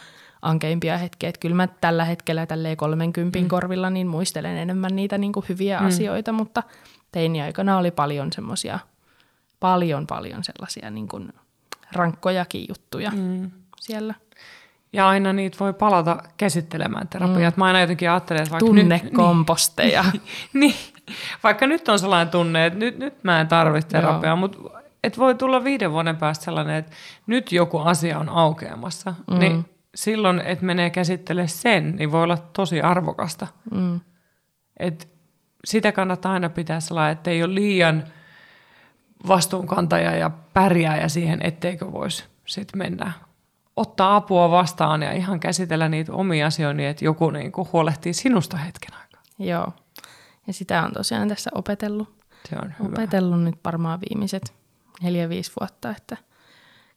ankeimpia 0.42 0.98
hetkiä. 0.98 1.28
Että 1.28 1.40
kyllä 1.40 1.56
mä 1.56 1.66
tällä 1.66 2.04
hetkellä 2.04 2.46
tälleen 2.46 2.76
30 2.76 3.38
mm. 3.38 3.48
korvilla 3.48 3.90
niin 3.90 4.06
muistelen 4.06 4.56
enemmän 4.56 4.96
niitä 4.96 5.18
niin 5.18 5.32
kuin 5.32 5.46
hyviä 5.48 5.80
mm. 5.80 5.86
asioita, 5.86 6.32
mutta 6.32 6.62
teiniaikana 7.12 7.78
oli 7.78 7.90
paljon 7.90 8.32
semmoisia, 8.32 8.78
paljon 9.60 10.06
paljon 10.06 10.44
sellaisia 10.44 10.90
niin 10.90 11.08
kuin 11.08 11.32
rankkojakin 11.92 12.64
juttuja 12.68 13.10
mm. 13.10 13.50
siellä. 13.80 14.14
Ja 14.94 15.08
aina 15.08 15.32
niitä 15.32 15.56
voi 15.60 15.72
palata 15.72 16.22
käsittelemään 16.36 17.08
terapiaa. 17.08 17.50
Mm. 17.50 17.54
Mä 17.56 17.64
aina 17.64 17.80
jotenkin 17.80 18.10
ajattelen, 18.10 18.42
että 18.42 18.50
vaikka 18.50 18.66
Tunnekomposteja. 18.66 20.04
Nyt, 20.12 20.22
niin, 20.52 20.60
niin, 20.60 20.74
vaikka 21.42 21.66
nyt 21.66 21.88
on 21.88 21.98
sellainen 21.98 22.30
tunne, 22.30 22.66
että 22.66 22.78
nyt, 22.78 22.98
nyt 22.98 23.24
mä 23.24 23.40
en 23.40 23.48
tarvitse 23.48 23.88
terapiaa, 23.88 24.36
mutta 24.36 24.58
et 25.04 25.18
voi 25.18 25.34
tulla 25.34 25.64
viiden 25.64 25.92
vuoden 25.92 26.16
päästä 26.16 26.44
sellainen, 26.44 26.76
että 26.76 26.92
nyt 27.26 27.52
joku 27.52 27.78
asia 27.78 28.18
on 28.18 28.28
aukeamassa. 28.28 29.14
Mm. 29.30 29.38
Niin 29.38 29.64
silloin, 29.94 30.40
että 30.40 30.64
menee 30.64 30.90
käsittele 30.90 31.48
sen, 31.48 31.96
niin 31.96 32.12
voi 32.12 32.22
olla 32.22 32.36
tosi 32.36 32.80
arvokasta. 32.80 33.46
Mm. 33.70 34.00
Et 34.78 35.08
sitä 35.64 35.92
kannattaa 35.92 36.32
aina 36.32 36.48
pitää 36.48 36.80
sellainen, 36.80 37.12
että 37.12 37.30
ei 37.30 37.42
ole 37.42 37.54
liian 37.54 38.04
vastuunkantaja 39.28 40.16
ja 40.16 40.30
pärjääjä 40.52 41.08
siihen, 41.08 41.40
etteikö 41.42 41.92
voisi 41.92 42.24
sitten 42.46 42.78
mennä 42.78 43.12
ottaa 43.76 44.16
apua 44.16 44.50
vastaan 44.50 45.02
ja 45.02 45.12
ihan 45.12 45.40
käsitellä 45.40 45.88
niitä 45.88 46.12
omia 46.12 46.46
asioita 46.46 46.74
niin, 46.76 46.88
että 46.88 47.04
joku 47.04 47.30
niin 47.30 47.52
kuin 47.52 47.68
huolehtii 47.72 48.12
sinusta 48.12 48.56
hetken 48.56 48.94
aikaa. 48.94 49.22
Joo. 49.38 49.72
Ja 50.46 50.52
sitä 50.52 50.82
on 50.82 50.92
tosiaan 50.92 51.28
tässä 51.28 51.50
opetellut. 51.54 52.24
Se 52.48 52.56
on 52.62 52.74
hyvä. 52.78 52.88
Opetellut 52.88 53.42
nyt 53.42 53.58
varmaan 53.64 54.00
viimeiset 54.00 54.54
neljä-viisi 55.02 55.52
vuotta, 55.60 55.90
että 55.90 56.16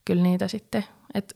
kyllä 0.06 0.24
niitä 0.24 0.48
sitten, 0.48 0.84
että 1.14 1.36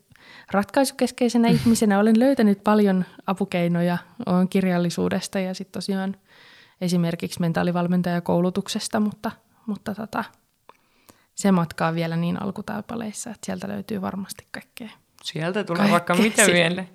ratkaisukeskeisenä 0.51 1.47
ihmisenä 1.57 1.99
olen 1.99 2.19
löytänyt 2.19 2.63
paljon 2.63 3.05
apukeinoja 3.27 3.97
on 4.25 4.49
kirjallisuudesta 4.49 5.39
ja 5.39 5.53
sitten 5.53 5.73
tosiaan 5.73 6.15
esimerkiksi 6.81 7.39
mentaalivalmentajakoulutuksesta, 7.39 8.99
mutta, 8.99 9.31
mutta 9.65 9.95
tota, 9.95 10.23
se 11.35 11.51
matkaa 11.51 11.93
vielä 11.93 12.15
niin 12.15 12.41
alkutaipaleissa, 12.41 13.29
että 13.29 13.45
sieltä 13.45 13.67
löytyy 13.67 14.01
varmasti 14.01 14.47
kaikkea. 14.51 14.89
Sieltä 15.23 15.63
tulee 15.63 15.77
kaikkea 15.77 15.91
vaikka 15.91 16.15
mitä 16.15 16.45
vielä. 16.45 16.85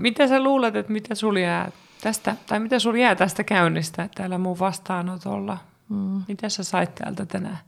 Mitä 0.00 0.28
sä 0.28 0.42
luulet, 0.42 0.76
että 0.76 0.92
mitä 0.92 1.14
sul 1.14 1.36
jää 1.36 1.72
tästä, 2.00 2.36
tai 2.46 2.60
mitä 2.60 2.78
sul 2.78 2.94
jää 2.94 3.14
tästä 3.14 3.44
käynnistä 3.44 4.08
täällä 4.14 4.38
mun 4.38 4.58
vastaanotolla? 4.58 5.58
Mm. 5.88 6.22
Mitä 6.28 6.48
sä 6.48 6.64
sait 6.64 6.94
täältä 6.94 7.26
tänään? 7.26 7.58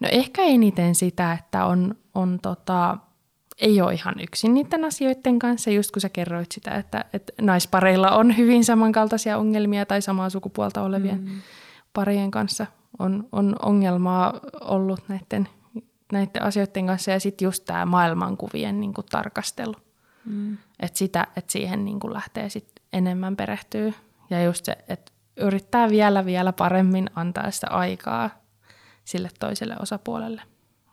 No 0.00 0.08
ehkä 0.12 0.42
eniten 0.42 0.94
sitä, 0.94 1.32
että 1.32 1.64
on, 1.64 1.94
on 2.14 2.38
tota, 2.42 2.98
ei 3.60 3.80
ole 3.80 3.94
ihan 3.94 4.14
yksin 4.20 4.54
niiden 4.54 4.84
asioiden 4.84 5.38
kanssa, 5.38 5.70
just 5.70 5.90
kun 5.90 6.00
sä 6.00 6.08
kerroit 6.08 6.52
sitä, 6.52 6.70
että, 6.70 7.04
että 7.12 7.32
naispareilla 7.40 8.10
on 8.10 8.36
hyvin 8.36 8.64
samankaltaisia 8.64 9.38
ongelmia 9.38 9.86
tai 9.86 10.02
samaa 10.02 10.30
sukupuolta 10.30 10.82
olevien 10.82 11.20
mm. 11.20 11.40
parien 11.92 12.30
kanssa 12.30 12.66
on, 12.98 13.28
on 13.32 13.56
ongelmaa 13.62 14.40
ollut 14.60 15.00
näiden, 15.08 15.48
näiden 16.12 16.42
asioiden 16.42 16.86
kanssa 16.86 17.10
ja 17.10 17.20
sitten 17.20 17.46
just 17.46 17.64
tämä 17.64 17.86
maailmankuvien 17.86 18.80
niin 18.80 18.94
kuin 18.94 19.06
tarkastelu. 19.10 19.74
Mm. 20.24 20.58
Että 20.80 20.98
sitä, 20.98 21.26
että 21.36 21.52
siihen 21.52 21.84
niin 21.84 22.00
kuin 22.00 22.12
lähtee 22.12 22.48
sit 22.48 22.68
enemmän 22.92 23.36
perehtyä 23.36 23.92
ja 24.30 24.44
just 24.44 24.64
se, 24.64 24.76
että 24.88 25.12
yrittää 25.36 25.90
vielä 25.90 26.24
vielä 26.24 26.52
paremmin 26.52 27.10
antaa 27.14 27.50
sitä 27.50 27.66
aikaa 27.70 28.30
sille 29.04 29.30
toiselle 29.40 29.76
osapuolelle. 29.80 30.42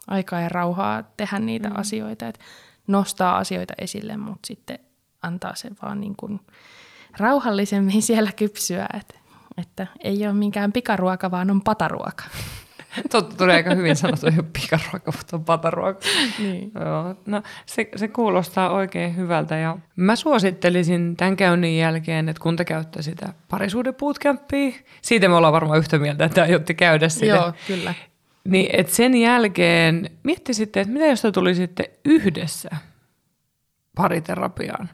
Aikaa 0.08 0.42
ja 0.42 0.50
rauhaa 0.50 1.04
tehdä 1.18 1.40
niitä 1.40 1.70
mm. 1.70 1.76
asioita, 1.78 2.28
että 2.28 2.44
nostaa 2.88 3.38
asioita 3.38 3.74
esille, 3.78 4.18
mutta 4.18 4.48
sitten 4.48 4.80
antaa 5.22 5.56
se 5.56 5.70
vaan 5.82 6.02
niin 6.02 6.16
kuin 6.16 6.40
rauhallisemmin 7.18 8.02
siellä 8.10 8.32
kypsyä, 8.32 8.88
että, 8.94 9.16
että 9.58 9.88
ei 10.04 10.26
ole 10.28 10.34
minkään 10.34 10.72
pikaruoka, 10.72 11.32
vaan 11.32 11.52
on 11.52 11.62
pataruoka. 11.62 12.24
Totta, 13.10 13.36
tuli 13.38 13.52
aika 13.52 13.76
hyvin 13.76 13.96
sanottu, 13.96 14.28
ei 14.28 14.34
ole 14.38 14.46
pikaruoka, 14.62 15.12
mutta 15.18 15.38
on 15.38 15.46
pataruoka. 15.46 16.00
Niin. 16.40 16.72
Joo, 16.80 17.16
no, 17.26 17.44
se, 17.66 17.90
se 17.96 18.08
kuulostaa 18.08 18.70
oikein 18.70 19.16
hyvältä 19.16 19.58
ja 19.58 19.78
mä 19.96 20.16
suosittelisin 20.16 21.16
tämän 21.16 21.36
käynnin 21.36 21.78
jälkeen, 21.78 22.30
että 22.30 22.42
kun 22.42 22.56
te 22.56 22.66
käytte 22.66 23.02
sitä 23.02 23.34
parisuuden 23.50 23.96
bootcampia, 23.96 24.72
siitä 25.02 25.28
me 25.28 25.36
ollaan 25.36 25.54
varmaan 25.54 25.80
yhtä 25.80 26.00
mieltä, 26.00 26.26
että 26.26 26.42
aiotte 26.42 26.74
käydä 26.74 27.10
sitä. 27.10 27.26
Joo, 27.26 27.54
kyllä. 27.68 27.94
Niin, 28.44 28.70
että 28.74 28.96
sen 28.96 29.16
jälkeen 29.16 30.10
miettisitte, 30.24 30.82
että 30.82 30.94
mitä 30.94 31.06
jos 31.06 31.22
te 31.22 31.32
tulisitte 31.32 31.92
yhdessä 32.06 32.70
pariterapiaan? 33.96 34.90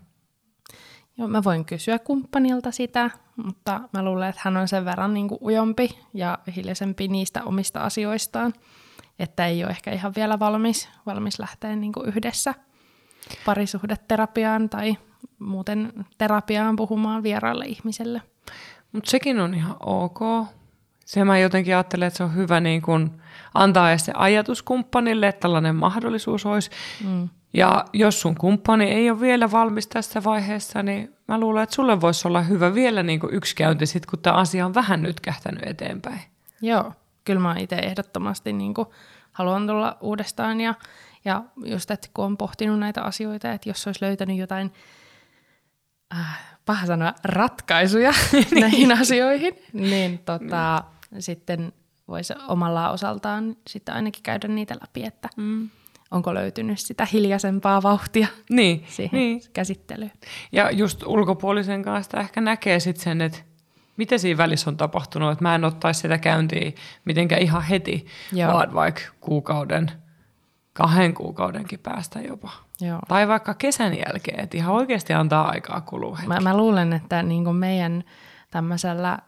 Joo, 1.18 1.28
mä 1.28 1.44
voin 1.44 1.66
kysyä 1.66 2.00
kumppanilta 2.00 2.72
sitä, 2.72 3.10
mutta 3.44 3.82
mä 3.94 4.04
luulen, 4.04 4.30
että 4.30 4.42
hän 4.44 4.58
on 4.58 4.68
sen 4.68 4.86
verran 4.86 5.14
niin 5.14 5.28
kuin 5.28 5.40
ujompi 5.42 6.00
ja 6.14 6.40
hiljaisempi 6.56 7.08
niistä 7.08 7.44
omista 7.44 7.80
asioistaan, 7.80 8.54
että 9.20 9.48
ei 9.48 9.64
ole 9.64 9.72
ehkä 9.72 9.92
ihan 9.92 10.14
vielä 10.16 10.40
valmis, 10.40 10.90
valmis 11.06 11.40
lähteä 11.40 11.76
niin 11.76 11.94
kuin 11.94 12.08
yhdessä 12.08 12.54
parisuhdeterapiaan 13.46 14.70
tai 14.70 14.98
muuten 15.40 15.94
terapiaan 16.18 16.76
puhumaan 16.76 17.24
vieraalle 17.24 17.66
ihmiselle. 17.66 18.22
Mutta 18.92 19.12
sekin 19.12 19.40
on 19.40 19.54
ihan 19.54 19.76
ok. 19.80 20.20
Se 21.06 21.24
mä 21.24 21.38
jotenkin 21.38 21.76
ajattelen, 21.76 22.08
että 22.08 22.18
se 22.18 22.24
on 22.24 22.36
hyvä 22.36 22.60
niin 22.60 22.82
kun 22.82 23.22
antaa 23.54 23.98
se 23.98 24.12
ajatuskumppanille, 24.16 25.28
että 25.28 25.40
tällainen 25.40 25.76
mahdollisuus 25.76 26.46
olisi. 26.46 26.70
Mm. 27.04 27.30
Ja 27.54 27.86
jos 27.94 28.22
sun 28.22 28.36
kumppani 28.36 28.86
ei 28.86 29.10
ole 29.10 29.22
vielä 29.22 29.52
valmis 29.52 29.88
tässä 29.88 30.24
vaiheessa, 30.24 30.84
niin 30.84 31.16
mä 31.28 31.40
luulen, 31.40 31.64
että 31.64 31.76
sulle 31.76 32.02
voisi 32.02 32.28
olla 32.28 32.42
hyvä 32.42 32.74
vielä 32.74 33.04
niin 33.04 33.20
kuin 33.20 33.34
yksi 33.34 33.56
käynti, 33.56 33.86
sit, 33.86 34.06
kun 34.06 34.20
tämä 34.20 34.36
asia 34.36 34.66
on 34.66 34.74
vähän 34.74 35.02
nyt 35.02 35.20
kähtänyt 35.20 35.64
eteenpäin. 35.66 36.20
Joo, 36.62 36.94
kyllä 37.24 37.40
mä 37.40 37.56
itse 37.60 37.76
ehdottomasti 37.76 38.54
niin 38.54 38.74
kuin 38.74 38.88
haluan 39.32 39.68
tulla 39.68 39.98
uudestaan 40.02 40.62
ja, 40.62 40.74
ja 41.26 41.44
just, 41.66 41.92
että 41.92 42.08
kun 42.14 42.26
on 42.26 42.38
pohtinut 42.38 42.80
näitä 42.80 43.02
asioita, 43.02 43.52
että 43.52 43.70
jos 43.70 43.88
olisi 43.88 44.06
löytänyt 44.06 44.38
jotain, 44.38 44.74
äh, 46.16 46.40
paha 46.66 46.86
sanoa, 46.86 47.14
ratkaisuja 47.24 48.14
näihin 48.62 48.92
asioihin, 48.92 49.56
niin 49.74 50.20
tota, 50.20 50.84
sitten 51.20 51.74
voisi 52.08 52.34
omalla 52.48 52.90
osaltaan 52.90 53.56
sitten 53.68 53.96
ainakin 53.96 54.24
käydä 54.24 54.48
niitä 54.48 54.76
läpi, 54.82 55.04
että 55.06 55.30
mm. 55.38 55.70
Onko 56.12 56.34
löytynyt 56.34 56.80
sitä 56.80 57.08
hiljaisempaa 57.14 57.84
vauhtia 57.84 58.28
niin, 58.50 58.86
siihen 58.88 59.20
niin. 59.20 59.42
käsittelyyn. 59.54 60.12
Ja 60.52 60.72
just 60.72 61.04
ulkopuolisen 61.04 61.84
kanssa 61.84 62.20
ehkä 62.20 62.42
näkee 62.42 62.80
sitten 62.80 63.04
sen, 63.04 63.22
että 63.22 63.38
mitä 63.98 64.18
siinä 64.18 64.38
välissä 64.38 64.70
on 64.70 64.78
tapahtunut, 64.78 65.32
että 65.32 65.44
mä 65.44 65.56
en 65.56 65.66
ottaisi 65.66 66.00
sitä 66.00 66.18
käyntiä 66.18 66.72
mitenkään 67.06 67.42
ihan 67.42 67.64
heti, 67.64 68.06
Joo. 68.34 68.54
vaan 68.54 68.74
vaikka 68.74 69.02
kuukauden, 69.20 69.92
kahden 70.74 71.14
kuukaudenkin 71.14 71.80
päästä 71.80 72.20
jopa. 72.20 72.52
Joo. 72.82 73.00
Tai 73.08 73.28
vaikka 73.28 73.54
kesän 73.54 73.98
jälkeen, 73.98 74.40
että 74.40 74.58
ihan 74.58 74.76
oikeasti 74.76 75.14
antaa 75.14 75.50
aikaa 75.50 75.82
kulua 75.82 76.20
Mä, 76.28 76.40
mä 76.40 76.58
luulen, 76.58 76.94
että 76.94 77.24
niin 77.24 77.56
meidän 77.56 78.04
tämmöisellä 78.52 79.20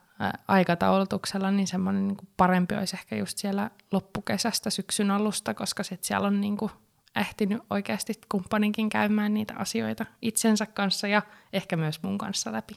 aikataulutuksella, 0.47 1.51
niin 1.51 1.68
semmoinen 1.68 2.07
niin 2.07 2.18
parempi 2.38 2.76
olisi 2.76 2.95
ehkä 2.95 3.16
just 3.16 3.38
siellä 3.38 3.70
loppukesästä 3.91 4.70
syksyn 4.70 5.11
alusta, 5.11 5.53
koska 5.53 5.84
sitten 5.84 6.07
siellä 6.07 6.28
on 6.28 6.41
niin 6.41 6.57
kuin 6.57 6.72
ehtinyt 7.16 7.61
oikeasti 7.70 8.14
kumppaninkin 8.32 8.89
käymään 8.89 9.34
niitä 9.34 9.53
asioita 9.57 10.05
itsensä 10.22 10.66
kanssa 10.66 11.07
ja 11.07 11.22
ehkä 11.53 11.78
myös 11.78 12.03
mun 12.03 12.18
kanssa 12.18 12.51
läpi. 12.51 12.74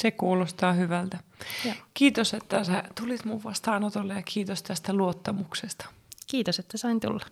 Se 0.00 0.10
kuulostaa 0.10 0.72
hyvältä. 0.72 1.18
Ja. 1.64 1.74
Kiitos, 1.94 2.34
että 2.34 2.64
sä 2.64 2.84
tulit 3.00 3.24
mun 3.24 3.44
vastaanotolle 3.44 4.14
ja 4.14 4.22
kiitos 4.22 4.62
tästä 4.62 4.92
luottamuksesta. 4.92 5.86
Kiitos, 6.26 6.58
että 6.58 6.78
sain 6.78 7.00
tulla. 7.00 7.26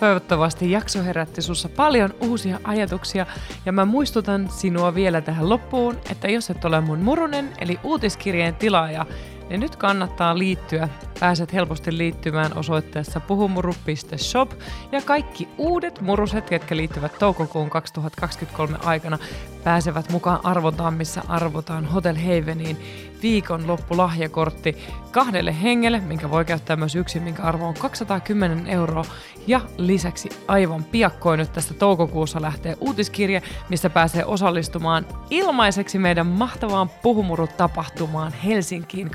Toivottavasti 0.00 0.70
jakso 0.70 1.02
herätti 1.02 1.42
sussa 1.42 1.68
paljon 1.68 2.14
uusia 2.20 2.60
ajatuksia 2.64 3.26
ja 3.66 3.72
mä 3.72 3.84
muistutan 3.84 4.48
sinua 4.50 4.94
vielä 4.94 5.20
tähän 5.20 5.48
loppuun, 5.48 5.98
että 6.10 6.28
jos 6.28 6.50
et 6.50 6.64
ole 6.64 6.80
mun 6.80 6.98
murunen 6.98 7.52
eli 7.58 7.78
uutiskirjeen 7.82 8.54
tilaaja, 8.54 9.06
niin 9.48 9.60
nyt 9.60 9.76
kannattaa 9.76 10.38
liittyä. 10.38 10.88
Pääset 11.20 11.52
helposti 11.52 11.98
liittymään 11.98 12.58
osoitteessa 12.58 13.20
puhumuru.shop 13.20 14.50
ja 14.92 15.02
kaikki 15.02 15.48
uudet 15.58 16.00
muruset, 16.00 16.50
jotka 16.50 16.76
liittyvät 16.76 17.18
toukokuun 17.18 17.70
2023 17.70 18.78
aikana, 18.84 19.18
pääsevät 19.64 20.12
mukaan 20.12 20.40
arvotaan, 20.46 20.94
missä 20.94 21.22
arvotaan 21.28 21.84
Hotel 21.84 22.16
Haveniin 22.16 22.76
viikonloppulahjakortti 23.22 24.76
kahdelle 25.10 25.62
hengelle, 25.62 26.00
minkä 26.00 26.30
voi 26.30 26.44
käyttää 26.44 26.76
myös 26.76 26.96
yksin, 26.96 27.22
minkä 27.22 27.42
arvo 27.42 27.68
on 27.68 27.74
210 27.74 28.66
euroa. 28.66 29.04
Ja 29.46 29.60
lisäksi 29.76 30.28
aivan 30.48 30.84
piakkoin 30.84 31.38
nyt 31.38 31.52
tästä 31.52 31.74
toukokuussa 31.74 32.42
lähtee 32.42 32.76
uutiskirje, 32.80 33.42
missä 33.68 33.90
pääsee 33.90 34.24
osallistumaan 34.24 35.06
ilmaiseksi 35.30 35.98
meidän 35.98 36.26
mahtavaan 36.26 36.90
puhumurut-tapahtumaan 37.02 38.32
Helsinkiin 38.32 39.10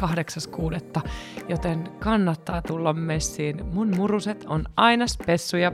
8.6. 0.97 1.09
Joten 1.49 1.89
kannattaa 1.99 2.61
tulla 2.61 2.93
messiin. 2.93 3.65
Mun 3.65 3.95
muruset 3.95 4.45
on 4.47 4.63
aina 4.75 5.07
spessuja 5.07 5.71